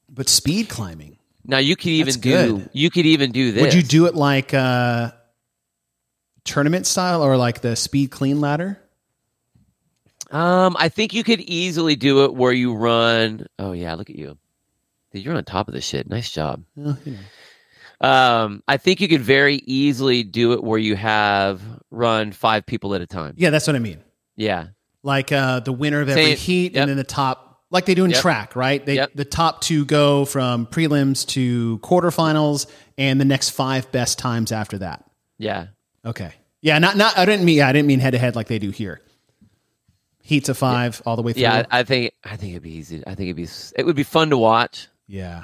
But 0.09 0.29
speed 0.29 0.69
climbing, 0.69 1.17
Now 1.45 1.57
you 1.57 1.75
could 1.75 1.88
even 1.88 2.13
do 2.19 2.57
good. 2.59 2.69
you 2.73 2.89
could 2.91 3.05
even 3.05 3.31
do 3.31 3.51
this. 3.51 3.61
would 3.61 3.73
you 3.73 3.81
do 3.81 4.05
it 4.05 4.15
like 4.15 4.53
uh 4.53 5.11
tournament 6.43 6.86
style 6.86 7.23
or 7.23 7.36
like 7.38 7.61
the 7.61 7.75
speed 7.75 8.11
clean 8.11 8.39
ladder? 8.41 8.79
Um, 10.29 10.75
I 10.79 10.89
think 10.89 11.13
you 11.13 11.23
could 11.23 11.41
easily 11.41 11.95
do 11.95 12.25
it 12.25 12.34
where 12.34 12.51
you 12.51 12.73
run. 12.73 13.45
Oh 13.59 13.71
yeah, 13.71 13.93
look 13.95 14.09
at 14.09 14.15
you. 14.15 14.38
Dude, 15.11 15.23
You're 15.23 15.36
on 15.36 15.43
top 15.43 15.67
of 15.67 15.73
the 15.75 15.81
shit. 15.81 16.09
Nice 16.09 16.31
job. 16.31 16.63
Well, 16.75 16.97
you 17.05 17.11
know. 17.13 17.19
Um, 18.04 18.62
I 18.68 18.78
think 18.78 18.99
you 19.01 19.08
could 19.08 19.22
very 19.22 19.56
easily 19.66 20.24
do 20.24 20.51
it 20.54 20.64
where 20.64 20.78
you 20.78 20.95
have 20.95 21.62
run 21.89 22.32
five 22.34 22.66
people 22.66 22.93
at 22.95 23.01
a 23.01 23.08
time. 23.08 23.34
Yeah, 23.38 23.49
that's 23.49 23.66
what 23.66 23.76
I 23.76 23.80
mean. 23.80 24.04
Yeah, 24.36 24.68
like 25.04 25.32
uh, 25.32 25.62
the 25.62 25.72
winner 25.72 26.01
of 26.01 26.10
every 26.10 26.24
Same. 26.36 26.38
heat, 26.38 26.74
Yep. 26.74 26.82
and 26.82 26.89
then 26.89 26.97
the 26.97 27.04
top, 27.06 27.62
like 27.72 27.86
they 27.86 27.95
do 27.95 28.04
in 28.04 28.12
Yep. 28.12 28.20
track, 28.22 28.56
right? 28.56 28.86
They, 28.86 28.95
Yep. 28.95 29.12
The 29.16 29.26
top 29.26 29.62
two 29.62 29.86
go 29.86 30.26
from 30.26 30.66
prelims 30.68 31.26
to 31.30 31.80
quarterfinals, 31.80 32.66
and 32.97 33.22
the 33.22 33.26
next 33.26 33.51
five 33.51 33.91
best 33.91 34.20
times 34.20 34.51
after 34.51 34.78
that. 34.80 35.06
yeah, 35.38 35.68
Okay, 36.06 36.34
yeah, 36.62 36.80
not 36.80 36.97
not. 36.97 37.18
I 37.18 37.24
didn't 37.26 37.45
mean. 37.45 37.58
Yeah, 37.58 37.70
I 37.70 37.72
didn't 37.72 37.88
mean 37.88 37.99
head 38.01 38.12
to 38.12 38.18
head 38.18 38.36
like 38.36 38.47
they 38.47 38.60
do 38.60 38.70
here. 38.72 38.99
Heats 40.22 40.49
of 40.49 40.58
five 40.58 41.01
all 41.06 41.16
the 41.16 41.22
way 41.22 41.34
through. 41.34 41.43
yeah. 41.43 41.66
I, 41.72 41.80
I 41.80 41.84
think 41.84 42.14
I 42.24 42.36
think 42.38 42.51
it'd 42.51 42.64
be 42.64 42.72
easy. 42.76 43.01
I 43.06 43.16
think 43.16 43.28
it'd 43.30 43.36
be 43.38 43.47
it 43.78 43.86
would 43.86 43.95
be 43.95 44.04
fun 44.04 44.30
to 44.32 44.38
watch. 44.38 44.88
yeah. 45.08 45.43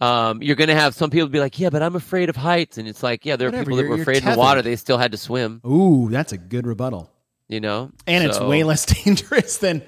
Um, 0.00 0.42
you're 0.42 0.56
gonna 0.56 0.74
have 0.74 0.94
some 0.94 1.08
people 1.10 1.28
be 1.28 1.40
like, 1.40 1.58
yeah, 1.58 1.70
but 1.70 1.82
I'm 1.82 1.96
afraid 1.96 2.28
of 2.28 2.36
heights, 2.36 2.76
and 2.76 2.86
it's 2.86 3.02
like, 3.02 3.24
yeah, 3.24 3.36
there 3.36 3.48
are 3.48 3.52
people 3.52 3.76
that 3.76 3.88
were 3.88 4.00
afraid 4.00 4.22
in 4.22 4.30
the 4.30 4.36
water. 4.36 4.60
They 4.62 4.76
still 4.76 4.98
had 4.98 5.12
to 5.12 5.18
swim. 5.18 5.60
Ooh, 5.66 6.08
that's 6.10 6.32
a 6.32 6.38
good 6.38 6.66
rebuttal, 6.66 7.10
You 7.48 7.60
know, 7.60 7.90
and 8.06 8.22
it's 8.24 8.38
way 8.38 8.62
less 8.62 8.84
dangerous 9.04 9.56
than 9.56 9.82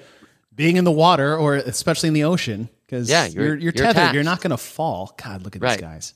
being 0.55 0.77
in 0.77 0.83
the 0.83 0.91
water 0.91 1.37
or 1.37 1.55
especially 1.55 2.07
in 2.07 2.13
the 2.13 2.23
ocean 2.23 2.69
because 2.85 3.07
Yeah, 3.09 3.25
you're 3.27 3.43
you're- 3.43 3.47
you're, 3.49 3.59
you're 3.59 3.71
tethered. 3.73 3.95
attached. 3.97 4.13
You're 4.15 4.23
not 4.23 4.41
going 4.41 4.49
to 4.51 4.57
fall. 4.57 5.13
God, 5.23 5.43
look 5.43 5.55
at 5.55 5.61
Right. 5.61 5.77
these 5.77 5.81
guys. 5.87 6.13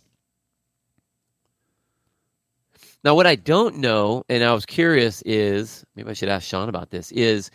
Now, 3.04 3.16
what 3.16 3.28
I 3.28 3.36
don't 3.36 3.78
know, 3.78 4.24
and 4.30 4.44
I 4.44 4.54
was 4.54 4.66
curious, 4.66 5.22
is 5.24 5.86
maybe 5.96 6.10
I 6.10 6.14
should 6.14 6.30
ask 6.30 6.48
Sean 6.48 6.70
about 6.70 6.90
this. 6.90 7.12
Is 7.12 7.52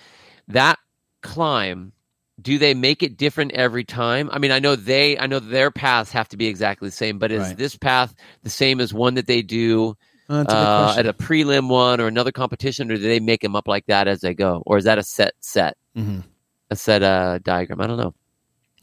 that 0.49 0.79
climb? 1.23 1.93
Do 2.41 2.57
they 2.59 2.73
make 2.75 3.03
it 3.03 3.17
different 3.17 3.53
every 3.53 3.83
time? 3.85 4.29
I 4.33 4.39
mean, 4.39 4.53
I 4.53 4.59
know 4.61 4.77
they, 4.77 5.19
I 5.19 5.27
know 5.27 5.41
their 5.41 5.71
paths 5.73 6.13
have 6.13 6.29
to 6.29 6.37
be 6.37 6.47
exactly 6.47 6.89
the 6.89 6.95
same, 6.95 7.19
but 7.19 7.33
is 7.33 7.41
Right. 7.49 7.57
this 7.57 7.75
path 7.77 8.15
the 8.45 8.51
same 8.51 8.81
as 8.81 8.95
one 8.95 9.15
that 9.15 9.27
they 9.27 9.43
do 9.43 9.97
Uh, 10.31 10.45
uh, 10.47 10.95
at 10.97 11.07
a 11.07 11.13
prelim 11.15 11.69
one 11.69 12.01
or 12.01 12.07
another 12.07 12.31
competition, 12.33 12.93
or 12.93 12.97
do 12.97 13.03
they 13.03 13.19
make 13.19 13.41
them 13.41 13.57
up 13.57 13.67
like 13.67 13.87
that 13.87 14.07
as 14.07 14.21
they 14.21 14.35
go, 14.35 14.63
or 14.67 14.77
is 14.77 14.85
that 14.85 14.99
a 14.99 15.03
set 15.03 15.33
set 15.41 15.77
Mhm. 15.97 16.23
a 16.71 16.77
set 16.77 17.03
uh, 17.03 17.39
diagram? 17.39 17.81
I 17.81 17.87
don't 17.87 17.97
know. 17.97 18.15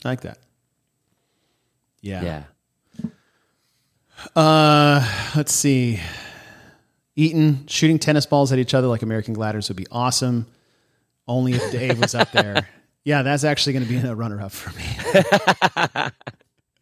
I 0.03 0.09
like 0.09 0.21
that. 0.21 0.39
Yeah. 2.01 2.23
Yeah, 2.23 2.43
Uh, 4.35 5.31
let's 5.35 5.53
see. 5.53 5.99
Eaton 7.15 7.65
shooting 7.67 7.99
tennis 7.99 8.25
balls 8.25 8.51
at 8.51 8.59
each 8.59 8.73
other 8.73 8.87
like 8.87 9.01
American 9.01 9.33
Gladiators 9.33 9.69
would 9.69 9.77
be 9.77 9.87
awesome. 9.91 10.47
Only 11.27 11.53
if 11.53 11.71
Dave 11.71 11.99
was 11.99 12.13
up 12.15 12.31
there. 12.31 12.67
Yeah, 13.05 13.21
that's 13.21 13.43
actually 13.43 13.73
going 13.73 13.85
to 13.85 13.89
be 13.89 14.07
a 14.07 14.15
runner 14.15 14.41
up 14.41 14.51
for 14.51 14.75
me. 14.75 16.11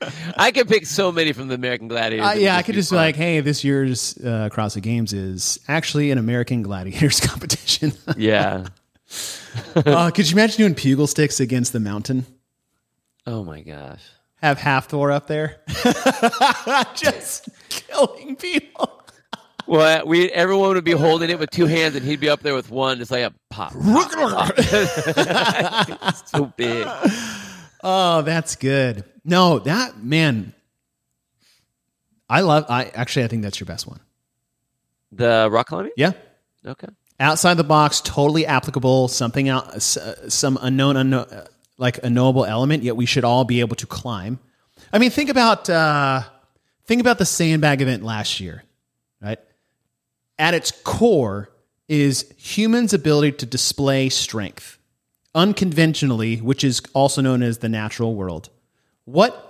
I 0.38 0.51
could 0.51 0.67
pick 0.67 0.86
so 0.86 1.11
many 1.11 1.34
from 1.34 1.49
the 1.49 1.55
American 1.55 1.89
Gladiators. 1.89 2.26
Uh, 2.26 2.39
yeah, 2.39 2.55
I 2.55 2.61
could 2.63 2.76
just 2.76 2.91
be 2.91 2.95
like, 2.95 3.15
hey, 3.15 3.41
this 3.41 3.63
year's 3.63 4.17
uh, 4.17 4.49
CrossFit 4.51 4.84
Games 4.84 5.13
is 5.13 5.59
actually 5.67 6.11
an 6.11 6.17
American 6.17 6.61
Gladiators 6.61 7.19
competition. 7.26 7.91
yeah. 8.17 8.67
uh, 9.76 10.11
could 10.11 10.30
you 10.30 10.36
imagine 10.36 10.57
doing 10.57 10.76
pugil 10.76 11.07
sticks 11.07 11.39
against 11.39 11.74
the 11.74 11.80
mountain? 11.80 12.26
Oh 13.28 13.43
my 13.43 13.61
gosh. 13.61 14.01
Have 14.41 14.57
Hafthor 14.57 15.13
up 15.13 15.28
there, 15.28 15.61
just 16.95 17.47
killing 17.69 18.36
people. 18.36 19.03
Well, 19.66 20.05
we 20.05 20.30
everyone 20.32 20.74
would 20.76 20.84
be 20.84 20.91
holding 20.91 21.30
it 21.30 21.39
with 21.39 21.49
two 21.49 21.66
hands, 21.68 21.95
and 21.95 22.05
he'd 22.05 22.20
be 22.20 22.30
up 22.30 22.41
there 22.41 22.53
with 22.53 22.70
one, 22.70 22.97
just 22.97 23.11
like 23.11 23.24
a 23.24 23.34
pop. 23.49 23.72
pop, 23.74 24.11
pop. 24.11 24.57
so 26.28 26.45
big. 26.57 26.88
Oh, 27.84 28.22
that's 28.24 28.55
good. 28.55 29.03
No, 29.24 29.59
that 29.59 30.03
man. 30.03 30.53
I 32.30 32.41
love. 32.41 32.66
I 32.70 32.86
actually, 32.86 33.26
I 33.26 33.28
think 33.28 33.43
that's 33.43 33.59
your 33.59 33.66
best 33.68 33.88
one. 33.88 33.99
The 35.11 35.47
rock 35.51 35.68
climbing. 35.68 35.91
Yeah, 35.95 36.11
Okay. 36.66 36.88
outside 37.20 37.53
the 37.55 37.64
box, 37.64 38.01
totally 38.01 38.45
applicable. 38.45 39.07
Something 39.07 39.47
out, 39.49 39.68
uh, 39.76 40.30
some 40.30 40.57
unknown, 40.61 40.97
unknown, 40.97 41.26
uh, 41.26 41.45
like 41.78 42.03
a 42.03 42.09
knowable 42.09 42.45
element. 42.45 42.84
Yet 42.84 42.95
we 42.95 43.05
should 43.05 43.24
all 43.24 43.43
be 43.45 43.59
able 43.59 43.76
to 43.78 43.86
climb. 43.86 44.39
I 44.91 44.97
mean, 44.99 45.11
think 45.11 45.30
about 45.30 45.70
uh, 45.70 46.24
think 46.86 46.99
about 47.01 47.18
the 47.20 47.26
sandbag 47.26 47.82
event 47.82 48.03
last 48.03 48.39
year? 48.39 48.64
At 50.40 50.54
its 50.54 50.72
core 50.72 51.50
is 51.88 52.34
humans' 52.38 52.94
ability 52.94 53.34
to 53.34 53.46
display 53.46 54.10
strength 54.10 54.80
unconventionally, 55.36 56.38
which 56.38 56.64
is 56.64 56.82
also 56.94 57.22
known 57.22 57.42
as 57.42 57.60
the 57.60 57.70
natural 57.70 58.16
world. 58.16 58.50
What 59.06 59.50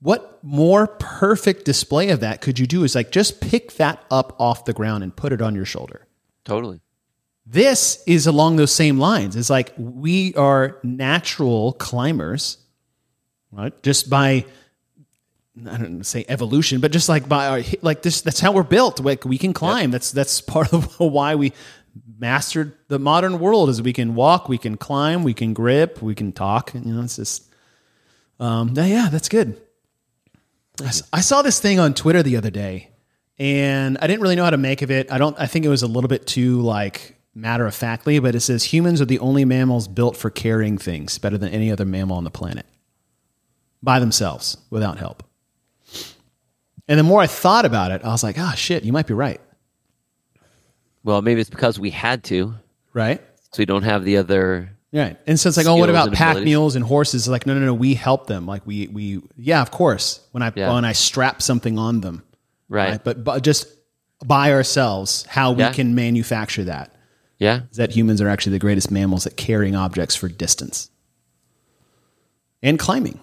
what 0.00 0.38
more 0.44 0.86
perfect 0.86 1.64
display 1.64 2.10
of 2.10 2.20
that 2.20 2.42
could 2.42 2.58
you 2.58 2.66
do? 2.66 2.84
Is 2.84 2.94
like 2.94 3.10
just 3.10 3.40
pick 3.40 3.74
that 3.74 4.04
up 4.10 4.38
off 4.38 4.64
the 4.66 4.72
ground 4.72 5.02
and 5.02 5.14
put 5.14 5.32
it 5.32 5.40
on 5.40 5.54
your 5.54 5.64
shoulder. 5.64 6.06
Totally. 6.44 6.80
This 7.46 8.02
is 8.06 8.26
along 8.26 8.56
those 8.56 8.72
same 8.72 8.98
lines. 8.98 9.36
It's 9.36 9.50
like 9.50 9.72
we 9.76 10.34
are 10.34 10.78
natural 10.82 11.72
climbers, 11.74 12.58
right? 13.50 13.82
Just 13.82 14.08
by 14.08 14.46
I 15.56 15.76
don't 15.78 15.98
know, 15.98 16.02
say 16.02 16.24
evolution, 16.28 16.80
but 16.80 16.90
just 16.90 17.08
like 17.08 17.28
by 17.28 17.46
our 17.46 17.62
like 17.80 18.02
this, 18.02 18.22
that's 18.22 18.40
how 18.40 18.52
we're 18.52 18.64
built. 18.64 18.98
Like 18.98 19.24
we 19.24 19.38
can 19.38 19.52
climb. 19.52 19.90
That's 19.92 20.10
that's 20.10 20.40
part 20.40 20.72
of 20.72 20.94
why 20.98 21.36
we 21.36 21.52
mastered 22.18 22.76
the 22.88 22.98
modern 22.98 23.38
world. 23.38 23.68
Is 23.68 23.80
we 23.80 23.92
can 23.92 24.14
walk, 24.16 24.48
we 24.48 24.58
can 24.58 24.76
climb, 24.76 25.22
we 25.22 25.32
can 25.32 25.54
grip, 25.54 26.02
we 26.02 26.14
can 26.14 26.32
talk. 26.32 26.74
You 26.74 26.80
know, 26.80 27.02
it's 27.02 27.16
just 27.16 27.48
um, 28.40 28.72
yeah, 28.74 28.86
yeah, 28.86 29.08
that's 29.10 29.28
good. 29.28 29.60
I 31.12 31.20
saw 31.20 31.42
this 31.42 31.60
thing 31.60 31.78
on 31.78 31.94
Twitter 31.94 32.24
the 32.24 32.36
other 32.36 32.50
day, 32.50 32.90
and 33.38 33.96
I 34.02 34.08
didn't 34.08 34.22
really 34.22 34.34
know 34.34 34.42
how 34.42 34.50
to 34.50 34.56
make 34.56 34.82
of 34.82 34.90
it. 34.90 35.10
I 35.12 35.18
don't. 35.18 35.38
I 35.38 35.46
think 35.46 35.64
it 35.64 35.68
was 35.68 35.82
a 35.82 35.86
little 35.86 36.08
bit 36.08 36.26
too 36.26 36.60
like 36.62 37.16
matter 37.32 37.64
of 37.64 37.76
factly, 37.76 38.18
but 38.18 38.34
it 38.34 38.40
says 38.40 38.64
humans 38.64 39.00
are 39.00 39.04
the 39.06 39.20
only 39.20 39.44
mammals 39.44 39.86
built 39.86 40.16
for 40.16 40.30
carrying 40.30 40.78
things 40.78 41.18
better 41.18 41.38
than 41.38 41.50
any 41.50 41.70
other 41.70 41.84
mammal 41.84 42.16
on 42.16 42.24
the 42.24 42.30
planet 42.30 42.66
by 43.84 44.00
themselves 44.00 44.56
without 44.70 44.98
help. 44.98 45.22
And 46.88 46.98
the 46.98 47.02
more 47.04 47.20
I 47.20 47.26
thought 47.26 47.64
about 47.64 47.90
it, 47.92 48.02
I 48.04 48.08
was 48.08 48.22
like, 48.22 48.38
"Ah, 48.38 48.52
shit, 48.52 48.84
you 48.84 48.92
might 48.92 49.06
be 49.06 49.14
right." 49.14 49.40
Well, 51.02 51.22
maybe 51.22 51.40
it's 51.40 51.50
because 51.50 51.78
we 51.78 51.90
had 51.90 52.24
to, 52.24 52.54
Right? 52.92 53.20
so 53.52 53.58
we 53.58 53.66
don't 53.66 53.82
have 53.82 54.04
the 54.04 54.16
other. 54.18 54.70
Right. 54.92 55.18
And 55.26 55.38
so 55.40 55.48
it's 55.48 55.56
like, 55.56 55.66
oh, 55.66 55.74
what 55.76 55.90
about 55.90 56.12
pack 56.12 56.32
abilities. 56.32 56.44
mules 56.44 56.76
and 56.76 56.84
horses? 56.84 57.22
It's 57.22 57.28
like, 57.28 57.46
no, 57.46 57.54
no, 57.54 57.66
no, 57.66 57.74
we 57.74 57.94
help 57.94 58.26
them. 58.28 58.46
Like 58.46 58.64
we, 58.64 58.86
we, 58.86 59.20
yeah, 59.36 59.60
of 59.60 59.70
course. 59.72 60.20
When 60.30 60.40
I, 60.42 60.52
Yeah. 60.54 60.72
when 60.72 60.84
I 60.84 60.92
strap 60.92 61.42
something 61.42 61.78
on 61.78 62.00
them, 62.00 62.22
Right. 62.68 63.02
But, 63.02 63.22
but 63.24 63.42
just 63.42 63.66
by 64.24 64.52
ourselves, 64.52 65.24
how 65.28 65.52
we 65.52 65.58
Yeah. 65.64 65.72
can 65.72 65.94
manufacture 65.96 66.64
that 66.64 66.94
Yeah. 67.38 67.62
is 67.70 67.76
that 67.76 67.90
humans 67.90 68.20
are 68.22 68.28
actually 68.28 68.52
the 68.52 68.58
greatest 68.60 68.90
mammals 68.90 69.26
at 69.26 69.36
carrying 69.36 69.74
objects 69.74 70.14
for 70.16 70.28
distance 70.28 70.90
and 72.62 72.78
climbing. 72.78 73.18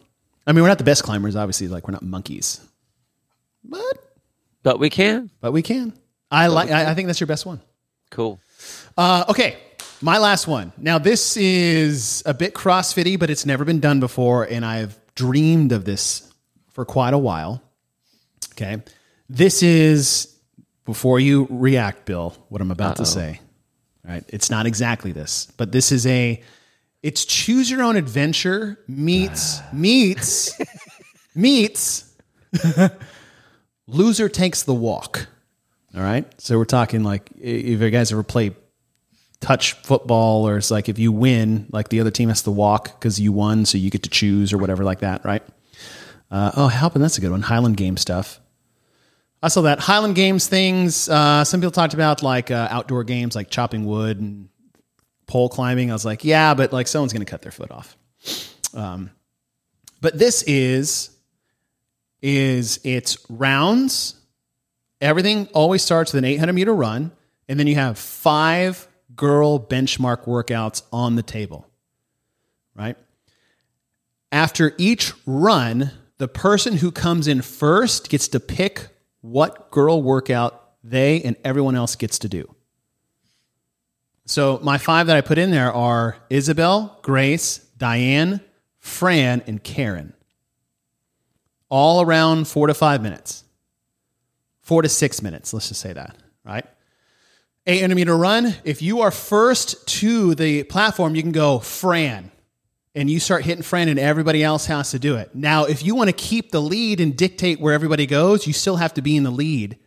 I 0.45 0.51
mean, 0.51 0.61
we're 0.61 0.67
not 0.69 0.77
the 0.77 0.83
best 0.83 1.03
climbers, 1.03 1.35
obviously. 1.35 1.67
Like 1.69 1.87
we're 1.87 1.93
not 1.93 2.03
monkeys, 2.03 2.59
but 3.63 3.97
But 4.63 4.79
we 4.79 4.89
can. 4.89 5.29
but 5.39 5.51
we 5.51 5.61
can. 5.61 5.93
I 6.29 6.47
like. 6.47 6.71
I, 6.71 6.91
I 6.91 6.95
think 6.95 7.07
that's 7.07 7.19
your 7.19 7.27
best 7.27 7.45
one. 7.45 7.59
Cool. 8.09 8.39
Uh, 8.97 9.25
okay, 9.29 9.57
my 10.01 10.17
last 10.17 10.47
one. 10.47 10.71
Now 10.77 10.97
this 10.97 11.35
is 11.37 12.23
a 12.25 12.33
bit 12.33 12.53
CrossFitty, 12.53 13.19
but 13.19 13.29
it's 13.29 13.45
never 13.45 13.65
been 13.65 13.79
done 13.79 13.99
before, 13.99 14.43
and 14.43 14.65
I've 14.65 14.97
dreamed 15.15 15.71
of 15.71 15.83
this 15.85 16.31
for 16.69 16.85
quite 16.85 17.13
a 17.13 17.17
while. 17.17 17.61
Okay, 18.53 18.81
this 19.29 19.61
is 19.63 20.33
before 20.85 21.19
you 21.19 21.47
react, 21.49 22.05
Bill. 22.05 22.35
What 22.49 22.61
I'm 22.61 22.71
about 22.71 22.97
to 22.97 23.05
say. 23.05 23.39
All 24.05 24.11
right, 24.13 24.23
it's 24.29 24.49
not 24.49 24.65
exactly 24.65 25.11
this, 25.11 25.47
but 25.57 25.71
this 25.71 25.91
is 25.91 26.05
a. 26.07 26.41
It's 27.03 27.25
choose 27.25 27.69
your 27.69 27.81
own 27.81 27.95
adventure 27.95 28.77
meets 28.87 29.59
meets 29.73 30.53
meets. 31.35 32.13
loser 33.91 34.29
takes 34.29 34.63
the 34.63 34.73
walk. 34.73 35.27
All 35.95 36.01
right. 36.01 36.25
So 36.41 36.57
we're 36.57 36.65
talking 36.65 37.03
like 37.03 37.29
if 37.39 37.81
you 37.81 37.89
guys 37.89 38.11
ever 38.11 38.23
play 38.23 38.55
touch 39.41 39.73
football 39.73 40.47
or 40.47 40.57
it's 40.57 40.71
like 40.71 40.87
if 40.87 40.97
you 40.99 41.11
win, 41.11 41.67
like 41.71 41.89
the 41.89 41.99
other 41.99 42.11
team 42.11 42.29
has 42.29 42.43
to 42.43 42.51
walk 42.51 42.99
because 42.99 43.19
you 43.19 43.31
won, 43.31 43.65
so 43.65 43.77
you 43.77 43.89
get 43.89 44.03
to 44.03 44.09
choose 44.09 44.53
or 44.53 44.57
whatever 44.57 44.83
like 44.83 44.99
that, 44.99 45.25
right? 45.25 45.43
Uh, 46.29 46.51
oh, 46.55 46.67
helping 46.67 47.01
that's 47.01 47.17
a 47.17 47.21
good 47.21 47.31
one. 47.31 47.41
Highland 47.41 47.75
game 47.75 47.97
stuff. 47.97 48.39
I 49.43 49.47
saw 49.47 49.61
that 49.61 49.79
Highland 49.79 50.15
Games 50.15 50.47
things. 50.47 51.09
Uh, 51.09 51.43
some 51.43 51.59
people 51.59 51.71
talked 51.71 51.95
about 51.95 52.21
like 52.21 52.51
uh, 52.51 52.67
outdoor 52.69 53.03
games 53.03 53.35
like 53.35 53.49
chopping 53.49 53.85
wood 53.85 54.19
and 54.19 54.49
pole 55.25 55.49
climbing. 55.49 55.89
I 55.89 55.93
was 55.93 56.05
like, 56.05 56.23
yeah, 56.23 56.53
but 56.53 56.71
like 56.71 56.87
someone's 56.87 57.11
going 57.11 57.25
to 57.25 57.29
cut 57.29 57.41
their 57.41 57.51
foot 57.51 57.71
off. 57.71 57.97
Um, 58.75 59.09
but 59.99 60.17
this 60.17 60.43
is 60.43 61.09
is 62.21 62.79
it's 62.83 63.17
rounds. 63.29 64.15
Everything 64.99 65.47
always 65.53 65.81
starts 65.81 66.13
with 66.13 66.19
an 66.19 66.25
800 66.25 66.53
meter 66.53 66.73
run, 66.73 67.11
and 67.47 67.59
then 67.59 67.67
you 67.67 67.75
have 67.75 67.97
five 67.97 68.87
girl 69.15 69.59
benchmark 69.59 70.25
workouts 70.25 70.83
on 70.91 71.15
the 71.15 71.23
table, 71.23 71.67
right? 72.75 72.97
After 74.31 74.73
each 74.77 75.13
run, 75.25 75.91
the 76.17 76.27
person 76.27 76.77
who 76.77 76.91
comes 76.91 77.27
in 77.27 77.41
first 77.41 78.09
gets 78.09 78.27
to 78.29 78.39
pick 78.39 78.87
what 79.21 79.71
girl 79.71 80.01
workout 80.01 80.57
they 80.83 81.21
and 81.21 81.35
everyone 81.43 81.75
else 81.75 81.95
gets 81.95 82.19
to 82.19 82.29
do. 82.29 82.55
So 84.25 84.59
my 84.63 84.77
five 84.77 85.07
that 85.07 85.17
I 85.17 85.21
put 85.21 85.37
in 85.37 85.51
there 85.51 85.73
are 85.73 86.15
Isabel, 86.29 86.97
Grace, 87.01 87.57
Diane, 87.77 88.39
Fran, 88.79 89.43
and 89.45 89.63
Karen. 89.63 90.13
All 91.71 92.01
around 92.01 92.47
four 92.47 92.67
to 92.67 92.75
five 92.75 93.01
minutes. 93.01 93.43
Four 94.59 94.83
to 94.83 94.89
six 94.89 95.23
minutes, 95.23 95.53
let's 95.53 95.69
just 95.69 95.81
say 95.81 95.93
that, 95.93 96.15
right? 96.45 96.65
800 97.65 97.95
meter 97.95 98.15
run. 98.15 98.53
If 98.63 98.83
you 98.83 99.01
are 99.01 99.09
first 99.09 99.87
to 99.99 100.35
the 100.35 100.63
platform, 100.63 101.15
you 101.15 101.23
can 101.23 101.31
go 101.31 101.57
Fran 101.57 102.31
and 102.93 103.09
you 103.09 103.19
start 103.19 103.45
hitting 103.45 103.63
Fran, 103.63 103.87
and 103.87 103.97
everybody 103.97 104.43
else 104.43 104.65
has 104.65 104.91
to 104.91 104.99
do 104.99 105.15
it. 105.15 105.33
Now, 105.33 105.63
if 105.63 105.81
you 105.83 105.95
want 105.95 106.09
to 106.09 106.15
keep 106.15 106.51
the 106.51 106.61
lead 106.61 106.99
and 106.99 107.15
dictate 107.15 107.59
where 107.59 107.73
everybody 107.73 108.05
goes, 108.05 108.45
you 108.45 108.51
still 108.51 108.75
have 108.75 108.93
to 108.95 109.01
be 109.01 109.15
in 109.15 109.23
the 109.23 109.31
lead 109.31 109.77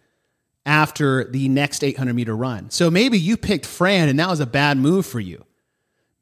after 0.64 1.24
the 1.24 1.48
next 1.50 1.84
800 1.84 2.14
meter 2.14 2.34
run. 2.34 2.70
So 2.70 2.90
maybe 2.90 3.18
you 3.18 3.36
picked 3.36 3.66
Fran, 3.66 4.08
and 4.08 4.18
that 4.18 4.30
was 4.30 4.40
a 4.40 4.46
bad 4.46 4.78
move 4.78 5.04
for 5.04 5.20
you. 5.20 5.44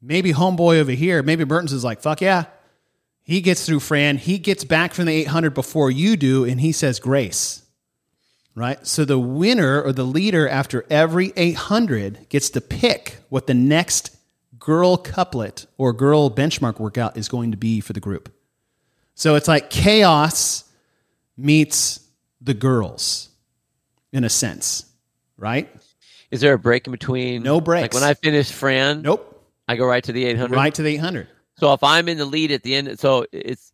Maybe 0.01 0.33
homeboy 0.33 0.79
over 0.79 0.91
here, 0.91 1.23
maybe 1.23 1.45
Burton's 1.45 1.71
is 1.71 1.85
like, 1.85 2.01
fuck 2.01 2.19
yeah. 2.19 2.45
He 3.23 3.39
gets 3.41 3.65
through 3.65 3.79
Fran. 3.79 4.17
He 4.17 4.37
gets 4.37 4.63
back 4.63 4.93
from 4.93 5.05
the 5.05 5.13
800 5.13 5.53
before 5.53 5.89
you 5.89 6.17
do, 6.17 6.43
and 6.43 6.59
he 6.59 6.71
says 6.71 6.99
grace. 6.99 7.63
Right? 8.55 8.85
So 8.85 9.03
the 9.05 9.17
winner 9.17 9.81
or 9.81 9.93
the 9.93 10.03
leader 10.03 10.47
after 10.47 10.85
every 10.89 11.33
800 11.35 12.29
gets 12.29 12.49
to 12.51 12.61
pick 12.61 13.17
what 13.29 13.47
the 13.47 13.53
next 13.55 14.15
girl 14.59 14.95
couplet 14.97 15.65
or 15.77 15.91
girl 15.91 16.29
benchmark 16.29 16.79
workout 16.79 17.17
is 17.17 17.27
going 17.27 17.51
to 17.51 17.57
be 17.57 17.79
for 17.79 17.93
the 17.93 17.99
group. 17.99 18.31
So 19.15 19.35
it's 19.35 19.47
like 19.47 19.69
chaos 19.69 20.65
meets 21.35 21.99
the 22.41 22.53
girls 22.53 23.29
in 24.11 24.23
a 24.23 24.29
sense, 24.29 24.85
right? 25.37 25.69
Is 26.29 26.41
there 26.41 26.53
a 26.53 26.59
break 26.59 26.87
in 26.87 26.91
between? 26.91 27.43
No 27.43 27.59
breaks. 27.61 27.93
Like 27.93 28.01
when 28.01 28.09
I 28.09 28.13
finish 28.13 28.51
Fran, 28.51 29.01
Nope. 29.01 29.29
I 29.67 29.75
go 29.75 29.85
right 29.85 30.03
to 30.03 30.11
the 30.11 30.25
800. 30.25 30.55
Right 30.55 30.73
to 30.75 30.81
the 30.81 30.93
800. 30.95 31.27
So 31.63 31.71
if 31.71 31.81
I'm 31.81 32.09
in 32.09 32.17
the 32.17 32.25
lead 32.25 32.51
at 32.51 32.61
the 32.61 32.75
end, 32.75 32.99
so 32.99 33.25
it's 33.31 33.71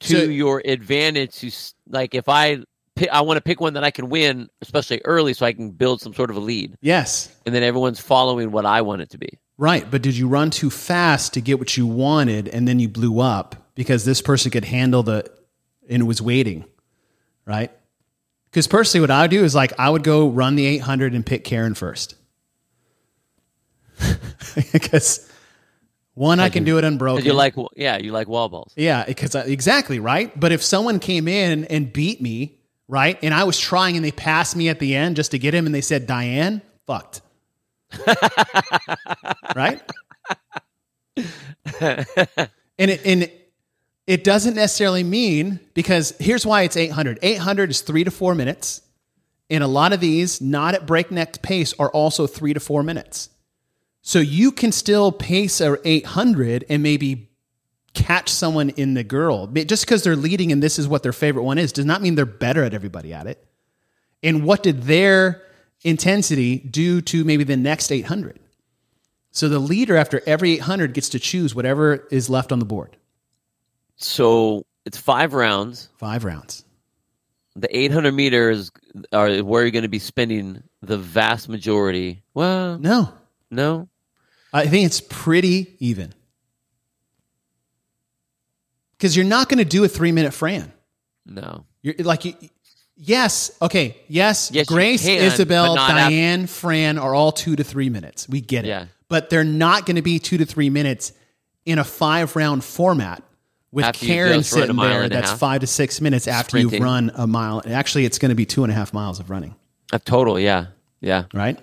to 0.00 0.16
So- 0.16 0.22
your 0.22 0.62
advantage 0.64 1.34
to 1.40 1.50
like 1.90 2.14
if 2.14 2.26
I 2.26 2.60
pick, 2.96 3.10
I 3.10 3.20
want 3.20 3.36
to 3.36 3.42
pick 3.42 3.60
one 3.60 3.74
that 3.74 3.84
I 3.84 3.90
can 3.90 4.08
win, 4.08 4.48
especially 4.62 5.02
early, 5.04 5.34
so 5.34 5.44
I 5.44 5.52
can 5.52 5.72
build 5.72 6.00
some 6.00 6.14
sort 6.14 6.30
of 6.30 6.36
a 6.36 6.40
lead, 6.40 6.74
Yes. 6.80 7.28
and 7.44 7.54
then 7.54 7.62
everyone's 7.62 8.00
following 8.00 8.50
what 8.50 8.64
I 8.64 8.80
want 8.80 9.02
it 9.02 9.10
to 9.10 9.18
be. 9.18 9.38
Right. 9.58 9.90
But 9.90 10.00
did 10.00 10.16
you 10.16 10.26
run 10.26 10.48
too 10.48 10.70
fast 10.70 11.34
to 11.34 11.42
get 11.42 11.58
what 11.58 11.76
you 11.76 11.86
wanted 11.86 12.48
and 12.48 12.66
then 12.66 12.80
you 12.80 12.88
blew 12.88 13.20
up 13.20 13.70
because 13.74 14.06
this 14.06 14.22
person 14.22 14.50
could 14.50 14.64
handle 14.64 15.02
the 15.02 15.30
and 15.86 16.06
was 16.08 16.22
waiting? 16.22 16.64
Right. 17.44 17.70
Because 18.46 18.66
personally, 18.66 19.02
what 19.02 19.10
I 19.10 19.20
would 19.20 19.30
do 19.30 19.44
is 19.44 19.54
like 19.54 19.78
I 19.78 19.90
would 19.90 20.02
go 20.02 20.30
run 20.30 20.56
the 20.56 20.64
800 20.64 21.12
and 21.12 21.26
pick 21.26 21.44
Karen 21.44 21.74
first. 21.74 22.14
because 24.72 25.26
one, 26.14 26.40
I 26.40 26.48
can 26.48 26.64
do 26.64 26.78
it 26.78 26.84
unbroken. 26.84 27.24
You 27.24 27.32
like, 27.32 27.54
yeah, 27.76 27.98
you 27.98 28.12
like 28.12 28.28
wall 28.28 28.48
balls. 28.48 28.72
Yeah, 28.76 29.04
because 29.04 29.34
exactly 29.34 30.00
right. 30.00 30.38
But 30.38 30.52
if 30.52 30.62
someone 30.62 30.98
came 30.98 31.28
in 31.28 31.64
and 31.66 31.92
beat 31.92 32.20
me, 32.20 32.58
right, 32.88 33.18
and 33.22 33.32
I 33.32 33.44
was 33.44 33.58
trying 33.58 33.96
and 33.96 34.04
they 34.04 34.10
passed 34.10 34.56
me 34.56 34.68
at 34.68 34.80
the 34.80 34.94
end 34.94 35.16
just 35.16 35.30
to 35.30 35.38
get 35.38 35.54
him, 35.54 35.66
and 35.66 35.74
they 35.74 35.80
said 35.80 36.06
Diane, 36.06 36.62
fucked, 36.86 37.22
right? 39.54 39.80
and 41.80 42.90
it 42.90 43.06
and 43.06 43.30
it 44.06 44.24
doesn't 44.24 44.54
necessarily 44.54 45.04
mean 45.04 45.60
because 45.74 46.14
here's 46.18 46.44
why 46.44 46.62
it's 46.62 46.76
800. 46.76 47.20
800 47.22 47.70
is 47.70 47.80
three 47.80 48.02
to 48.02 48.10
four 48.10 48.34
minutes, 48.34 48.82
and 49.48 49.62
a 49.62 49.68
lot 49.68 49.92
of 49.92 50.00
these, 50.00 50.40
not 50.40 50.74
at 50.74 50.86
breakneck 50.86 51.40
pace, 51.42 51.72
are 51.78 51.90
also 51.90 52.26
three 52.26 52.52
to 52.52 52.60
four 52.60 52.82
minutes. 52.82 53.30
So 54.02 54.18
you 54.18 54.52
can 54.52 54.72
still 54.72 55.12
pace 55.12 55.60
a 55.60 55.76
800 55.84 56.64
and 56.68 56.82
maybe 56.82 57.30
catch 57.92 58.28
someone 58.28 58.70
in 58.70 58.94
the 58.94 59.04
girl. 59.04 59.46
Just 59.48 59.84
because 59.84 60.02
they're 60.02 60.16
leading 60.16 60.52
and 60.52 60.62
this 60.62 60.78
is 60.78 60.88
what 60.88 61.02
their 61.02 61.12
favorite 61.12 61.42
one 61.42 61.58
is, 61.58 61.72
does 61.72 61.84
not 61.84 62.02
mean 62.02 62.14
they're 62.14 62.26
better 62.26 62.64
at 62.64 62.74
everybody 62.74 63.12
at 63.12 63.26
it. 63.26 63.44
And 64.22 64.44
what 64.44 64.62
did 64.62 64.82
their 64.82 65.42
intensity 65.82 66.58
do 66.58 67.00
to 67.02 67.24
maybe 67.24 67.44
the 67.44 67.56
next 67.56 67.90
800? 67.90 68.38
So 69.32 69.48
the 69.48 69.58
leader 69.58 69.96
after 69.96 70.20
every 70.26 70.52
800 70.52 70.94
gets 70.94 71.10
to 71.10 71.18
choose 71.18 71.54
whatever 71.54 72.08
is 72.10 72.28
left 72.28 72.52
on 72.52 72.58
the 72.58 72.64
board. 72.64 72.96
So 73.96 74.64
it's 74.84 74.98
five 74.98 75.34
rounds. 75.34 75.88
Five 75.98 76.24
rounds. 76.24 76.64
The 77.56 77.76
800 77.76 78.12
meters 78.12 78.70
are 79.12 79.38
where 79.38 79.62
you're 79.62 79.70
going 79.70 79.82
to 79.82 79.88
be 79.88 79.98
spending 79.98 80.62
the 80.82 80.98
vast 80.98 81.48
majority. 81.48 82.22
Well, 82.34 82.78
no, 82.78 83.12
no. 83.50 83.88
I 84.52 84.66
think 84.66 84.86
it's 84.86 85.00
pretty 85.00 85.76
even. 85.78 86.12
Because 88.96 89.16
you're 89.16 89.24
not 89.24 89.48
going 89.48 89.58
to 89.58 89.64
do 89.64 89.84
a 89.84 89.88
three 89.88 90.12
minute 90.12 90.34
Fran. 90.34 90.72
No. 91.24 91.64
You're 91.82 91.94
like, 92.00 92.24
you, 92.24 92.34
yes, 92.96 93.50
okay, 93.62 93.96
yes, 94.08 94.50
Yes, 94.52 94.66
Grace, 94.66 95.04
can, 95.04 95.22
Isabel, 95.22 95.74
Diane, 95.76 96.46
Fran 96.46 96.98
are 96.98 97.14
all 97.14 97.32
two 97.32 97.56
to 97.56 97.64
three 97.64 97.88
minutes. 97.88 98.28
We 98.28 98.40
get 98.40 98.64
it. 98.64 98.68
Yeah. 98.68 98.86
But 99.08 99.30
they're 99.30 99.44
not 99.44 99.86
going 99.86 99.96
to 99.96 100.02
be 100.02 100.18
two 100.18 100.38
to 100.38 100.44
three 100.44 100.68
minutes 100.68 101.12
in 101.64 101.78
a 101.78 101.84
five 101.84 102.36
round 102.36 102.62
format 102.64 103.22
with 103.72 103.84
After 103.84 104.06
Karen 104.06 104.42
sitting 104.42 104.76
mile 104.76 105.00
there. 105.00 105.08
That's 105.08 105.32
five 105.32 105.60
to 105.60 105.66
six 105.66 106.00
minutes 106.00 106.26
after 106.26 106.58
you've 106.58 106.80
run 106.80 107.10
a 107.14 107.26
mile. 107.26 107.62
Actually, 107.66 108.04
it's 108.04 108.18
going 108.18 108.30
to 108.30 108.34
be 108.34 108.44
two 108.44 108.64
and 108.64 108.72
a 108.72 108.74
half 108.74 108.92
miles 108.92 109.20
of 109.20 109.30
running, 109.30 109.54
A 109.92 109.98
total, 109.98 110.38
yeah. 110.38 110.66
Yeah. 111.00 111.24
right? 111.32 111.58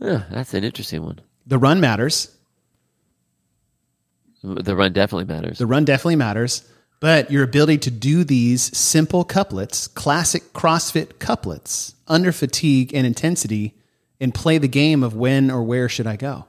Yeah, 0.00 0.24
that's 0.30 0.54
an 0.54 0.64
interesting 0.64 1.02
one. 1.02 1.20
The 1.46 1.58
run 1.58 1.80
matters. 1.80 2.34
The 4.42 4.76
run 4.76 4.92
definitely 4.92 5.24
matters. 5.24 5.58
The 5.58 5.66
run 5.66 5.84
definitely 5.84 6.16
matters, 6.16 6.66
but 7.00 7.30
your 7.30 7.42
ability 7.42 7.78
to 7.78 7.90
do 7.90 8.22
these 8.22 8.76
simple 8.76 9.24
couplets, 9.24 9.88
classic 9.88 10.52
CrossFit 10.52 11.18
couplets, 11.18 11.94
under 12.06 12.30
fatigue 12.30 12.94
and 12.94 13.06
intensity, 13.06 13.74
and 14.20 14.32
play 14.32 14.58
the 14.58 14.68
game 14.68 15.02
of 15.02 15.16
when 15.16 15.50
or 15.50 15.62
where 15.64 15.88
should 15.88 16.06
I 16.06 16.16
go. 16.16 16.46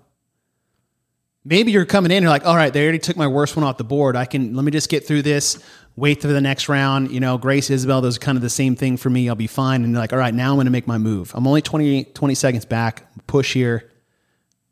Maybe 1.43 1.72
you're 1.72 1.86
coming 1.86 2.12
in, 2.12 2.22
you're 2.22 2.32
like, 2.32 2.45
all 2.45 2.56
right, 2.56 2.72
they 2.72 2.84
already 2.84 3.00
took 3.00 3.18
my 3.18 3.28
worst 3.28 3.56
one 3.56 3.66
off 3.66 3.78
the 3.78 3.84
board. 3.84 4.16
I 4.16 4.26
can 4.26 4.56
let 4.56 4.64
me 4.64 4.72
just 4.72 4.89
get 4.89 5.08
through 5.08 5.24
this, 5.24 5.64
wait 6.00 6.22
for 6.22 6.28
the 6.28 6.41
next 6.41 6.70
round. 6.70 7.12
You 7.12 7.20
know, 7.20 7.38
Grace 7.38 7.70
Isabel, 7.70 8.02
those 8.02 8.18
kind 8.18 8.38
of 8.38 8.41
the 8.41 8.50
same 8.50 8.76
thing 8.76 8.97
for 8.97 9.10
me. 9.10 9.30
I'll 9.30 9.36
be 9.36 9.47
fine. 9.47 9.84
And 9.84 9.93
like, 9.93 10.14
all 10.14 10.20
right, 10.20 10.34
now 10.34 10.52
I'm 10.52 10.58
gonna 10.58 10.70
make 10.70 10.88
my 10.88 10.97
move. 10.97 11.32
I'm 11.36 11.45
only 11.45 11.62
20, 11.62 12.06
20 12.06 12.36
seconds 12.36 12.66
back, 12.66 13.06
push 13.28 13.54
here, 13.54 13.91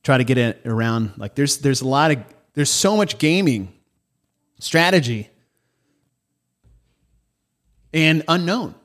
try 0.03 0.17
to 0.17 0.23
get 0.23 0.37
it 0.37 0.61
around. 0.65 1.13
Like 1.17 1.35
there's 1.35 1.57
there's 1.57 1.81
a 1.81 1.87
lot 1.87 2.11
of 2.11 2.19
there's 2.53 2.69
so 2.69 2.95
much 2.97 3.17
gaming 3.17 3.73
strategy 4.59 5.29
and 7.93 8.23
unknown. 8.27 8.75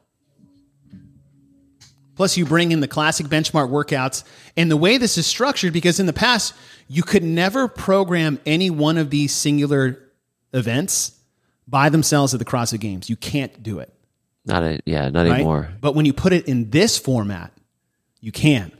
Plus, 2.14 2.36
you 2.36 2.44
bring 2.44 2.72
in 2.72 2.80
the 2.80 2.88
classic 2.88 3.26
benchmark 3.26 3.70
workouts. 3.70 4.22
And 4.56 4.70
the 4.70 4.76
way 4.76 4.98
this 4.98 5.16
is 5.16 5.26
structured, 5.26 5.72
because 5.72 5.98
in 5.98 6.04
the 6.04 6.12
past, 6.12 6.54
you 6.86 7.02
could 7.02 7.22
never 7.22 7.68
program 7.68 8.38
any 8.44 8.68
one 8.68 8.98
of 8.98 9.08
these 9.08 9.34
singular 9.34 9.98
events 10.52 11.21
by 11.66 11.88
themselves 11.88 12.34
at 12.34 12.38
the 12.38 12.44
CrossFit 12.44 12.80
Games. 12.80 13.08
You 13.08 13.16
can't 13.16 13.62
do 13.62 13.78
it. 13.78 13.92
Not 14.44 14.62
a, 14.62 14.80
yeah, 14.84 15.08
not 15.08 15.26
Right? 15.26 15.34
anymore. 15.36 15.70
But 15.80 15.94
when 15.94 16.04
you 16.04 16.12
put 16.12 16.32
it 16.32 16.46
in 16.48 16.70
this 16.70 16.98
format, 16.98 17.52
you 18.20 18.32
can. 18.32 18.72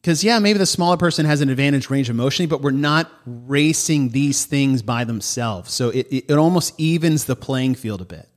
Because, 0.00 0.24
yeah, 0.24 0.38
maybe 0.40 0.58
the 0.58 0.66
smaller 0.66 0.96
person 0.96 1.26
has 1.26 1.40
an 1.42 1.48
advantage 1.48 1.88
range 1.88 2.10
emotionally, 2.10 2.48
but 2.48 2.60
we're 2.60 2.72
not 2.72 3.08
racing 3.24 4.08
these 4.08 4.46
things 4.46 4.82
by 4.82 5.04
themselves. 5.04 5.72
So 5.72 5.90
it, 5.90 6.08
it, 6.10 6.24
it 6.30 6.38
almost 6.38 6.74
evens 6.78 7.26
the 7.26 7.36
playing 7.36 7.76
field 7.76 8.00
a 8.00 8.04
bit. 8.04 8.28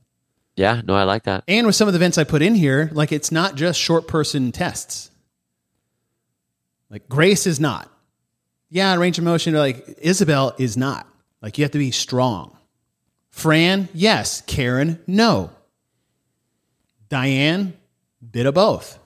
Yeah, 0.54 0.80
no, 0.84 0.94
I 0.94 1.02
like 1.02 1.24
that. 1.24 1.42
And 1.48 1.66
with 1.66 1.74
some 1.74 1.88
of 1.88 1.92
the 1.94 1.98
events 1.98 2.18
I 2.18 2.24
put 2.24 2.40
in 2.40 2.54
here, 2.54 2.88
like 2.92 3.10
it's 3.12 3.32
not 3.32 3.56
just 3.56 3.80
short 3.80 4.06
person 4.06 4.52
tests. 4.52 5.10
Like 6.88 7.08
Grace 7.08 7.46
is 7.46 7.58
not. 7.58 7.90
Yeah, 8.70 8.94
range 8.96 9.18
of 9.18 9.24
motion, 9.24 9.54
like 9.54 9.98
Isabel 10.00 10.54
is 10.58 10.76
not. 10.76 11.06
Like 11.46 11.58
you 11.58 11.62
have 11.64 11.70
to 11.70 11.78
be 11.78 11.92
strong. 11.92 12.56
Fran, 13.30 13.88
yes. 13.94 14.40
Karen, 14.48 14.98
no. 15.06 15.50
Diane, 17.08 17.74
bit 18.32 18.46
of 18.46 18.54
both. 18.54 18.98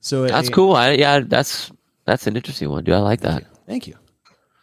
So 0.00 0.26
That's 0.26 0.48
it- 0.48 0.52
cool. 0.52 0.74
I, 0.74 0.90
yeah, 0.90 1.20
that's 1.20 1.72
that's 2.04 2.26
an 2.26 2.36
interesting 2.36 2.68
one, 2.68 2.84
dude. 2.84 2.94
I 2.94 2.98
like 2.98 3.22
that. 3.22 3.44
Thank 3.66 3.86
you. 3.86 3.94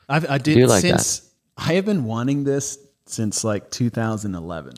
I've, 0.07 0.29
I 0.29 0.37
did 0.37 0.53
do 0.53 0.67
like 0.67 0.81
since 0.81 1.33
I 1.57 1.73
have 1.73 1.85
been 1.85 2.05
wanting 2.05 2.43
this 2.43 2.77
since 3.07 3.43
like 3.43 3.71
2011. 3.71 4.75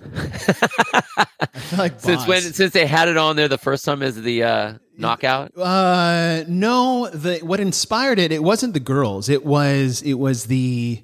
Like 1.76 2.00
Since 2.00 2.26
when? 2.26 2.40
Since 2.42 2.72
they 2.72 2.86
had 2.86 3.08
it 3.08 3.16
on 3.16 3.36
there 3.36 3.48
the 3.48 3.58
first 3.58 3.84
time 3.84 4.02
as 4.02 4.20
the 4.20 4.42
uh, 4.42 4.74
knockout. 4.96 5.56
Uh, 5.56 6.44
no. 6.48 7.08
The 7.08 7.38
what 7.38 7.60
inspired 7.60 8.18
it? 8.18 8.32
It 8.32 8.42
wasn't 8.42 8.74
the 8.74 8.80
girls. 8.80 9.28
It 9.28 9.44
was 9.44 10.02
it 10.02 10.14
was 10.14 10.46
the 10.46 11.02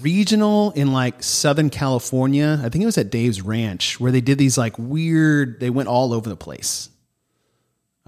regional 0.00 0.72
in 0.72 0.92
like 0.92 1.22
Southern 1.22 1.70
California. 1.70 2.60
I 2.62 2.68
think 2.68 2.82
it 2.82 2.86
was 2.86 2.98
at 2.98 3.10
Dave's 3.10 3.42
Ranch 3.42 3.98
where 3.98 4.12
they 4.12 4.20
did 4.20 4.38
these 4.38 4.58
like 4.58 4.78
weird. 4.78 5.60
They 5.60 5.70
went 5.70 5.88
all 5.88 6.12
over 6.12 6.28
the 6.28 6.36
place. 6.36 6.90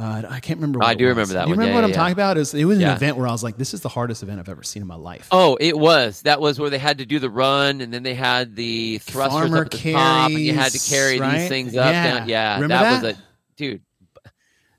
Uh, 0.00 0.22
I 0.30 0.40
can't 0.40 0.58
remember. 0.58 0.78
What 0.78 0.88
I 0.88 0.94
do 0.94 1.04
was. 1.04 1.10
remember 1.10 1.34
that 1.34 1.44
Do 1.44 1.50
you 1.50 1.56
one. 1.56 1.58
remember 1.58 1.68
Yeah, 1.68 1.74
what 1.74 1.80
yeah, 1.80 1.84
I'm 1.84 1.90
yeah. 1.90 1.96
talking 1.96 2.12
about? 2.14 2.36
It 2.36 2.40
was, 2.40 2.54
it 2.54 2.64
was 2.64 2.78
an 2.78 2.88
event 2.88 3.16
where 3.18 3.26
I 3.28 3.32
was 3.32 3.42
like, 3.42 3.58
"This 3.58 3.74
is 3.74 3.82
the 3.82 3.90
hardest 3.90 4.22
event 4.22 4.40
I've 4.40 4.48
ever 4.48 4.62
seen 4.62 4.80
in 4.80 4.88
my 4.88 4.94
life." 4.94 5.28
Oh, 5.30 5.58
it 5.60 5.76
was. 5.78 6.22
That 6.22 6.40
was 6.40 6.58
where 6.58 6.70
they 6.70 6.78
had 6.78 6.98
to 6.98 7.06
do 7.06 7.18
the 7.18 7.28
run, 7.28 7.82
and 7.82 7.92
then 7.92 8.02
they 8.02 8.14
had 8.14 8.56
the 8.56 8.96
thrusters 8.98 9.40
Farmer 9.40 9.58
up 9.58 9.66
at 9.66 9.70
the 9.72 9.92
top, 9.92 10.30
and 10.30 10.38
you 10.40 10.54
had 10.54 10.72
to 10.72 10.78
carry 10.90 11.20
right? 11.20 11.40
these 11.40 11.48
things 11.50 11.76
up. 11.76 11.92
Yeah. 11.92 12.18
down. 12.20 12.28
yeah 12.30 12.60
that, 12.60 12.68
that? 12.68 13.02
was 13.02 13.12
a 13.14 13.18
dude. 13.56 13.82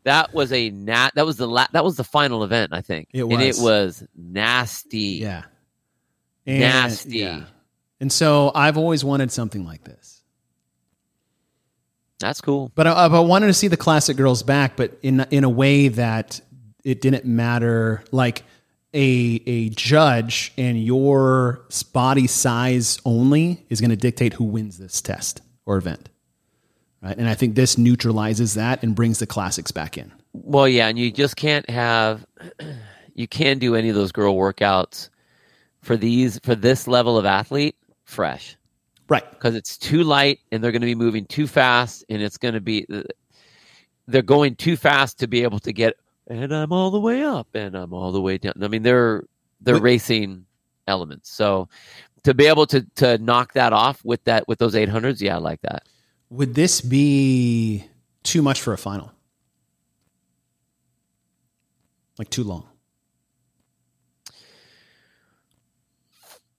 That 0.06 0.34
was 0.34 0.52
a 0.52 0.72
nat. 0.72 1.12
That 1.14 1.28
was 1.28 1.38
the 1.38 1.48
la- 1.48 1.68
That 1.72 1.84
was 1.84 1.98
the 1.98 2.04
final 2.04 2.44
event, 2.44 2.74
I 2.74 2.82
think. 2.82 3.10
It 3.14 3.24
and 3.24 3.34
it 3.42 3.48
was. 3.50 3.62
was 3.62 4.04
nasty. 4.16 5.20
Yeah. 5.22 5.44
And- 6.48 6.60
Nasty. 6.62 7.20
yeah. 7.20 7.44
And 8.00 8.12
so 8.12 8.52
I've 8.56 8.80
always 8.80 9.04
wanted 9.06 9.32
something 9.32 9.64
like 9.64 9.84
this. 9.84 10.21
That's 12.22 12.42
cool. 12.42 12.72
But 12.76 12.88
I, 12.88 12.92
I 12.92 13.20
wanted 13.20 13.48
to 13.48 13.54
see 13.54 13.68
the 13.68 13.78
classic 13.78 14.18
girls 14.18 14.44
back, 14.44 14.76
but 14.76 14.98
in 15.02 15.26
in 15.32 15.44
a 15.44 15.50
way 15.50 15.90
that 15.90 16.40
it 16.84 17.02
didn't 17.02 17.26
matter. 17.26 18.04
Like 18.12 18.44
a 18.94 19.42
a 19.46 19.70
judge 19.70 20.54
and 20.58 20.82
your 20.82 21.66
body 21.94 22.28
size 22.28 23.00
only 23.06 23.66
is 23.70 23.82
going 23.82 23.92
to 23.92 23.96
dictate 23.98 24.34
who 24.34 24.44
wins 24.46 24.78
this 24.78 25.02
test 25.02 25.42
or 25.66 25.78
event, 25.78 26.10
right? 27.02 27.18
And 27.18 27.28
I 27.28 27.34
think 27.34 27.56
this 27.56 27.78
neutralizes 27.78 28.56
that 28.56 28.84
and 28.84 28.96
brings 28.96 29.20
the 29.20 29.28
classics 29.28 29.72
back 29.72 29.98
in. 29.98 30.12
Well, 30.34 30.68
yeah, 30.68 30.88
and 30.88 30.98
you 30.98 31.12
just 31.12 31.36
can't 31.36 31.70
have. 31.70 32.26
You 33.14 33.28
can't 33.28 33.60
do 33.60 33.76
any 33.76 33.90
of 33.90 33.96
those 33.96 34.14
girl 34.14 34.36
workouts 34.36 35.10
for 35.82 35.98
these 35.98 36.40
for 36.44 36.56
this 36.56 36.88
level 36.88 37.18
of 37.18 37.26
athlete 37.26 37.76
fresh. 38.06 38.56
Right. 39.12 39.30
because 39.30 39.56
it's 39.56 39.78
too 39.78 40.06
light 40.06 40.40
and 40.54 40.64
they're 40.64 40.72
going 40.72 40.84
to 40.84 40.86
be 40.86 40.96
moving 40.96 41.26
too 41.26 41.46
fast 41.46 42.06
and 42.08 42.22
it's 42.22 42.38
going 42.38 42.54
to 42.54 42.62
be 42.62 42.88
they're 44.08 44.22
going 44.22 44.56
too 44.56 44.78
fast 44.78 45.20
to 45.20 45.28
be 45.28 45.44
able 45.44 45.60
to 45.60 45.74
get 45.74 45.98
and 46.28 46.54
I'm 46.54 46.72
all 46.72 46.92
the 46.92 47.00
way 47.00 47.22
up 47.22 47.50
and 47.54 47.76
I'm 47.76 47.94
all 47.94 48.14
the 48.14 48.22
way 48.22 48.38
down. 48.38 48.54
I 48.62 48.70
mean 48.70 48.84
they're 48.84 49.26
they're 49.60 49.82
racing 49.82 50.46
elements. 50.88 51.30
So 51.30 51.68
to 52.24 52.34
be 52.34 52.46
able 52.46 52.66
to 52.68 52.88
to 52.96 53.18
knock 53.18 53.52
that 53.52 53.74
off 53.74 54.00
with 54.06 54.24
that 54.24 54.48
with 54.48 54.60
those 54.60 54.76
800s, 54.76 55.20
yeah, 55.20 55.36
I 55.36 55.40
like 55.40 55.62
that. 55.64 55.84
Would 56.30 56.56
this 56.56 56.80
be 56.80 57.84
too 58.24 58.42
much 58.42 58.62
for 58.62 58.72
a 58.72 58.78
final? 58.78 59.12
Like 62.18 62.30
too 62.30 62.46
long? 62.46 62.71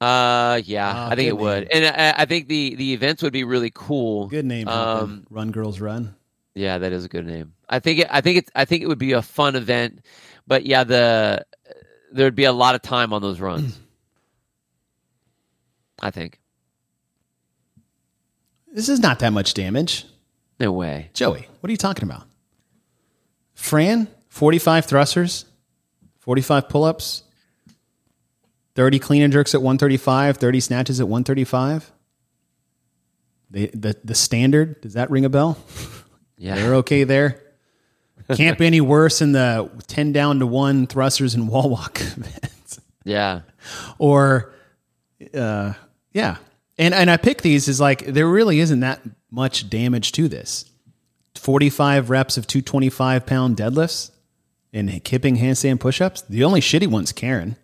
Uh 0.03 0.61
yeah, 0.65 0.93
Ah, 0.95 1.11
I 1.11 1.15
think 1.15 1.29
it 1.29 1.39
would. 1.39 1.69
And 1.71 1.87
I, 1.87 2.23
I 2.23 2.25
think 2.25 2.49
the 2.49 2.75
the 2.75 2.93
events 2.93 3.23
would 3.23 3.33
be 3.33 3.45
really 3.45 3.71
cool. 3.73 4.27
Good 4.27 4.45
name. 4.45 4.67
Um, 4.67 5.25
Run 5.31 5.53
Girls 5.53 5.81
Run. 5.81 6.17
Yeah, 6.55 6.79
that 6.79 6.93
is 6.93 7.05
a 7.05 7.09
good 7.09 7.27
name. 7.27 7.55
I 7.69 7.79
think 7.79 8.01
it, 8.01 8.09
I 8.11 8.21
think 8.21 8.39
it 8.39 8.51
I 8.55 8.65
think 8.65 8.83
it 8.83 8.89
would 8.89 8.99
be 8.99 9.13
a 9.13 9.23
fun 9.23 9.55
event, 9.55 10.01
but 10.47 10.67
yeah, 10.67 10.85
the 10.85 11.47
there'd 12.13 12.35
be 12.35 12.45
a 12.45 12.53
lot 12.53 12.75
of 12.75 12.83
time 12.83 13.13
on 13.13 13.23
those 13.23 13.41
runs. 13.41 13.79
I 16.03 16.11
think. 16.11 16.41
This 18.75 18.89
is 18.89 19.01
not 19.01 19.21
that 19.21 19.33
much 19.33 19.55
damage. 19.55 20.05
No 20.59 20.73
way. 20.73 21.11
Joey, 21.15 21.47
what 21.61 21.69
are 21.69 21.71
you 21.71 21.77
talking 21.77 22.05
about? 22.05 22.25
Fran, 23.55 24.09
45 24.29 24.87
thrusters, 24.87 25.45
45 26.21 26.69
pull 26.69 26.85
ups, 26.85 27.23
30 28.75 28.99
clean 28.99 29.23
and 29.23 29.33
jerks 29.33 29.55
at 29.55 29.63
135, 29.63 30.39
30 30.39 30.61
snatches 30.61 31.01
at 31.01 31.09
135. 31.09 31.93
The, 33.51 33.71
the, 33.75 33.97
the 34.03 34.15
standard, 34.15 34.81
does 34.81 34.95
that 34.95 35.11
ring 35.11 35.25
a 35.25 35.29
bell? 35.29 35.59
Yeah. 36.39 36.57
They're 36.57 36.75
okay 36.77 37.05
there. 37.05 37.41
Can't 38.35 38.59
be 38.59 38.67
any 38.67 38.81
worse 38.81 39.21
than 39.21 39.31
the 39.31 39.71
10 39.87 40.11
down 40.11 40.41
to 40.41 40.47
1 40.47 40.89
thrusters 40.89 41.35
and 41.35 41.49
wall 41.49 41.71
walk 41.71 42.01
events. 42.01 42.81
Yeah. 43.05 43.43
Or, 43.99 44.53
uh, 45.33 45.75
yeah. 46.13 46.39
And, 46.79 46.95
and 46.95 47.09
I 47.09 47.17
pick 47.17 47.43
these 47.43 47.69
is 47.69 47.81
like, 47.81 48.07
there 48.07 48.27
really 48.27 48.59
isn't 48.59 48.81
that 48.81 49.03
much 49.31 49.71
damage 49.71 50.11
to 50.13 50.27
this. 50.27 50.65
45 51.37 52.11
reps 52.11 52.37
of 52.37 52.49
225 52.49 53.25
pound 53.25 53.57
deadlifts 53.57 54.11
and 54.73 55.03
kipping 55.05 55.37
handstand 55.37 55.79
push 55.79 56.01
ups. 56.01 56.23
The 56.23 56.43
only 56.43 56.61
shitty 56.61 56.89
one's 56.89 57.13
Karen. 57.13 57.57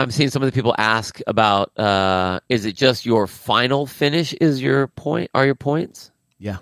I'm 0.00 0.10
seeing 0.10 0.30
some 0.30 0.42
of 0.42 0.46
the 0.46 0.52
people 0.54 0.74
ask 0.78 1.20
about 1.26 1.78
uh, 1.78 2.40
is 2.48 2.64
it 2.64 2.74
just 2.76 3.04
your 3.06 3.26
final 3.26 3.86
finish 3.86 4.32
is 4.34 4.60
your 4.62 4.86
point 4.88 5.30
are 5.34 5.44
your 5.46 5.54
points? 5.54 6.10
Yeah. 6.38 6.58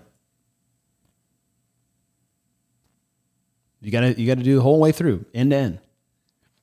You 3.80 3.92
gotta 3.92 4.20
you 4.20 4.26
gotta 4.26 4.42
do 4.42 4.56
the 4.56 4.62
whole 4.62 4.80
way 4.80 4.92
through, 4.92 5.24
end 5.32 5.50
to 5.52 5.56
end. 5.56 5.78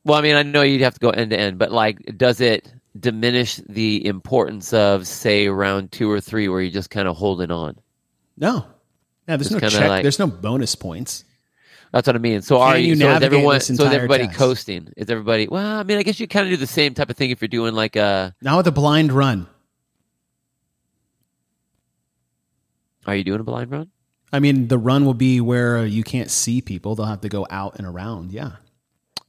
Well, 0.03 0.17
I 0.17 0.21
mean, 0.21 0.35
I 0.35 0.43
know 0.43 0.61
you'd 0.61 0.81
have 0.81 0.93
to 0.95 0.99
go 0.99 1.09
end 1.09 1.31
to 1.31 1.39
end, 1.39 1.57
but 1.57 1.71
like 1.71 2.17
does 2.17 2.41
it 2.41 2.71
diminish 2.99 3.55
the 3.67 4.05
importance 4.05 4.73
of 4.73 5.07
say 5.07 5.47
round 5.47 5.91
two 5.91 6.09
or 6.11 6.19
three 6.21 6.47
where 6.49 6.61
you're 6.61 6.71
just 6.71 6.89
kind 6.89 7.07
of 7.07 7.15
holding 7.15 7.51
on? 7.51 7.77
No. 8.37 8.65
Yeah, 9.27 9.37
there's 9.37 9.49
Just 9.49 9.61
no 9.61 9.69
check. 9.69 9.89
like- 9.89 10.03
there's 10.03 10.19
no 10.19 10.27
bonus 10.27 10.75
points. 10.75 11.23
That's 11.95 12.07
what 12.07 12.17
I 12.17 12.19
mean. 12.19 12.41
So 12.41 12.59
are 12.59 12.73
Can 12.73 12.81
you, 12.81 12.87
you 12.89 12.95
so 12.97 13.09
is 13.09 13.23
everyone 13.23 13.61
so 13.61 13.71
is 13.71 13.79
everybody 13.79 14.25
test? 14.25 14.37
coasting? 14.37 14.91
Is 14.97 15.09
everybody 15.09 15.47
well, 15.47 15.79
I 15.79 15.83
mean 15.83 15.97
I 15.97 16.03
guess 16.03 16.19
you 16.19 16.27
kinda 16.27 16.49
do 16.49 16.57
the 16.57 16.67
same 16.67 16.93
type 16.93 17.09
of 17.09 17.15
thing 17.15 17.29
if 17.29 17.39
you're 17.41 17.47
doing 17.47 17.73
like 17.73 17.95
uh, 17.95 18.31
a 18.31 18.35
Now 18.41 18.57
with 18.57 18.67
a 18.67 18.73
blind 18.73 19.13
run. 19.13 19.47
are 23.07 23.15
you 23.15 23.23
doing 23.23 23.39
a 23.39 23.45
blind 23.45 23.71
run? 23.71 23.89
I 24.33 24.39
mean, 24.39 24.67
the 24.67 24.77
run 24.77 25.05
will 25.05 25.13
be 25.13 25.39
where 25.39 25.85
you 25.85 26.03
can't 26.03 26.29
see 26.29 26.59
people. 26.59 26.95
They'll 26.95 27.05
have 27.05 27.21
to 27.21 27.29
go 27.29 27.47
out 27.49 27.77
and 27.77 27.87
around. 27.87 28.33
Yeah. 28.33 28.57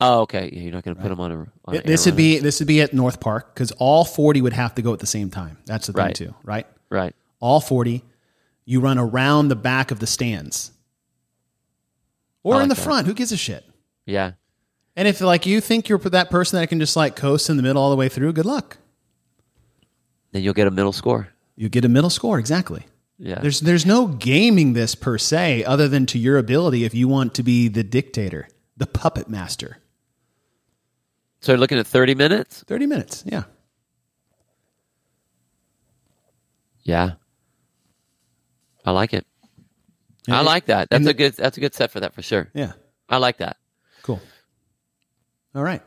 Oh, 0.01 0.23
okay. 0.23 0.51
Yeah, 0.53 0.62
you're 0.62 0.73
not 0.73 0.83
gonna 0.83 0.97
put 0.97 1.11
them 1.11 1.21
on 1.21 1.31
a 1.31 1.35
on 1.67 1.77
an 1.77 1.83
this 1.85 2.05
would 2.07 2.17
be 2.17 2.41
this 2.41 2.59
would 2.59 2.67
be 2.67 2.81
at 2.81 2.93
North 2.93 3.21
Park 3.21 3.55
because 3.55 3.71
all 3.79 4.05
40 4.05 4.43
would 4.43 4.55
have 4.55 4.75
to 4.75 4.83
go 4.83 4.93
at 4.93 4.99
the 4.99 5.07
same 5.07 5.31
time. 5.31 5.59
That's 5.67 5.87
the 5.87 5.93
thing 5.93 6.05
Right. 6.07 6.14
too, 6.17 6.35
right? 6.43 6.67
right. 6.91 7.14
All 7.39 7.61
40. 7.61 8.03
You 8.64 8.81
run 8.81 8.99
around 8.99 9.49
the 9.49 9.57
back 9.57 9.93
of 9.93 10.01
the 10.01 10.07
stands. 10.09 10.73
Or 12.47 12.61
I 12.61 12.62
in 12.62 12.68
the 12.68 12.74
that. 12.76 12.80
front. 12.80 13.07
Who 13.09 13.14
gives 13.14 13.32
a 13.32 13.36
shit? 13.36 13.64
Yeah. 14.05 14.32
And 14.94 15.09
if 15.09 15.20
like 15.20 15.47
you 15.47 15.61
think 15.61 15.88
you're 15.88 15.99
that 15.99 16.30
person 16.30 16.61
that 16.61 16.68
can 16.68 16.78
just 16.78 16.94
like 16.97 17.16
coast 17.16 17.51
in 17.51 17.57
the 17.57 17.62
middle 17.62 17.82
all 17.82 17.90
the 17.90 17.97
way 17.97 18.09
through, 18.09 18.32
good 18.34 18.47
luck. 18.47 18.78
Then 20.30 20.42
you'll 20.42 20.55
get 20.55 20.66
a 20.66 20.70
middle 20.70 20.92
score. 20.92 21.28
You 21.57 21.68
get 21.68 21.84
a 21.84 21.88
middle 21.88 22.09
score 22.11 22.38
exactly. 22.38 22.86
Yeah. 23.18 23.40
There's 23.40 23.61
there's 23.61 23.84
no 23.84 24.07
gaming 24.07 24.74
this 24.74 24.94
per 24.94 25.18
se, 25.18 25.64
other 25.64 25.88
than 25.88 26.07
to 26.07 26.18
your 26.18 26.38
ability 26.38 26.84
if 26.84 26.94
you 26.94 27.09
want 27.09 27.34
to 27.34 27.42
be 27.42 27.66
the 27.68 27.82
dictator, 27.82 28.47
the 28.76 28.86
puppet 28.86 29.28
master. 29.28 29.78
so 31.40 31.53
you're 31.53 31.59
looking 31.59 31.78
at 31.78 31.86
thirty 31.86 32.14
minutes? 32.14 32.62
Thirty 32.62 32.86
minutes, 32.86 33.24
yeah. 33.26 33.44
Yeah. 36.84 37.12
I 38.84 38.92
like 38.92 39.12
it. 39.14 39.26
I 40.29 40.43
like 40.43 40.66
that. 40.66 40.91
That's 40.91 41.07
a 41.07 41.14
good 41.14 41.35
that's 41.35 41.57
a 41.57 41.61
good 41.61 41.74
set 41.74 41.91
for 41.91 42.01
that 42.01 42.14
for 42.14 42.22
sure. 42.22 42.51
Yeah, 42.55 42.72
I 43.09 43.18
like 43.18 43.39
that. 43.39 43.57
cool. 44.03 44.20
All 45.55 45.62
right. 45.62 45.83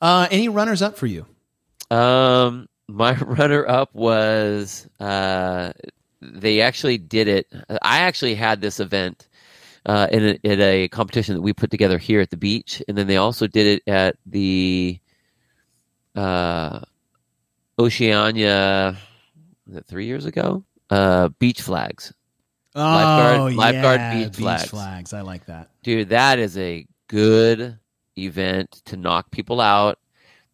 Uh, 0.00 0.26
any 0.30 0.48
runners 0.48 0.82
up 0.82 0.96
for 0.96 1.06
you? 1.06 1.26
Um, 1.90 2.68
my 2.88 3.14
runner 3.20 3.66
up 3.66 3.94
was 3.94 4.88
uh, 5.00 5.72
they 6.20 6.60
actually 6.60 6.98
did 6.98 7.28
it. 7.28 7.46
I 7.82 8.00
actually 8.00 8.34
had 8.34 8.60
this 8.60 8.80
event 8.80 9.28
uh, 9.86 10.08
in 10.10 10.24
a, 10.24 10.38
in 10.42 10.60
a 10.60 10.88
competition 10.88 11.34
that 11.34 11.42
we 11.42 11.52
put 11.52 11.70
together 11.70 11.98
here 11.98 12.20
at 12.20 12.30
the 12.30 12.36
beach, 12.36 12.82
and 12.88 12.96
then 12.96 13.06
they 13.06 13.16
also 13.16 13.46
did 13.46 13.66
it 13.66 13.90
at 13.90 14.16
the 14.26 14.98
uh, 16.14 16.80
Oceania. 17.78 18.96
Was 19.66 19.76
it 19.76 19.86
three 19.86 20.06
years 20.06 20.24
ago? 20.26 20.64
Uh, 20.90 21.28
beach 21.38 21.62
flags, 21.62 22.12
oh, 22.74 23.50
lifeguard 23.54 24.00
yeah, 24.00 24.24
beach 24.24 24.36
flags. 24.36 24.70
flags. 24.70 25.12
I 25.12 25.20
like 25.20 25.46
that. 25.46 25.70
dude. 25.82 26.10
That 26.10 26.38
is 26.38 26.56
a 26.58 26.86
good 27.08 27.78
event 28.18 28.82
to 28.86 28.96
knock 28.96 29.30
people 29.30 29.60
out 29.60 29.98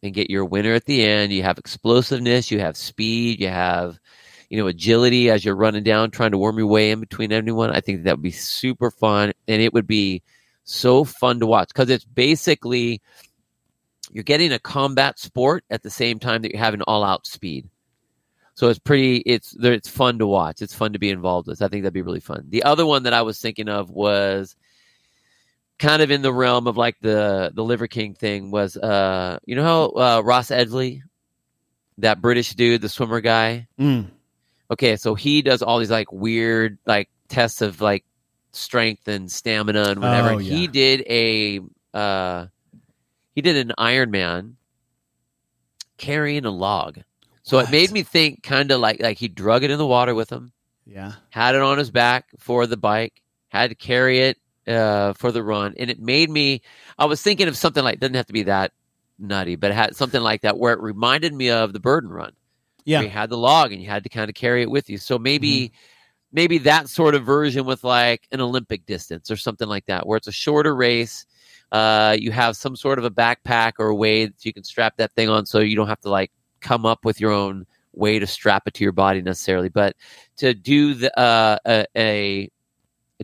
and 0.03 0.15
get 0.15 0.31
your 0.31 0.45
winner 0.45 0.75
at 0.75 0.85
the 0.85 1.05
end. 1.05 1.33
You 1.33 1.43
have 1.43 1.59
explosiveness, 1.59 2.51
you 2.51 2.61
have 2.61 2.77
speed, 2.77 3.41
you 3.41 3.49
have 3.49 3.99
you 4.49 4.59
know 4.59 4.67
agility 4.67 5.31
as 5.31 5.45
you're 5.45 5.55
running 5.55 5.85
down 5.85 6.11
trying 6.11 6.33
to 6.33 6.39
worm 6.39 6.59
your 6.59 6.67
way 6.67 6.91
in 6.91 7.01
between 7.01 7.33
everyone. 7.33 7.71
I 7.71 7.81
think 7.81 8.03
that 8.03 8.17
would 8.17 8.23
be 8.23 8.31
super 8.33 8.91
fun 8.91 9.33
and 9.49 9.63
it 9.63 9.73
would 9.73 9.87
be 9.87 10.23
so 10.65 11.05
fun 11.05 11.41
to 11.41 11.47
watch 11.47 11.69
because 11.69 11.91
it's 11.91 12.05
basically 12.05 13.01
you're 14.13 14.25
getting 14.25 14.53
a 14.53 14.59
combat 14.59 15.19
sport 15.19 15.65
at 15.71 15.83
the 15.83 15.91
same 15.91 16.19
time 16.19 16.43
that 16.43 16.51
you're 16.51 16.63
having 16.63 16.83
all 16.83 17.05
out 17.05 17.27
speed. 17.27 17.69
So 18.61 18.69
it's 18.69 18.79
pretty 18.79 19.17
it's 19.25 19.57
it's 19.59 19.89
fun 19.89 20.19
to 20.19 20.27
watch. 20.27 20.61
It's 20.61 20.75
fun 20.75 20.93
to 20.93 20.99
be 20.99 21.09
involved 21.09 21.49
with. 21.49 21.63
I 21.63 21.69
think 21.69 21.83
that'd 21.83 21.95
be 21.95 22.03
really 22.03 22.21
fun. 22.21 22.45
The 22.51 22.65
other 22.65 22.85
one 22.85 23.05
that 23.05 23.15
I 23.15 23.23
was 23.23 23.41
thinking 23.41 23.71
of 23.71 23.89
was 23.89 24.55
kind 25.79 26.03
of 26.03 26.11
in 26.11 26.21
the 26.21 26.31
realm 26.31 26.67
of 26.67 26.77
like 26.77 26.99
the 27.01 27.53
the 27.55 27.65
Liver 27.65 27.87
King 27.87 28.13
thing 28.13 28.51
was 28.51 28.77
uh 28.77 29.39
you 29.47 29.57
know 29.57 29.63
how 29.63 29.85
uh, 29.87 30.21
Ross 30.23 30.51
Edgley, 30.51 31.01
that 31.97 32.21
British 32.21 32.53
dude, 32.55 32.83
the 32.83 32.91
swimmer 32.91 33.23
guy. 33.23 33.67
Mm. 33.79 34.11
Okay, 34.71 34.97
so 34.97 35.15
he 35.15 35.41
does 35.41 35.63
all 35.63 35.79
these 35.79 35.91
like 35.91 36.13
weird 36.13 36.77
like 36.85 37.09
tests 37.31 37.63
of 37.63 37.81
like 37.81 38.05
strength 38.53 39.09
and 39.09 39.33
stamina 39.33 39.85
and 39.85 40.03
whatever. 40.03 40.33
Oh, 40.33 40.37
He 40.37 40.67
did 40.67 41.03
a 41.09 41.61
uh 41.95 42.49
he 43.35 43.41
did 43.41 43.57
an 43.57 43.73
Ironman 43.79 44.57
carrying 45.97 46.45
a 46.45 46.51
log. 46.51 46.99
So 47.51 47.57
What? 47.57 47.69
it 47.69 47.73
made 47.73 47.91
me 47.91 48.03
think 48.03 48.43
kind 48.43 48.71
of 48.71 48.81
like 48.81 49.01
like 49.03 49.19
he 49.19 49.29
drug 49.29 49.65
it 49.65 49.71
in 49.71 49.79
the 49.79 49.87
water 49.87 50.15
with 50.15 50.31
him 50.31 50.53
Yeah. 50.87 51.13
had 51.31 51.55
it 51.55 51.63
on 51.63 51.79
his 51.79 51.91
back 51.91 52.27
for 52.39 52.67
the 52.67 52.77
bike, 52.77 53.23
had 53.49 53.71
to 53.71 53.75
carry 53.75 54.21
it 54.21 54.39
uh, 54.69 55.15
for 55.15 55.33
the 55.33 55.43
run, 55.43 55.75
and 55.79 55.91
it 55.91 55.99
made 56.01 56.31
me. 56.31 56.63
I 56.99 57.07
was 57.07 57.21
thinking 57.23 57.49
of 57.49 57.57
something 57.57 57.83
like 57.83 57.99
doesn't 57.99 58.15
have 58.15 58.27
to 58.27 58.33
be 58.33 58.45
that 58.45 58.73
nutty, 59.19 59.57
but 59.57 59.71
it 59.73 59.75
had 59.75 59.97
something 59.97 60.21
like 60.23 60.43
that 60.43 60.59
where 60.59 60.73
it 60.73 60.81
reminded 60.81 61.35
me 61.35 61.51
of 61.51 61.73
the 61.73 61.81
burden 61.81 62.11
run. 62.11 62.33
Yeah. 62.85 63.01
you 63.03 63.09
had 63.09 63.31
the 63.31 63.37
log 63.37 63.73
and 63.73 63.83
you 63.83 63.89
had 63.89 64.05
to 64.05 64.09
kind 64.09 64.29
of 64.31 64.35
carry 64.35 64.63
it 64.63 64.71
with 64.71 64.89
you. 64.89 64.99
So 64.99 65.19
maybe. 65.19 65.73
Maybe 66.33 66.59
that 66.59 66.89
sort 66.89 67.17
of 67.17 67.25
version 67.27 67.67
with 67.67 67.83
like 67.83 68.29
an 68.31 68.41
Olympic 68.41 68.87
distance 68.87 69.33
or 69.33 69.37
something 69.37 69.67
like 69.67 69.87
that, 69.87 70.07
where 70.07 70.17
it's 70.17 70.29
a 70.29 70.33
shorter 70.33 70.73
race. 70.77 71.27
Uh, 71.73 72.17
you 72.17 72.31
have 72.31 72.55
some 72.57 72.77
sort 72.77 73.01
of 73.01 73.05
a 73.05 73.11
backpack 73.11 73.73
or 73.81 73.89
a 73.89 73.95
way 73.97 74.27
that 74.27 74.45
you 74.45 74.53
can 74.53 74.63
strap 74.63 74.97
that 74.99 75.11
thing 75.15 75.29
on, 75.29 75.45
so 75.45 75.59
you 75.59 75.75
don't 75.75 75.89
have 75.89 75.99
to 76.03 76.09
like 76.09 76.31
come 76.61 76.87
up 76.87 77.05
with 77.05 77.21
your 77.21 77.33
own 77.33 77.67
way 77.93 78.19
to 78.19 78.27
strap 78.27 78.65
it 78.67 78.75
to 78.75 78.85
your 78.85 78.93
body 78.93 79.23
necessarily. 79.23 79.69
But 79.69 79.97
to 80.37 80.55
do 80.55 80.95
the 80.95 81.19
uh, 81.19 81.59
a, 81.67 81.87
a 81.97 82.51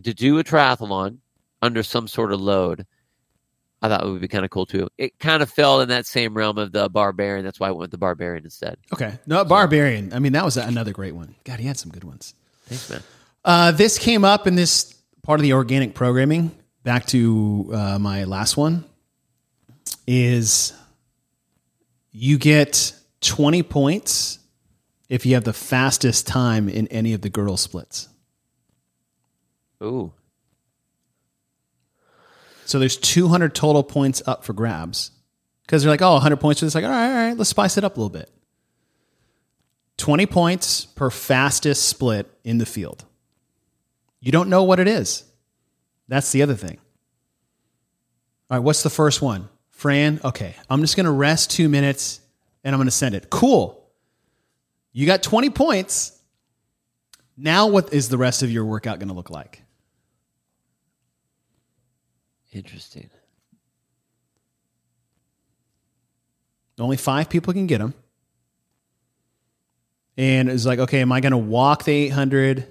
to 0.01 0.13
do 0.13 0.39
a 0.39 0.43
triathlon 0.43 1.17
under 1.61 1.83
some 1.83 2.07
sort 2.07 2.31
of 2.31 2.41
load, 2.41 2.85
I 3.81 3.89
thought 3.89 4.03
it 4.03 4.09
would 4.09 4.21
be 4.21 4.27
kind 4.27 4.45
of 4.45 4.51
cool 4.51 4.65
too. 4.65 4.89
It 4.97 5.17
kind 5.19 5.43
of 5.43 5.49
fell 5.49 5.81
in 5.81 5.89
that 5.89 6.05
same 6.05 6.35
realm 6.35 6.57
of 6.57 6.71
the 6.71 6.89
barbarian. 6.89 7.45
That's 7.45 7.59
why 7.59 7.67
I 7.67 7.71
went 7.71 7.81
with 7.81 7.91
the 7.91 7.97
barbarian 7.97 8.43
instead. 8.43 8.77
Okay. 8.93 9.17
No, 9.27 9.43
Barbarian. 9.45 10.13
I 10.13 10.19
mean, 10.19 10.33
that 10.33 10.45
was 10.45 10.57
another 10.57 10.91
great 10.91 11.15
one. 11.15 11.35
God, 11.43 11.59
he 11.59 11.67
had 11.67 11.77
some 11.77 11.91
good 11.91 12.03
ones. 12.03 12.33
Thanks, 12.65 12.89
man. 12.89 13.03
Uh, 13.45 13.71
this 13.71 13.97
came 13.97 14.25
up 14.25 14.47
in 14.47 14.55
this 14.55 14.93
part 15.23 15.39
of 15.39 15.43
the 15.43 15.53
organic 15.53 15.93
programming. 15.93 16.51
Back 16.83 17.05
to 17.07 17.69
uh, 17.73 17.99
my 17.99 18.23
last 18.23 18.57
one 18.57 18.85
is 20.07 20.73
you 22.11 22.37
get 22.37 22.96
20 23.21 23.63
points 23.63 24.39
if 25.09 25.25
you 25.25 25.33
have 25.35 25.43
the 25.43 25.53
fastest 25.53 26.27
time 26.27 26.69
in 26.69 26.87
any 26.87 27.13
of 27.13 27.21
the 27.21 27.29
girl 27.29 27.57
splits. 27.57 28.09
Ooh, 29.83 30.11
So 32.65 32.79
there's 32.79 32.97
200 32.97 33.53
total 33.55 33.83
points 33.83 34.21
up 34.25 34.43
for 34.43 34.51
grabs 34.53 35.11
because 35.61 35.83
they're 35.83 35.91
like, 35.91 36.01
oh, 36.01 36.13
100 36.13 36.37
points. 36.37 36.61
It's 36.63 36.75
like, 36.75 36.83
all 36.83 36.89
right, 36.89 37.07
all 37.09 37.27
right, 37.27 37.37
let's 37.37 37.51
spice 37.51 37.77
it 37.77 37.83
up 37.83 37.95
a 37.95 37.99
little 37.99 38.09
bit. 38.09 38.29
20 39.97 40.25
points 40.25 40.85
per 40.85 41.09
fastest 41.09 41.87
split 41.87 42.29
in 42.43 42.57
the 42.57 42.65
field. 42.65 43.05
You 44.19 44.31
don't 44.31 44.49
know 44.49 44.63
what 44.63 44.79
it 44.79 44.87
is. 44.87 45.23
That's 46.07 46.31
the 46.31 46.41
other 46.41 46.55
thing. 46.55 46.79
All 48.49 48.57
right, 48.57 48.63
what's 48.63 48.83
the 48.83 48.89
first 48.89 49.21
one? 49.21 49.49
Fran, 49.71 50.19
okay, 50.23 50.55
I'm 50.69 50.81
just 50.81 50.95
going 50.95 51.05
to 51.05 51.11
rest 51.11 51.51
two 51.51 51.69
minutes 51.69 52.19
and 52.67 52.75
I'm 52.75 52.79
going 52.79 52.87
to 52.87 52.91
send 52.91 53.15
it. 53.15 53.29
Cool. 53.29 53.81
You 54.91 55.05
got 55.05 55.23
20 55.23 55.51
points. 55.51 56.19
Now, 57.37 57.67
what 57.67 57.93
is 57.93 58.09
the 58.09 58.17
rest 58.17 58.43
of 58.43 58.51
your 58.51 58.65
workout 58.65 58.99
going 58.99 59.07
to 59.07 59.13
look 59.13 59.29
like? 59.29 59.61
Interesting. 62.51 63.09
Only 66.77 66.97
five 66.97 67.29
people 67.29 67.53
can 67.53 67.67
get 67.67 67.77
them. 67.77 67.93
And 70.17 70.49
it's 70.49 70.65
like, 70.65 70.79
okay, 70.79 70.99
am 70.99 71.13
I 71.13 71.21
going 71.21 71.31
to 71.31 71.37
walk 71.37 71.85
the 71.85 71.93
800 71.93 72.67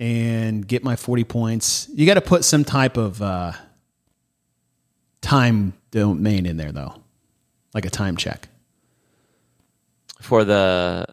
and 0.00 0.68
get 0.68 0.84
my 0.84 0.96
40 0.96 1.24
points? 1.24 1.88
You 1.94 2.04
got 2.04 2.14
to 2.14 2.20
put 2.20 2.44
some 2.44 2.62
type 2.62 2.98
of 2.98 3.22
uh, 3.22 3.52
time 5.22 5.72
domain 5.90 6.44
in 6.44 6.58
there, 6.58 6.72
though, 6.72 7.00
like 7.72 7.86
a 7.86 7.90
time 7.90 8.18
check. 8.18 8.48
For 10.22 10.44
the 10.44 11.06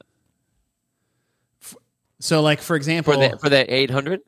So, 2.20 2.42
like 2.42 2.62
for 2.62 2.76
example, 2.76 3.14
for 3.14 3.20
the 3.20 3.38
for 3.38 3.50
the 3.50 3.74
eight 3.74 3.90
hundred. 3.90 4.22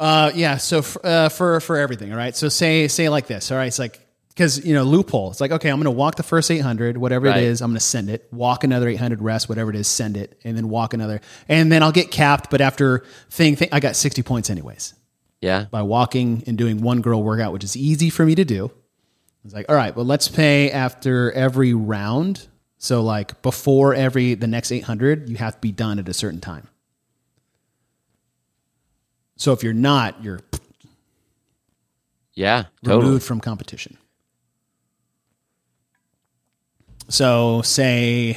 Uh, 0.00 0.30
yeah. 0.34 0.56
So 0.56 0.78
f- 0.78 0.96
uh, 1.04 1.28
for 1.28 1.60
for 1.60 1.76
everything, 1.76 2.12
all 2.12 2.18
right. 2.18 2.34
So 2.36 2.48
say 2.48 2.88
say 2.88 3.08
like 3.08 3.26
this, 3.26 3.50
all 3.50 3.58
right. 3.58 3.66
It's 3.66 3.78
like 3.80 4.00
because 4.28 4.64
you 4.64 4.72
know 4.72 4.84
loophole. 4.84 5.30
It's 5.32 5.40
like 5.40 5.50
okay, 5.50 5.68
I'm 5.68 5.76
going 5.78 5.84
to 5.86 5.90
walk 5.90 6.14
the 6.14 6.22
first 6.22 6.50
800, 6.50 6.96
whatever 6.96 7.26
Right. 7.26 7.38
it 7.38 7.42
is. 7.42 7.60
I'm 7.60 7.70
going 7.70 7.78
to 7.78 7.84
send 7.84 8.08
it. 8.08 8.28
Walk 8.32 8.62
another 8.62 8.88
800, 8.88 9.20
rest, 9.20 9.48
whatever 9.48 9.70
it 9.70 9.76
is, 9.76 9.88
send 9.88 10.16
it, 10.16 10.38
and 10.44 10.56
then 10.56 10.68
walk 10.68 10.94
another, 10.94 11.20
and 11.48 11.70
then 11.72 11.82
I'll 11.82 11.90
get 11.92 12.12
capped. 12.12 12.48
But 12.48 12.60
after 12.60 13.04
thing, 13.30 13.56
thing 13.56 13.68
I 13.72 13.80
got 13.80 13.96
60 13.96 14.22
points 14.22 14.48
anyways 14.50 14.94
Yeah. 15.40 15.64
by 15.70 15.82
walking 15.82 16.44
and 16.46 16.56
doing 16.56 16.80
one 16.80 17.00
girl 17.00 17.20
workout, 17.24 17.52
which 17.52 17.64
is 17.64 17.76
easy 17.76 18.08
for 18.10 18.24
me 18.24 18.36
to 18.36 18.44
do. 18.44 18.70
It's 19.44 19.52
like 19.54 19.66
all 19.68 19.74
right, 19.74 19.94
well 19.96 20.06
let's 20.06 20.28
pay 20.28 20.70
after 20.70 21.32
every 21.32 21.74
round. 21.74 22.46
So 22.78 23.02
like 23.02 23.42
before 23.42 23.92
every 23.94 24.34
the 24.34 24.46
next 24.46 24.70
800, 24.72 25.28
you 25.28 25.36
have 25.36 25.54
to 25.54 25.60
be 25.60 25.72
done 25.72 25.98
at 25.98 26.08
a 26.08 26.14
certain 26.14 26.40
time. 26.40 26.68
So 29.36 29.52
if 29.52 29.62
you're 29.62 29.72
not, 29.72 30.22
you're 30.22 30.40
Yeah. 32.34 32.66
Totally. 32.84 33.04
removed 33.04 33.24
from 33.24 33.40
competition. 33.40 33.98
So, 37.10 37.62
say 37.62 38.36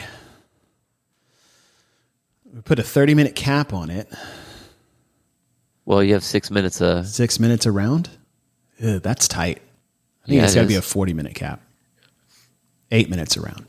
we 2.53 2.61
put 2.61 2.79
a 2.79 2.83
30 2.83 3.15
minute 3.15 3.35
cap 3.35 3.73
on 3.73 3.89
it, 3.89 4.09
Well, 5.85 6.01
you 6.01 6.13
have 6.13 6.23
six 6.23 6.49
minutes. 6.49 6.79
Uh, 6.79 7.03
six 7.03 7.37
minutes 7.39 7.65
a 7.65 7.71
round. 7.71 8.09
Ugh, 8.81 9.01
that's 9.01 9.27
tight. 9.27 9.61
I 10.23 10.27
think 10.27 10.37
Yeah, 10.37 10.43
it's 10.45 10.53
it 10.53 10.55
got 10.55 10.61
to 10.61 10.67
be 10.69 10.75
a 10.75 10.81
40 10.81 11.13
minute 11.13 11.35
cap, 11.35 11.61
eight 12.91 13.09
minutes 13.09 13.35
a 13.35 13.41
round. 13.41 13.65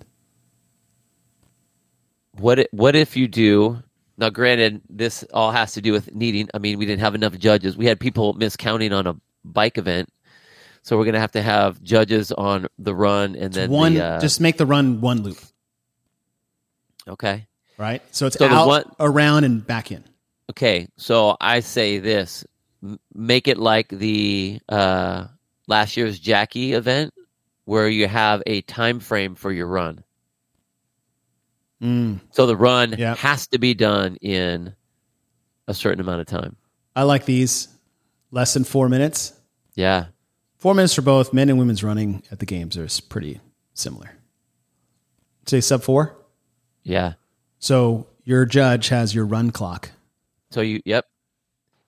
What 2.43 2.69
what 2.73 2.97
if 2.97 3.17
you 3.17 3.29
do? 3.29 3.83
Now, 4.19 4.29
granted, 4.31 4.83
this 4.91 5.25
all 5.33 5.53
has 5.53 5.73
to 5.73 5.81
do 5.81 5.93
with 5.93 6.15
needing. 6.15 6.49
I 6.53 6.59
mean, 6.59 6.79
we 6.79 6.87
didn't 6.87 7.01
have 7.01 7.15
enough 7.15 7.39
judges. 7.39 7.77
We 7.77 7.87
had 7.87 7.99
people 7.99 8.35
miscounting 8.35 8.95
on 8.97 9.07
a 9.07 9.17
bike 9.45 9.79
event, 9.79 10.11
so 10.83 10.99
we're 10.99 11.07
gonna 11.07 11.21
have 11.21 11.33
to 11.33 11.43
have 11.43 11.83
judges 11.83 12.31
on 12.33 12.67
the 12.79 12.95
run 12.95 13.37
and 13.37 13.53
then 13.53 13.71
one, 13.71 13.95
the, 13.95 14.05
uh, 14.05 14.21
just 14.21 14.41
make 14.41 14.59
the 14.59 14.67
run 14.67 15.01
one 15.01 15.23
loop, 15.23 15.39
okay. 17.09 17.47
right? 17.79 18.03
So 18.11 18.27
it's 18.27 18.37
So 18.37 18.47
out, 18.47 18.69
one- 18.69 18.93
around, 19.01 19.45
and 19.45 19.67
back 19.67 19.91
in. 19.91 20.05
Okay, 20.51 20.89
so 20.97 21.37
I 21.41 21.61
say 21.61 21.99
this: 21.99 22.45
make 23.15 23.49
it 23.49 23.59
like 23.59 23.89
the 23.89 24.61
uh, 24.69 25.27
last 25.67 25.97
year's 25.97 26.19
Jackie 26.19 26.75
event, 26.75 27.15
where 27.65 27.89
you 27.89 28.07
have 28.09 28.43
a 28.47 28.61
time 28.63 29.01
frame 29.01 29.35
for 29.35 29.51
your 29.51 29.67
run. 29.67 30.05
Mm, 31.83 32.21
So 32.31 32.47
the 32.47 32.57
run 32.57 32.95
Yep. 32.97 33.19
has 33.19 33.47
to 33.49 33.59
be 33.59 33.75
done 33.75 34.17
in 34.21 34.75
a 35.67 35.75
certain 35.75 36.01
amount 36.01 36.21
of 36.21 36.27
time. 36.27 36.57
I 36.95 37.03
like 37.03 37.25
these. 37.25 37.69
Less 38.31 38.55
than 38.55 38.65
four 38.65 38.89
minutes. 38.89 39.33
Yeah, 39.75 40.07
Four 40.59 40.75
minutes 40.75 40.95
for 40.95 41.03
both 41.03 41.33
men 41.33 41.49
and 41.49 41.59
women's 41.59 41.83
running 41.83 42.23
at 42.31 42.39
the 42.39 42.47
games 42.47 42.77
are 42.79 42.87
pretty 43.09 43.41
similar. 43.75 44.13
Say 45.47 45.61
sub 45.61 45.83
four. 45.83 46.17
yeah. 46.85 47.15
So 47.59 48.07
your 48.25 48.45
judge 48.47 48.89
has 48.89 49.13
your 49.15 49.25
run 49.27 49.51
clock. 49.51 49.91
So 50.51 50.61
you, 50.61 50.81
yep. 50.85 51.07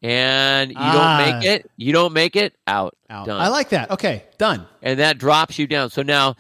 And 0.03 0.71
you 0.73 0.77
Ah. 0.79 1.19
don't 1.19 1.41
make 1.41 1.45
it. 1.51 1.71
You 1.77 1.93
don't 1.93 2.13
make 2.13 2.35
it 2.37 2.55
out. 2.67 2.97
Out. 3.09 3.27
Done. 3.27 3.41
I 3.41 3.49
like 3.49 3.69
that. 3.71 3.91
Okay, 3.93 4.25
done. 4.39 4.67
and 4.83 4.99
that 5.01 5.19
drops 5.19 5.59
you 5.59 5.67
down. 5.67 5.91
So 5.91 6.03
now, 6.03 6.35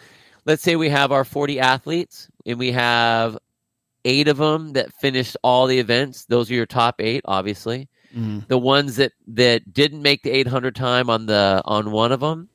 let's 0.45 0.63
say 0.63 0.75
we 0.77 0.89
have 0.91 1.13
our 1.13 1.25
40 1.25 1.61
athletes 1.61 2.29
and 2.45 2.59
we 2.59 2.73
have 2.73 3.39
eight 4.05 4.29
of 4.29 4.37
them 4.37 4.73
that 4.75 4.93
finished 4.95 5.37
all 5.43 5.67
the 5.67 5.79
events. 5.79 6.25
Those 6.27 6.51
are 6.51 6.55
your 6.55 6.67
top 6.67 7.01
eight, 7.01 7.23
obviously. 7.25 7.89
Mhm. 8.15 8.47
The 8.49 8.59
ones 8.59 8.97
that 8.97 9.13
that 9.29 9.73
didn't 9.73 10.03
make 10.03 10.23
the 10.23 10.31
800 10.31 10.75
time 10.77 11.11
on 11.11 11.27
the 11.27 11.63
on 11.65 11.91
one 11.91 12.13
of 12.13 12.21
them, 12.21 12.49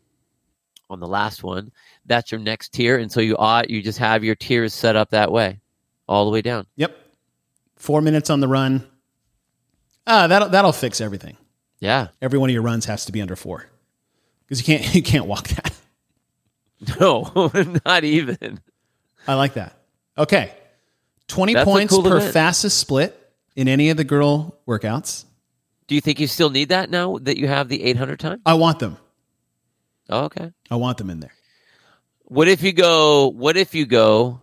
on 0.90 1.00
the 1.00 1.08
last 1.08 1.44
one, 1.44 1.72
that's 2.06 2.32
your 2.32 2.40
next 2.40 2.70
tier. 2.74 2.98
And 2.98 3.12
so 3.12 3.20
you 3.20 3.36
ought 3.38 3.70
you 3.70 3.82
just 3.82 4.00
have 4.00 4.24
your 4.24 4.36
tiers 4.36 4.74
set 4.74 4.96
up 4.96 5.10
that 5.12 5.32
way, 5.32 5.60
all 6.08 6.26
the 6.26 6.32
way 6.32 6.42
down. 6.42 6.66
Yep. 6.78 6.98
Four 7.76 8.02
minutes 8.02 8.30
on 8.30 8.40
the 8.40 8.48
run. 8.48 8.88
Ah, 10.08 10.28
that'll 10.28 10.50
that'll 10.50 10.72
fix 10.72 11.02
everything. 11.02 11.38
Yeah. 11.80 12.08
Every 12.22 12.40
one 12.40 12.50
of 12.50 12.54
your 12.54 12.62
runs 12.64 12.86
has 12.86 13.06
to 13.06 13.12
be 13.12 13.22
under 13.22 13.36
four 13.36 13.68
because 14.46 14.60
you 14.60 14.66
can't 14.78 14.96
you 14.96 15.02
can't 15.04 15.26
walk 15.26 15.48
that. 15.50 15.74
No, 16.98 17.52
not 17.86 18.06
even. 18.06 18.62
I 19.28 19.34
like 19.34 19.56
that. 19.56 19.78
Okay, 20.18 20.54
twenty 21.30 21.54
That's 21.54 21.64
points 21.66 21.94
cool 21.94 22.04
per 22.04 22.18
event. 22.18 22.34
fastest 22.34 22.78
split 22.78 23.16
in 23.56 23.70
any 23.70 23.90
of 23.90 23.98
the 23.98 24.04
girl 24.04 24.60
workouts. 24.68 25.24
Do 25.88 25.96
you 25.96 26.02
think 26.02 26.20
you 26.20 26.28
still 26.28 26.50
need 26.50 26.70
that 26.70 26.90
now 26.90 27.18
that 27.22 27.38
you 27.38 27.48
have 27.48 27.68
the 27.68 27.84
800 27.84 28.20
time? 28.20 28.42
I 28.46 28.54
want 28.54 28.78
them. 28.78 28.98
Oh, 30.08 30.26
okay. 30.26 30.52
I 30.70 30.76
want 30.76 31.00
them 31.00 31.10
in 31.10 31.20
there. 31.20 31.34
What 32.26 32.48
if 32.48 32.62
you 32.62 32.74
go? 32.74 33.30
What 33.30 33.58
if 33.58 33.74
you 33.74 33.86
go 33.86 34.42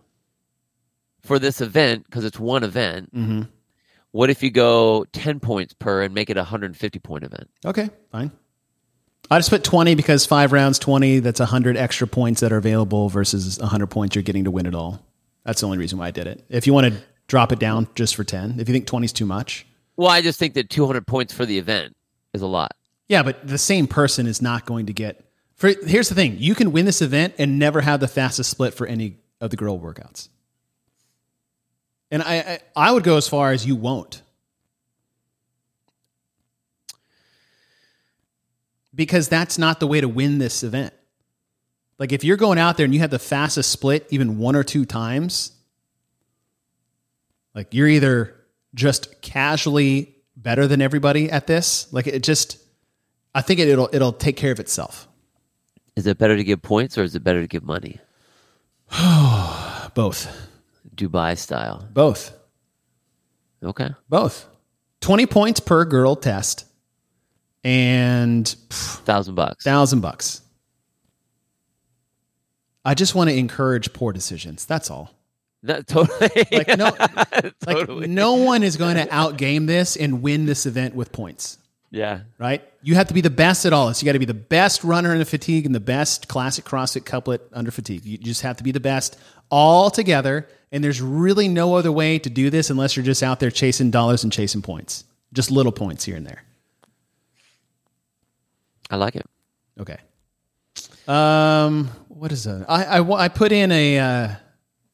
for 1.21 1.39
this 1.39 1.61
event 1.61 2.05
because 2.05 2.25
it's 2.25 2.39
one 2.39 2.63
event? 2.63 3.15
Mm-hmm. 3.15 3.41
What 4.11 4.29
if 4.29 4.43
you 4.43 4.51
go 4.51 5.05
ten 5.11 5.39
points 5.39 5.73
per 5.73 6.01
and 6.01 6.13
make 6.13 6.29
it 6.29 6.37
a 6.37 6.43
hundred 6.43 6.67
and 6.67 6.77
fifty 6.77 6.99
point 6.99 7.23
event? 7.23 7.49
Okay, 7.65 7.89
fine. 8.11 8.31
I 9.29 9.39
just 9.39 9.49
put 9.49 9.63
20 9.63 9.95
because 9.95 10.25
five 10.25 10.53
rounds, 10.53 10.79
20, 10.79 11.19
that's 11.19 11.41
100 11.41 11.75
extra 11.75 12.07
points 12.07 12.39
that 12.39 12.53
are 12.53 12.57
available 12.57 13.09
versus 13.09 13.59
100 13.59 13.87
points 13.87 14.15
you're 14.15 14.23
getting 14.23 14.45
to 14.45 14.51
win 14.51 14.65
it 14.65 14.73
all. 14.73 15.05
That's 15.47 15.61
the 15.61 15.65
only 15.65 15.77
reason 15.77 15.97
why 15.97 16.07
I 16.07 16.11
did 16.11 16.27
it. 16.27 16.43
If 16.49 16.67
you 16.67 16.73
want 16.73 16.93
to 16.93 17.01
drop 17.27 17.53
it 17.53 17.59
down 17.59 17.87
just 17.95 18.17
for 18.17 18.25
10, 18.25 18.59
if 18.59 18.67
you 18.67 18.73
think 18.73 18.85
20 18.85 19.05
is 19.05 19.13
too 19.13 19.25
much. 19.25 19.65
Well, 19.95 20.09
I 20.09 20.21
just 20.21 20.37
think 20.37 20.55
that 20.55 20.69
two 20.69 20.85
hundred 20.85 21.07
points 21.07 21.33
for 21.33 21.45
the 21.45 21.57
event 21.57 21.95
is 22.33 22.41
a 22.41 22.47
lot. 22.47 22.75
Yeah, 23.07 23.23
but 23.23 23.47
the 23.47 23.57
same 23.57 23.87
person 23.87 24.27
is 24.27 24.41
not 24.41 24.65
going 24.65 24.87
to 24.87 24.93
get. 24.93 25.23
For, 25.55 25.69
here's 25.69 26.09
the 26.09 26.15
thing 26.15 26.35
you 26.37 26.53
can 26.53 26.73
win 26.73 26.85
this 26.85 27.01
event 27.01 27.35
and 27.37 27.57
never 27.57 27.79
have 27.79 28.01
the 28.01 28.09
fastest 28.09 28.49
split 28.51 28.73
for 28.73 28.85
any 28.85 29.19
of 29.39 29.49
the 29.49 29.55
girl 29.55 29.79
workouts. 29.79 30.27
And 32.11 32.21
I, 32.21 32.35
I, 32.35 32.59
I 32.75 32.91
would 32.91 33.03
go 33.03 33.15
as 33.15 33.29
far 33.29 33.53
as 33.53 33.65
you 33.65 33.77
won't. 33.77 34.21
Because 38.93 39.29
that's 39.29 39.57
not 39.57 39.79
the 39.79 39.87
way 39.87 40.01
to 40.01 40.09
win 40.09 40.39
this 40.39 40.61
event. 40.61 40.93
Like 41.99 42.11
if 42.11 42.23
you're 42.23 42.37
going 42.37 42.59
out 42.59 42.77
there 42.77 42.83
and 42.85 42.93
you 42.93 42.99
have 42.99 43.09
the 43.09 43.19
fastest 43.19 43.71
split 43.71 44.05
even 44.09 44.37
one 44.37 44.55
or 44.55 44.63
two 44.63 44.85
times, 44.85 45.51
like 47.55 47.73
you're 47.73 47.87
either 47.87 48.35
just 48.75 49.21
casually 49.21 50.15
better 50.35 50.67
than 50.67 50.81
everybody 50.81 51.31
at 51.31 51.47
this. 51.47 51.91
Like 51.91 52.05
it 52.07 52.21
just 52.23 52.57
I 53.33 53.41
think 53.41 53.59
it, 53.59 53.67
it'll 53.67 53.89
it'll 53.91 54.13
take 54.13 54.37
care 54.37 54.51
of 54.51 54.59
itself. 54.59 55.07
Is 55.95 56.05
it 56.05 56.19
better 56.19 56.37
to 56.37 56.43
give 56.43 56.61
points 56.61 56.97
or 56.97 57.03
is 57.03 57.15
it 57.15 57.23
better 57.23 57.41
to 57.41 57.47
give 57.47 57.63
money? 57.63 57.99
Both. 59.95 60.27
Dubai 60.95 61.37
style. 61.37 61.87
Both. 61.91 62.31
Okay. 63.63 63.89
Both. 64.07 64.47
20 65.01 65.25
points 65.25 65.59
per 65.59 65.85
girl 65.85 66.15
test 66.15 66.65
and 67.63 68.47
Thousand 68.69 69.35
bucks. 69.35 69.63
thousand 69.63 70.01
bucks. 70.01 70.41
I 72.87 72.93
just 72.93 73.15
want 73.15 73.29
to 73.29 73.35
encourage 73.35 73.91
poor 73.91 74.13
decisions. 74.13 74.65
That's 74.65 74.89
all. 74.89 75.13
That, 75.63 75.87
totally. 75.87 76.29
Like 76.51 76.77
no, 76.77 76.95
like 77.67 77.89
no 78.09 78.35
one 78.35 78.63
is 78.63 78.77
going 78.77 78.95
to 78.95 79.05
outgame 79.07 79.67
this 79.67 79.97
and 79.97 80.21
win 80.21 80.45
this 80.45 80.65
event 80.65 80.95
with 80.95 81.11
points. 81.11 81.57
yeah. 81.91 82.21
Right? 82.39 82.63
You 82.81 82.95
have 82.95 83.09
to 83.09 83.13
be 83.13 83.19
the 83.19 83.29
best 83.29 83.65
at 83.65 83.73
all 83.73 83.89
this. 83.89 84.01
You 84.01 84.05
got 84.05 84.13
to 84.13 84.19
be 84.19 84.25
the 84.25 84.33
best 84.33 84.85
runner 84.85 85.11
in 85.11 85.19
the 85.19 85.25
fatigue 85.25 85.65
and 85.65 85.75
the 85.75 85.81
best 85.81 86.29
classic 86.29 86.63
CrossFit 86.63 87.03
couplet 87.03 87.41
under 87.51 87.71
fatigue. 87.71 88.05
You 88.05 88.17
just 88.17 88.43
have 88.43 88.55
to 88.57 88.63
be 88.63 88.71
the 88.71 88.79
best 88.79 89.19
all 89.51 89.89
together. 89.91 90.47
And 90.71 90.81
there's 90.81 91.01
really 91.01 91.49
no 91.49 91.75
other 91.75 91.91
way 91.91 92.19
to 92.19 92.29
do 92.29 92.49
this 92.49 92.69
unless 92.69 92.95
you're 92.95 93.05
just 93.05 93.21
out 93.21 93.41
there 93.41 93.51
chasing 93.51 93.91
dollars 93.91 94.23
and 94.23 94.31
chasing 94.31 94.61
points, 94.61 95.03
just 95.33 95.51
little 95.51 95.73
points 95.73 96.05
here 96.05 96.15
and 96.15 96.25
there. 96.25 96.43
I 98.89 98.95
like 98.95 99.17
it. 99.17 99.25
Okay. 99.77 99.97
Um, 101.07 101.89
what 102.17 102.31
is 102.31 102.45
that? 102.45 102.65
I, 102.67 102.83
I, 102.99 103.25
I 103.25 103.27
put 103.27 103.51
in 103.51 103.71
a 103.71 103.99
uh, 103.99 104.29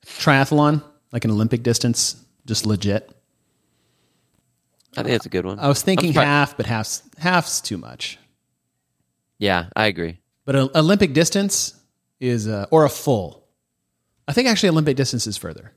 triathlon, 0.06 0.84
like 1.12 1.26
an 1.26 1.32
Olympic 1.32 1.64
distance, 1.64 2.22
just 2.46 2.66
legit. 2.66 3.10
I 4.96 5.02
think 5.02 5.14
that's 5.14 5.26
a 5.26 5.30
good 5.30 5.46
one. 5.46 5.60
I 5.60 5.68
was 5.68 5.82
thinking 5.82 6.14
half, 6.14 6.56
but 6.56 6.66
half's 6.66 7.02
half's 7.18 7.62
too 7.62 7.78
much. 7.78 8.20
Yeah, 9.40 9.66
I 9.76 9.88
agree. 9.88 10.20
But 10.46 10.56
a, 10.56 10.78
Olympic 10.78 11.14
distance 11.14 11.76
is 12.20 12.48
uh, 12.48 12.68
or 12.70 12.86
a 12.86 12.90
full. 12.90 13.44
I 14.28 14.34
think 14.34 14.48
actually 14.48 14.70
Olympic 14.70 14.96
distance 14.96 15.26
is 15.26 15.36
further. 15.36 15.72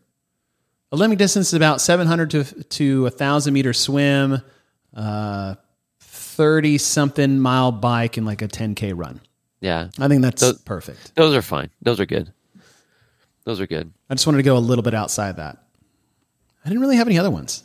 Olympic 0.92 1.18
distance 1.18 1.48
is 1.48 1.54
about 1.54 1.80
700 1.80 2.30
to 2.30 2.44
to 2.44 3.06
a 3.06 3.10
thousand 3.10 3.54
meter 3.54 3.72
swim, 3.72 4.42
uh, 4.94 5.54
30 6.00 6.76
something 6.78 7.38
mile 7.38 7.72
bike, 7.72 8.18
and 8.18 8.26
like 8.26 8.42
a 8.42 8.48
10k 8.48 8.92
run. 8.94 9.20
Yeah, 9.60 9.88
I 9.98 10.08
think 10.08 10.22
that's 10.22 10.40
So- 10.42 10.54
perfect. 10.64 11.14
those 11.14 11.34
are 11.34 11.42
fine. 11.42 11.70
Those 11.82 11.98
are 12.00 12.06
good. 12.06 12.32
Those 13.44 13.60
are 13.60 13.66
good. 13.66 13.92
I 14.10 14.14
just 14.14 14.26
wanted 14.26 14.38
to 14.38 14.42
go 14.42 14.56
a 14.56 14.58
little 14.58 14.82
bit 14.82 14.94
outside 14.94 15.36
that. 15.36 15.58
I 16.64 16.68
didn't 16.68 16.80
really 16.80 16.96
have 16.96 17.06
any 17.06 17.18
other 17.18 17.30
ones. 17.30 17.62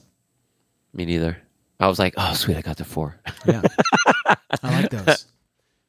Me 0.94 1.06
neither. 1.06 1.38
I 1.80 1.88
was 1.88 1.98
like, 1.98 2.14
oh, 2.18 2.34
sweet, 2.34 2.56
I 2.58 2.62
got 2.62 2.78
the 2.78 2.84
four. 2.86 3.20
Yeah. 3.48 3.62
I 4.64 4.82
like 4.82 4.90
those. 4.92 5.26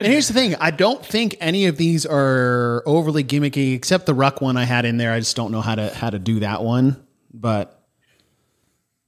And 0.01 0.11
here's 0.11 0.27
the 0.27 0.35
thing 0.35 0.57
I 0.59 0.73
don't 0.73 1.05
think 1.07 1.37
any 1.39 1.67
of 1.67 1.77
these 1.77 2.05
are 2.07 2.83
overly 2.87 3.23
gimmicky, 3.23 3.77
except 3.77 4.07
the 4.07 4.15
ruck 4.15 4.41
one 4.41 4.57
I 4.57 4.65
had 4.65 4.85
in 4.85 4.97
there. 4.97 5.13
I 5.13 5.21
just 5.21 5.37
don't 5.37 5.53
know 5.53 5.61
how 5.61 5.77
to 5.77 5.95
how 5.95 6.11
to 6.11 6.19
do 6.19 6.41
that 6.41 6.61
one. 6.65 7.07
But 7.33 7.81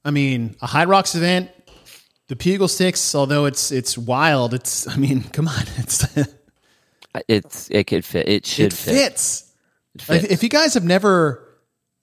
I 0.05 0.11
mean, 0.11 0.55
a 0.61 0.67
Hyrox 0.67 1.13
event, 1.13 1.51
the 2.29 2.37
Pugil 2.37 2.69
sticks, 2.69 3.13
although 3.13 3.43
it's 3.43 3.73
it's 3.73 3.97
wild, 3.97 4.53
it's 4.53 4.87
I 4.87 4.95
mean, 4.95 5.23
come 5.33 5.49
on, 5.49 5.63
it's 5.79 6.05
It's 7.27 7.69
it 7.69 7.85
could 7.85 8.05
fit. 8.05 8.27
It 8.27 8.45
should 8.45 8.67
it 8.67 8.73
fit. 8.73 8.93
fits. 8.93 9.53
It 9.95 10.09
Like, 10.09 10.23
if 10.31 10.43
you 10.43 10.49
guys 10.49 10.73
have 10.73 10.83
never 10.83 11.47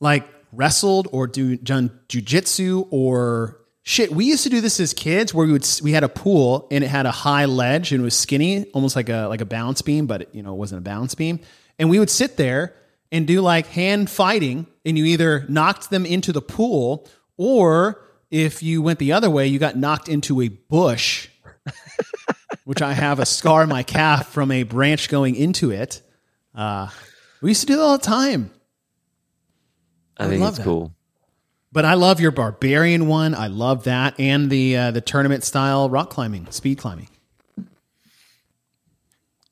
like 0.01 0.27
wrestled 0.53 1.09
or 1.13 1.27
do 1.27 1.57
done 1.57 1.99
jujitsu 2.09 2.89
or 2.91 3.61
shit, 3.83 4.13
we 4.13 4.25
used 4.25 4.45
to 4.45 4.51
do 4.51 4.61
this 4.61 4.81
as 4.81 4.93
kids 4.95 5.33
where 5.35 5.47
we 5.47 5.53
would 5.53 5.67
we 5.83 5.93
had 5.93 6.05
a 6.05 6.09
pool 6.09 6.69
and 6.71 6.85
it 6.85 6.89
had 6.89 7.07
a 7.07 7.11
high 7.11 7.45
ledge 7.45 7.93
and 7.93 8.01
it 8.01 8.05
was 8.05 8.17
skinny, 8.17 8.65
almost 8.73 8.97
like 8.97 9.09
a 9.09 9.27
like 9.27 9.41
a 9.41 9.47
balance 9.47 9.83
beam, 9.83 10.07
but 10.07 10.23
it, 10.23 10.29
you 10.33 10.43
know 10.43 10.53
it 10.53 10.59
wasn't 10.59 10.79
a 10.79 10.83
balance 10.83 11.15
beam. 11.15 11.41
And 11.79 11.91
we 11.91 11.99
would 11.99 12.11
sit 12.11 12.37
there 12.37 12.75
and 13.11 13.27
do 13.27 13.41
like 13.41 13.67
hand 13.67 14.09
fighting, 14.09 14.67
and 14.85 14.97
you 14.97 15.05
either 15.05 15.45
knocked 15.49 15.91
them 15.91 16.07
into 16.07 16.33
the 16.33 16.43
pool 16.43 17.09
or 17.37 18.03
if 18.31 18.63
you 18.63 18.81
went 18.81 18.99
the 18.99 19.13
other 19.13 19.29
way, 19.29 19.47
you 19.47 19.59
got 19.59 19.77
knocked 19.77 20.09
into 20.09 20.41
a 20.41 20.49
bush. 20.49 21.29
which 22.73 22.81
I 22.81 22.95
have 22.95 23.19
a 23.19 23.27
scar 23.27 23.61
on 23.61 23.69
my 23.69 23.83
calf 23.83 24.29
from 24.29 24.51
a 24.51 24.63
branch 24.63 25.11
going 25.11 25.37
into 25.37 25.71
it. 25.71 26.01
Uh, 26.55 26.89
we 27.43 27.51
used 27.51 27.61
to 27.61 27.67
do 27.67 27.77
that 27.77 27.83
all 27.83 27.99
the 27.99 28.03
time. 28.03 28.51
I 30.17 30.25
I 30.25 30.29
think 30.29 30.41
love 30.41 30.49
it's 30.53 30.57
that. 30.57 30.65
cool. 30.65 30.95
But 31.71 31.85
I 31.85 31.93
love 31.93 32.19
your 32.19 32.31
barbarian 32.31 33.09
one. 33.09 33.35
I 33.35 33.49
love 33.49 33.85
that, 33.85 34.19
and 34.19 34.49
the 34.49 34.75
uh, 34.75 34.91
the 34.91 35.03
tournament 35.03 35.45
style 35.45 35.91
rock 35.91 36.09
climbing, 36.09 36.47
speed 36.51 36.79
climbing. 36.79 37.11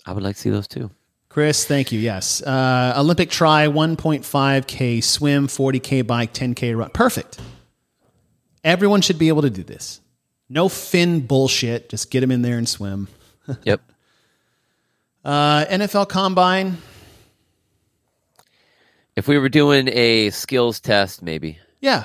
I 0.07 0.13
would 0.13 0.23
like 0.23 0.37
to 0.37 0.41
see 0.41 0.49
those 0.49 0.67
too. 0.67 0.91
Chris, 1.29 1.67
thank 1.67 1.93
you. 1.93 2.01
Yes, 2.01 2.41
uh, 2.43 2.95
Olympic 2.97 3.29
tri, 3.29 3.69
one 3.69 3.97
point 3.97 4.25
five 4.25 4.67
k 4.67 5.03
swim, 5.03 5.47
forty 5.47 5.79
k 5.79 6.01
bike, 6.01 6.33
ten 6.33 6.55
k 6.55 6.75
run. 6.75 6.89
Perfect. 6.89 7.39
Everyone 8.65 9.03
should 9.03 9.19
be 9.19 9.29
able 9.29 9.43
to 9.43 9.51
do 9.51 9.63
this. 9.63 10.01
No 10.53 10.69
fin 10.69 11.21
bullshit. 11.21 11.89
Just 11.89 12.11
get 12.11 12.21
them 12.21 12.31
in 12.31 12.43
there 12.43 12.59
and 12.59 12.69
swim. 12.69 13.09
Yep. 13.65 13.81
Uh, 15.25 15.65
NFL 15.67 16.09
Combine. 16.09 16.77
If 19.17 19.27
we 19.29 19.39
were 19.39 19.49
doing 19.49 19.89
a 19.89 20.31
skills 20.31 20.81
test, 20.81 21.23
maybe. 21.23 21.59
Yeah. 21.81 22.05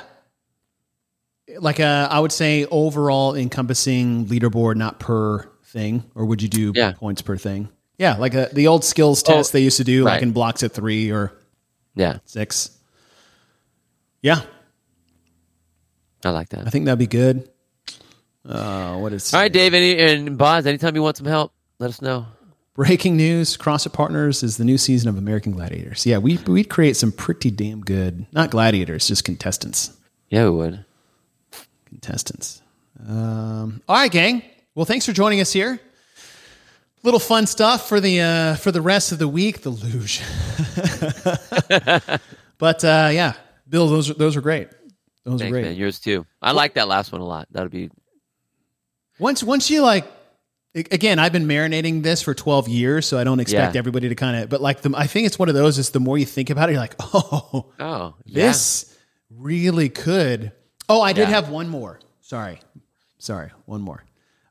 Like 1.60 1.80
uh, 1.80 2.08
I 2.10 2.20
would 2.20 2.32
say 2.32 2.66
overall 2.66 3.36
encompassing 3.36 4.26
leaderboard, 4.26 4.76
not 4.76 5.00
per 5.00 5.44
thing, 5.66 6.04
or 6.16 6.26
would 6.26 6.42
you 6.42 6.50
do 6.50 6.72
Yeah. 6.76 6.94
points 6.94 7.22
per 7.22 7.38
thing? 7.38 7.70
Yeah, 7.98 8.16
like 8.18 8.34
a, 8.34 8.50
the 8.52 8.68
old 8.68 8.84
skills 8.84 9.24
test 9.24 9.54
they 9.54 9.62
used 9.62 9.78
to 9.78 9.84
do, 9.86 10.04
like 10.04 10.22
in 10.22 10.32
blocks 10.32 10.64
of 10.64 10.72
three 10.74 11.12
or 11.12 11.32
Yeah, 11.96 12.18
six. 12.26 12.72
Yeah, 14.22 14.42
I 16.26 16.32
like 16.32 16.50
that. 16.50 16.66
I 16.68 16.70
think 16.72 16.86
that'd 16.86 17.00
be 17.00 17.08
good. 17.08 17.48
Uh, 18.48 18.98
what 18.98 19.12
is 19.14 19.34
All 19.34 19.40
right, 19.40 19.52
Dave, 19.52 19.74
any, 19.74 19.98
and 19.98 20.38
Boz, 20.38 20.66
anytime 20.68 20.96
you 20.96 21.02
want 21.02 21.18
some 21.18 21.26
help, 21.26 21.52
let 21.80 21.90
us 21.90 22.02
know. 22.02 22.28
breaking 22.76 23.18
news? 23.18 23.58
CrossFit 23.58 23.94
Partners 23.94 24.44
is 24.44 24.58
the 24.58 24.64
new 24.66 24.78
season 24.78 25.10
of 25.10 25.18
American 25.18 25.52
Gladiators. 25.52 26.06
Yeah, 26.06 26.20
we 26.20 26.38
we'd 26.38 26.70
create 26.70 26.96
some 26.96 27.12
pretty 27.12 27.50
damn 27.50 27.82
good, 27.82 28.28
not 28.34 28.52
gladiators, 28.52 29.08
just 29.08 29.24
contestants. 29.24 29.96
Yeah, 30.30 30.46
we 30.46 30.52
would. 30.52 30.86
contestants. 31.86 32.62
Um, 33.08 33.82
all 33.90 33.96
right, 33.96 34.12
gang. 34.12 34.44
Well, 34.76 34.86
thanks 34.86 35.06
for 35.06 35.12
joining 35.12 35.42
us 35.42 35.52
here. 35.52 35.80
Little 37.04 37.20
fun 37.20 37.46
stuff 37.48 37.88
for 37.90 38.00
the 38.00 38.22
uh, 38.22 38.56
for 38.56 38.72
the 38.72 38.82
rest 38.82 39.12
of 39.12 39.20
the 39.20 39.28
week. 39.28 39.62
The 39.62 39.70
luge, 39.70 40.22
but 42.58 42.84
uh, 42.84 43.10
yeah, 43.12 43.34
Bill, 43.70 43.88
those 43.88 44.10
are, 44.10 44.14
those 44.16 44.36
are 44.36 44.42
great. 44.42 44.70
Those 45.24 45.36
are 45.36 45.46
Thanks, 45.46 45.52
great. 45.52 45.66
man. 45.66 45.76
Yours 45.76 46.00
too. 46.00 46.26
I 46.42 46.52
like 46.52 46.76
that 46.76 46.88
last 46.88 47.12
one 47.12 47.22
a 47.22 47.26
lot. 47.26 47.48
That'll 47.52 47.70
be 47.70 47.90
Once 49.20 49.44
once 49.44 49.70
you 49.70 49.82
like, 49.82 50.06
again, 50.74 51.20
I've 51.20 51.32
been 51.32 51.46
marinating 51.48 52.04
this 52.04 52.22
for 52.22 52.34
twelve 52.34 52.68
years, 52.68 53.06
so 53.06 53.18
I 53.18 53.24
don't 53.24 53.40
expect 53.40 53.76
Yeah. 53.76 53.80
everybody 53.80 54.10
to 54.10 54.16
kind 54.16 54.36
of. 54.44 54.50
But 54.50 54.62
like, 54.62 54.82
the, 54.82 54.94
I 54.96 55.08
think 55.08 55.26
it's 55.28 55.40
one 55.40 55.50
of 55.50 55.56
those. 55.56 55.78
Is 55.78 55.92
the 55.92 56.00
more 56.00 56.18
you 56.18 56.26
think 56.26 56.50
about 56.50 56.70
it, 56.70 56.74
you're 56.74 56.82
like, 56.82 56.96
oh, 57.00 57.72
oh 57.80 58.16
yeah. 58.26 58.48
this 58.48 58.96
really 59.30 59.90
could. 59.90 60.52
Oh, 60.90 61.02
I 61.02 61.14
did 61.14 61.22
Yeah. 61.30 61.36
have 61.36 61.50
one 61.50 61.70
more. 61.70 62.00
Sorry. 62.22 62.60
Sorry, 63.18 63.50
one 63.66 63.82
more. 63.82 64.04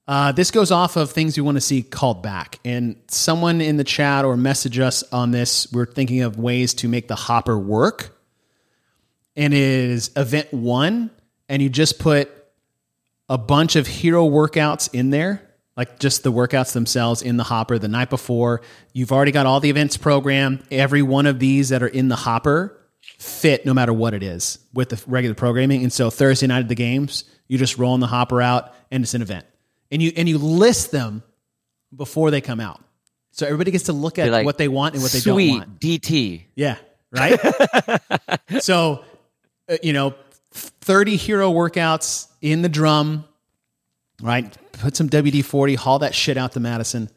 Uh, 0.06 0.32
this 0.32 0.50
goes 0.50 0.70
off 0.70 0.96
of 0.96 1.10
things 1.12 1.36
we 1.36 1.42
want 1.42 1.56
to 1.56 1.60
see 1.62 1.82
called 1.82 2.22
back. 2.22 2.58
And 2.64 2.96
someone 3.08 3.60
in 3.60 3.76
the 3.78 3.84
chat 3.84 4.24
or 4.24 4.36
message 4.36 4.78
us 4.78 5.02
on 5.12 5.30
this, 5.30 5.70
we're 5.72 5.86
thinking 5.86 6.20
of 6.22 6.38
ways 6.38 6.74
to 6.74 6.88
make 6.88 7.08
the 7.08 7.14
hopper 7.14 7.58
work. 7.58 8.14
And 9.36 9.54
it 9.54 9.60
is 9.60 10.10
event 10.16 10.52
one, 10.52 11.10
and 11.48 11.62
you 11.62 11.68
just 11.70 11.98
put 11.98 12.30
a 13.28 13.38
bunch 13.38 13.76
of 13.76 13.86
hero 13.86 14.28
workouts 14.28 14.92
in 14.92 15.10
there, 15.10 15.42
like 15.76 15.98
just 15.98 16.22
the 16.22 16.32
workouts 16.32 16.72
themselves 16.72 17.22
in 17.22 17.36
the 17.36 17.44
hopper 17.44 17.78
the 17.78 17.88
night 17.88 18.10
before. 18.10 18.60
You've 18.92 19.12
already 19.12 19.32
got 19.32 19.46
all 19.46 19.60
the 19.60 19.70
events 19.70 19.96
programmed. 19.96 20.62
Every 20.70 21.02
one 21.02 21.26
of 21.26 21.38
these 21.38 21.70
that 21.70 21.82
are 21.82 21.88
in 21.88 22.08
the 22.08 22.16
hopper 22.16 22.78
fit 23.18 23.66
no 23.66 23.74
matter 23.74 23.92
what 23.92 24.14
it 24.14 24.22
is 24.22 24.58
with 24.72 24.90
the 24.90 25.02
regular 25.06 25.34
programming. 25.34 25.82
And 25.82 25.92
so 25.92 26.10
Thursday 26.10 26.46
night 26.46 26.60
at 26.60 26.68
the 26.68 26.74
games, 26.74 27.24
you 27.48 27.58
just 27.58 27.78
roll 27.78 27.94
in 27.94 28.00
the 28.00 28.06
hopper 28.06 28.40
out 28.40 28.74
and 28.90 29.02
it's 29.02 29.14
an 29.14 29.22
event. 29.22 29.46
And 29.90 30.02
you 30.02 30.12
and 30.16 30.28
you 30.28 30.38
list 30.38 30.90
them 30.90 31.22
before 31.94 32.30
they 32.30 32.40
come 32.40 32.60
out. 32.60 32.82
So 33.32 33.46
everybody 33.46 33.70
gets 33.70 33.84
to 33.84 33.92
look 33.92 34.18
at 34.18 34.30
like, 34.30 34.44
what 34.44 34.58
they 34.58 34.68
want 34.68 34.94
and 34.94 35.02
what 35.02 35.12
they 35.12 35.20
don't 35.20 35.48
want. 35.48 35.80
DT. 35.80 36.44
Yeah, 36.54 36.76
right? 37.10 37.38
so, 38.60 39.04
uh, 39.68 39.76
you 39.82 39.92
know, 39.92 40.14
30 40.54 41.16
hero 41.16 41.52
workouts 41.52 42.28
in 42.40 42.62
the 42.62 42.68
drum, 42.68 43.24
right? 44.22 44.56
Put 44.72 44.96
some 44.96 45.08
WD 45.08 45.44
40, 45.44 45.74
haul 45.74 45.98
that 46.00 46.14
shit 46.14 46.36
out 46.36 46.52
to 46.52 46.60
Madison. 46.60 47.10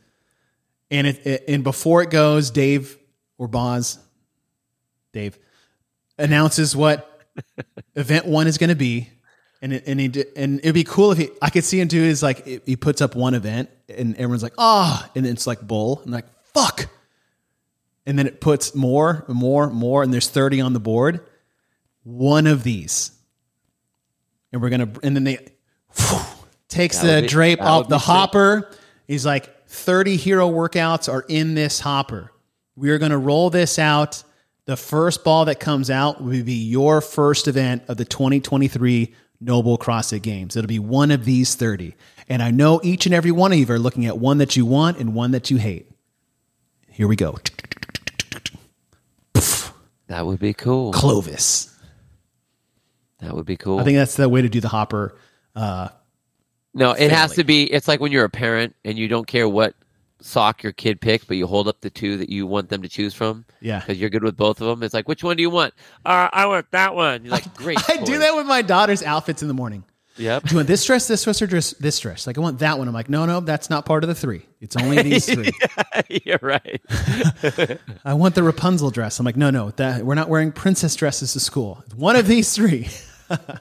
And 0.90 1.08
it, 1.08 1.26
it 1.26 1.44
and 1.48 1.64
before 1.64 2.02
it 2.02 2.10
goes, 2.10 2.52
Dave 2.52 2.98
or 3.38 3.48
Boz, 3.48 4.00
Dave 5.14 5.38
announces 6.18 6.76
what 6.76 7.22
event 7.96 8.26
one 8.26 8.48
is 8.48 8.58
going 8.58 8.70
to 8.70 8.76
be. 8.76 9.10
And 9.62 9.74
it, 9.74 9.84
and 9.88 10.00
he 10.00 10.24
and 10.36 10.60
it'd 10.60 10.76
be 10.76 10.84
cool 10.84 11.12
if 11.12 11.18
he 11.18 11.30
I 11.42 11.50
could 11.50 11.64
see 11.64 11.80
him 11.80 11.88
do 11.88 12.02
is 12.02 12.22
like 12.22 12.46
he 12.66 12.76
puts 12.76 13.02
up 13.02 13.16
one 13.16 13.34
event 13.34 13.72
and 13.90 14.16
everyone's 14.16 14.44
like 14.44 14.54
ah 14.60 15.10
and 15.16 15.26
it's 15.26 15.48
like 15.48 15.62
bull 15.62 16.02
and 16.04 16.12
like 16.12 16.26
fuck 16.54 16.88
and 18.08 18.18
then 18.18 18.26
it 18.26 18.40
puts 18.40 18.74
more, 18.74 19.26
more, 19.28 19.70
more, 19.70 20.02
and 20.02 20.14
there's 20.14 20.30
30 20.30 20.62
on 20.62 20.72
the 20.72 20.80
board. 20.80 21.20
One 22.04 22.48
of 22.48 22.64
these. 22.64 23.12
And 24.52 24.62
we're 24.62 24.70
gonna 24.70 24.90
and 25.04 25.16
then 25.16 25.24
they 25.24 25.38
whew, 25.96 26.20
takes 26.70 27.00
That 27.00 27.16
the 27.16 27.22
be- 27.24 27.28
drape 27.28 27.60
that 27.60 27.66
off 27.68 27.78
would 27.86 27.90
the 27.90 27.96
be 27.98 28.00
sick. 28.00 28.06
hopper. 28.08 28.72
He's 29.08 29.26
like, 29.26 29.68
30 29.68 30.16
hero 30.18 30.50
workouts 30.50 31.12
are 31.12 31.26
in 31.28 31.54
this 31.56 31.80
hopper. 31.80 32.32
We 32.76 32.90
are 32.92 32.98
gonna 32.98 33.18
roll 33.18 33.50
this 33.50 33.78
out. 33.80 34.24
The 34.66 34.78
first 34.78 35.24
ball 35.24 35.46
that 35.46 35.60
comes 35.60 35.90
out 35.90 36.22
will 36.22 36.44
be 36.44 36.54
your 36.54 37.00
first 37.02 37.48
event 37.48 37.84
of 37.88 37.98
the 37.98 38.04
2023 38.06 39.14
NOBULL 39.40 39.78
CrossFit 39.78 40.22
Games. 40.24 40.56
It'll 40.58 40.68
be 40.68 40.80
one 40.80 41.12
of 41.12 41.24
these 41.26 41.56
30. 41.56 41.96
And 42.28 42.42
I 42.44 42.52
know 42.52 42.82
each 42.84 43.06
and 43.06 43.16
every 43.16 43.32
one 43.32 43.54
of 43.54 43.58
you 43.60 43.66
are 43.70 43.80
looking 43.80 44.06
at 44.06 44.18
one 44.18 44.40
that 44.40 44.58
you 44.58 44.66
want 44.66 44.98
and 44.98 45.14
one 45.14 45.32
that 45.32 45.50
you 45.50 45.58
hate. 45.58 45.90
Here 46.90 47.08
we 47.08 47.16
go. 47.16 47.38
That 50.08 50.26
would 50.26 50.40
be 50.40 50.54
cool. 50.54 50.92
Clovis. 50.94 51.74
That 53.20 53.34
would 53.36 53.46
be 53.46 53.58
cool. 53.58 53.80
I 53.80 53.84
think 53.84 53.98
that's 53.98 54.16
the 54.16 54.30
way 54.30 54.42
to 54.42 54.50
do 54.50 54.60
the 54.62 54.68
hopper. 54.68 55.18
Uh, 55.56 55.90
no, 56.74 56.92
it 56.92 57.12
has 57.12 57.34
to 57.36 57.44
be. 57.44 57.64
It's 57.64 57.88
like 57.88 58.00
when 58.00 58.12
you're 58.12 58.26
a 58.26 58.30
parent 58.30 58.76
and 58.86 58.98
you 58.98 59.08
don't 59.08 59.26
care 59.26 59.50
what 59.50 59.74
sock 60.22 60.64
your 60.64 60.72
kid 60.72 61.02
pick, 61.02 61.28
but 61.28 61.38
you 61.38 61.48
hold 61.48 61.68
up 61.68 61.82
the 61.82 61.90
two 61.90 62.18
that 62.18 62.30
you 62.30 62.46
want 62.46 62.70
them 62.70 62.82
to 62.84 62.90
choose 62.90 63.14
from. 63.14 63.46
Yeah. 63.62 63.80
because 63.80 64.00
you're 64.00 64.10
good 64.10 64.24
with 64.24 64.38
both 64.38 64.62
of 64.62 64.68
them. 64.68 64.84
It's 64.84 64.94
like, 64.94 65.08
which 65.08 65.24
one 65.24 65.38
do 65.38 65.42
you 65.42 65.50
want? 65.50 65.74
Uh, 66.06 66.30
I 66.32 66.46
want 66.46 66.70
that 66.72 66.96
one. 66.96 67.24
You're 67.26 67.32
like, 67.32 67.52
great. 67.58 67.78
I 67.90 67.98
do 67.98 68.20
that 68.20 68.36
with 68.36 68.46
my 68.46 68.62
daughter's 68.62 69.02
outfits 69.02 69.42
in 69.42 69.48
the 69.48 69.54
morning. 69.54 69.84
Yep. 70.18 70.44
Do 70.44 70.52
you 70.52 70.56
want 70.58 70.68
this 70.68 70.84
dress, 70.84 71.08
this 71.08 71.24
dress, 71.24 71.42
or 71.42 71.48
dress, 71.48 71.72
this 71.74 72.00
dress? 72.00 72.26
Like, 72.26 72.38
I 72.38 72.42
want 72.42 72.60
that 72.60 72.78
one. 72.78 72.88
I'm 72.88 72.94
like, 72.94 73.10
no, 73.10 73.26
no, 73.26 73.40
that's 73.40 73.70
not 73.70 73.86
part 73.86 74.04
of 74.04 74.08
the 74.08 74.16
three. 74.16 74.42
It's 74.60 74.76
only 74.76 75.02
these 75.04 75.32
three. 75.32 75.52
you're 76.26 76.40
right. 76.42 76.82
I 78.06 78.14
want 78.14 78.36
the 78.36 78.44
Rapunzel 78.44 78.90
dress. 78.90 79.20
I'm 79.20 79.26
like, 79.26 79.38
no, 79.38 79.50
no, 79.50 79.72
that 79.72 80.04
we're 80.04 80.16
not 80.16 80.30
wearing 80.30 80.52
princess 80.52 80.96
dresses 80.96 81.34
to 81.34 81.40
school. 81.40 81.84
It's 81.86 81.96
one 81.96 82.16
of 82.16 82.28
these 82.28 82.54
three. 82.54 82.88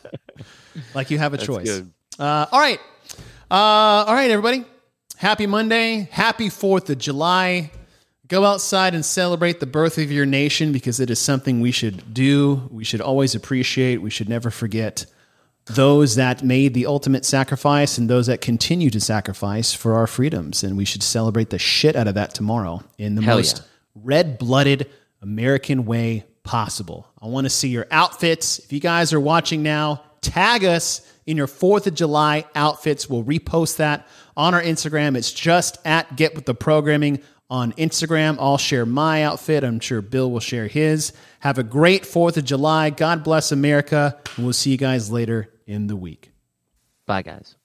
like 0.95 1.11
you 1.11 1.19
have 1.19 1.35
a 1.35 1.39
choice. 1.39 1.67
good. 1.67 1.93
Uh, 2.19 2.47
all 2.51 2.61
right, 2.61 2.81
uh, 3.51 3.55
all 3.55 4.15
right, 4.15 4.31
everybody. 4.31 4.65
Happy 5.17 5.47
Monday. 5.47 6.09
Happy 6.11 6.49
Fourth 6.49 6.91
of 6.91 6.99
July. 6.99 7.71
Go 8.29 8.45
outside 8.45 8.95
and 8.95 9.05
celebrate 9.05 9.61
the 9.61 9.67
birth 9.67 9.99
of 9.99 10.11
your 10.11 10.27
nation 10.27 10.73
because 10.73 10.99
it 10.99 11.11
is 11.11 11.19
something 11.19 11.61
we 11.61 11.71
should 11.71 12.13
do. 12.13 12.69
We 12.71 12.85
should 12.85 13.01
always 13.01 13.35
appreciate. 13.35 14.03
We 14.03 14.11
should 14.11 14.29
never 14.29 14.51
forget 14.51 15.07
those 15.67 16.15
that 16.15 16.43
made 16.43 16.75
the 16.75 16.87
ultimate 16.87 17.25
sacrifice 17.25 17.99
and 17.99 18.09
those 18.09 18.27
that 18.29 18.41
continue 18.41 18.91
to 18.91 19.01
sacrifice 19.01 19.73
for 19.73 19.95
our 19.95 20.07
freedoms. 20.07 20.63
And 20.63 20.77
we 20.77 20.85
should 20.85 21.03
celebrate 21.03 21.51
the 21.51 21.59
shit 21.59 21.97
out 21.97 22.07
of 22.07 22.15
that 22.15 22.35
tomorrow 22.35 22.83
in 22.99 23.17
the 23.17 23.23
Hell 23.23 23.37
most 23.37 23.59
yeah. 23.59 23.65
red 24.05 24.39
blooded 24.39 24.89
American 25.23 25.85
way 25.85 26.25
possible. 26.45 27.09
I 27.21 27.27
want 27.27 27.47
to 27.47 27.51
see 27.51 27.69
your 27.69 27.87
outfits. 27.91 28.61
If 28.61 28.73
you 28.73 28.79
guys 28.79 29.13
are 29.13 29.21
watching 29.21 29.65
now, 29.65 30.05
tag 30.21 30.65
us 30.65 31.01
in 31.27 31.37
your 31.37 31.49
4th 31.49 31.89
of 31.89 31.95
July 31.95 32.45
outfits. 32.55 33.11
We'll 33.11 33.25
repost 33.25 33.79
that 33.79 34.07
on 34.37 34.55
our 34.55 34.63
Instagram. 34.63 35.17
It's 35.17 35.33
just 35.33 35.79
at 35.85 36.15
Get 36.15 36.37
With 36.37 36.47
The 36.47 36.55
Programming 36.55 37.21
on 37.51 37.73
Instagram. 37.73 38.37
I'll 38.39 38.59
share 38.59 38.87
my 38.87 39.25
outfit. 39.25 39.65
I'm 39.65 39.81
sure 39.81 40.01
Bill 40.01 40.31
will 40.31 40.41
share 40.41 40.69
his. 40.69 41.13
Have 41.41 41.59
a 41.59 41.65
great 41.65 42.05
4th 42.05 42.37
of 42.37 42.45
July. 42.45 42.91
God 42.91 43.25
bless 43.25 43.51
America. 43.51 44.17
And 44.37 44.45
we'll 44.47 44.53
see 44.53 44.71
you 44.71 44.79
guys 44.79 45.11
later 45.11 45.51
in 45.67 45.87
the 45.89 45.97
week. 45.97 46.33
Bye, 47.07 47.23
guys. 47.23 47.57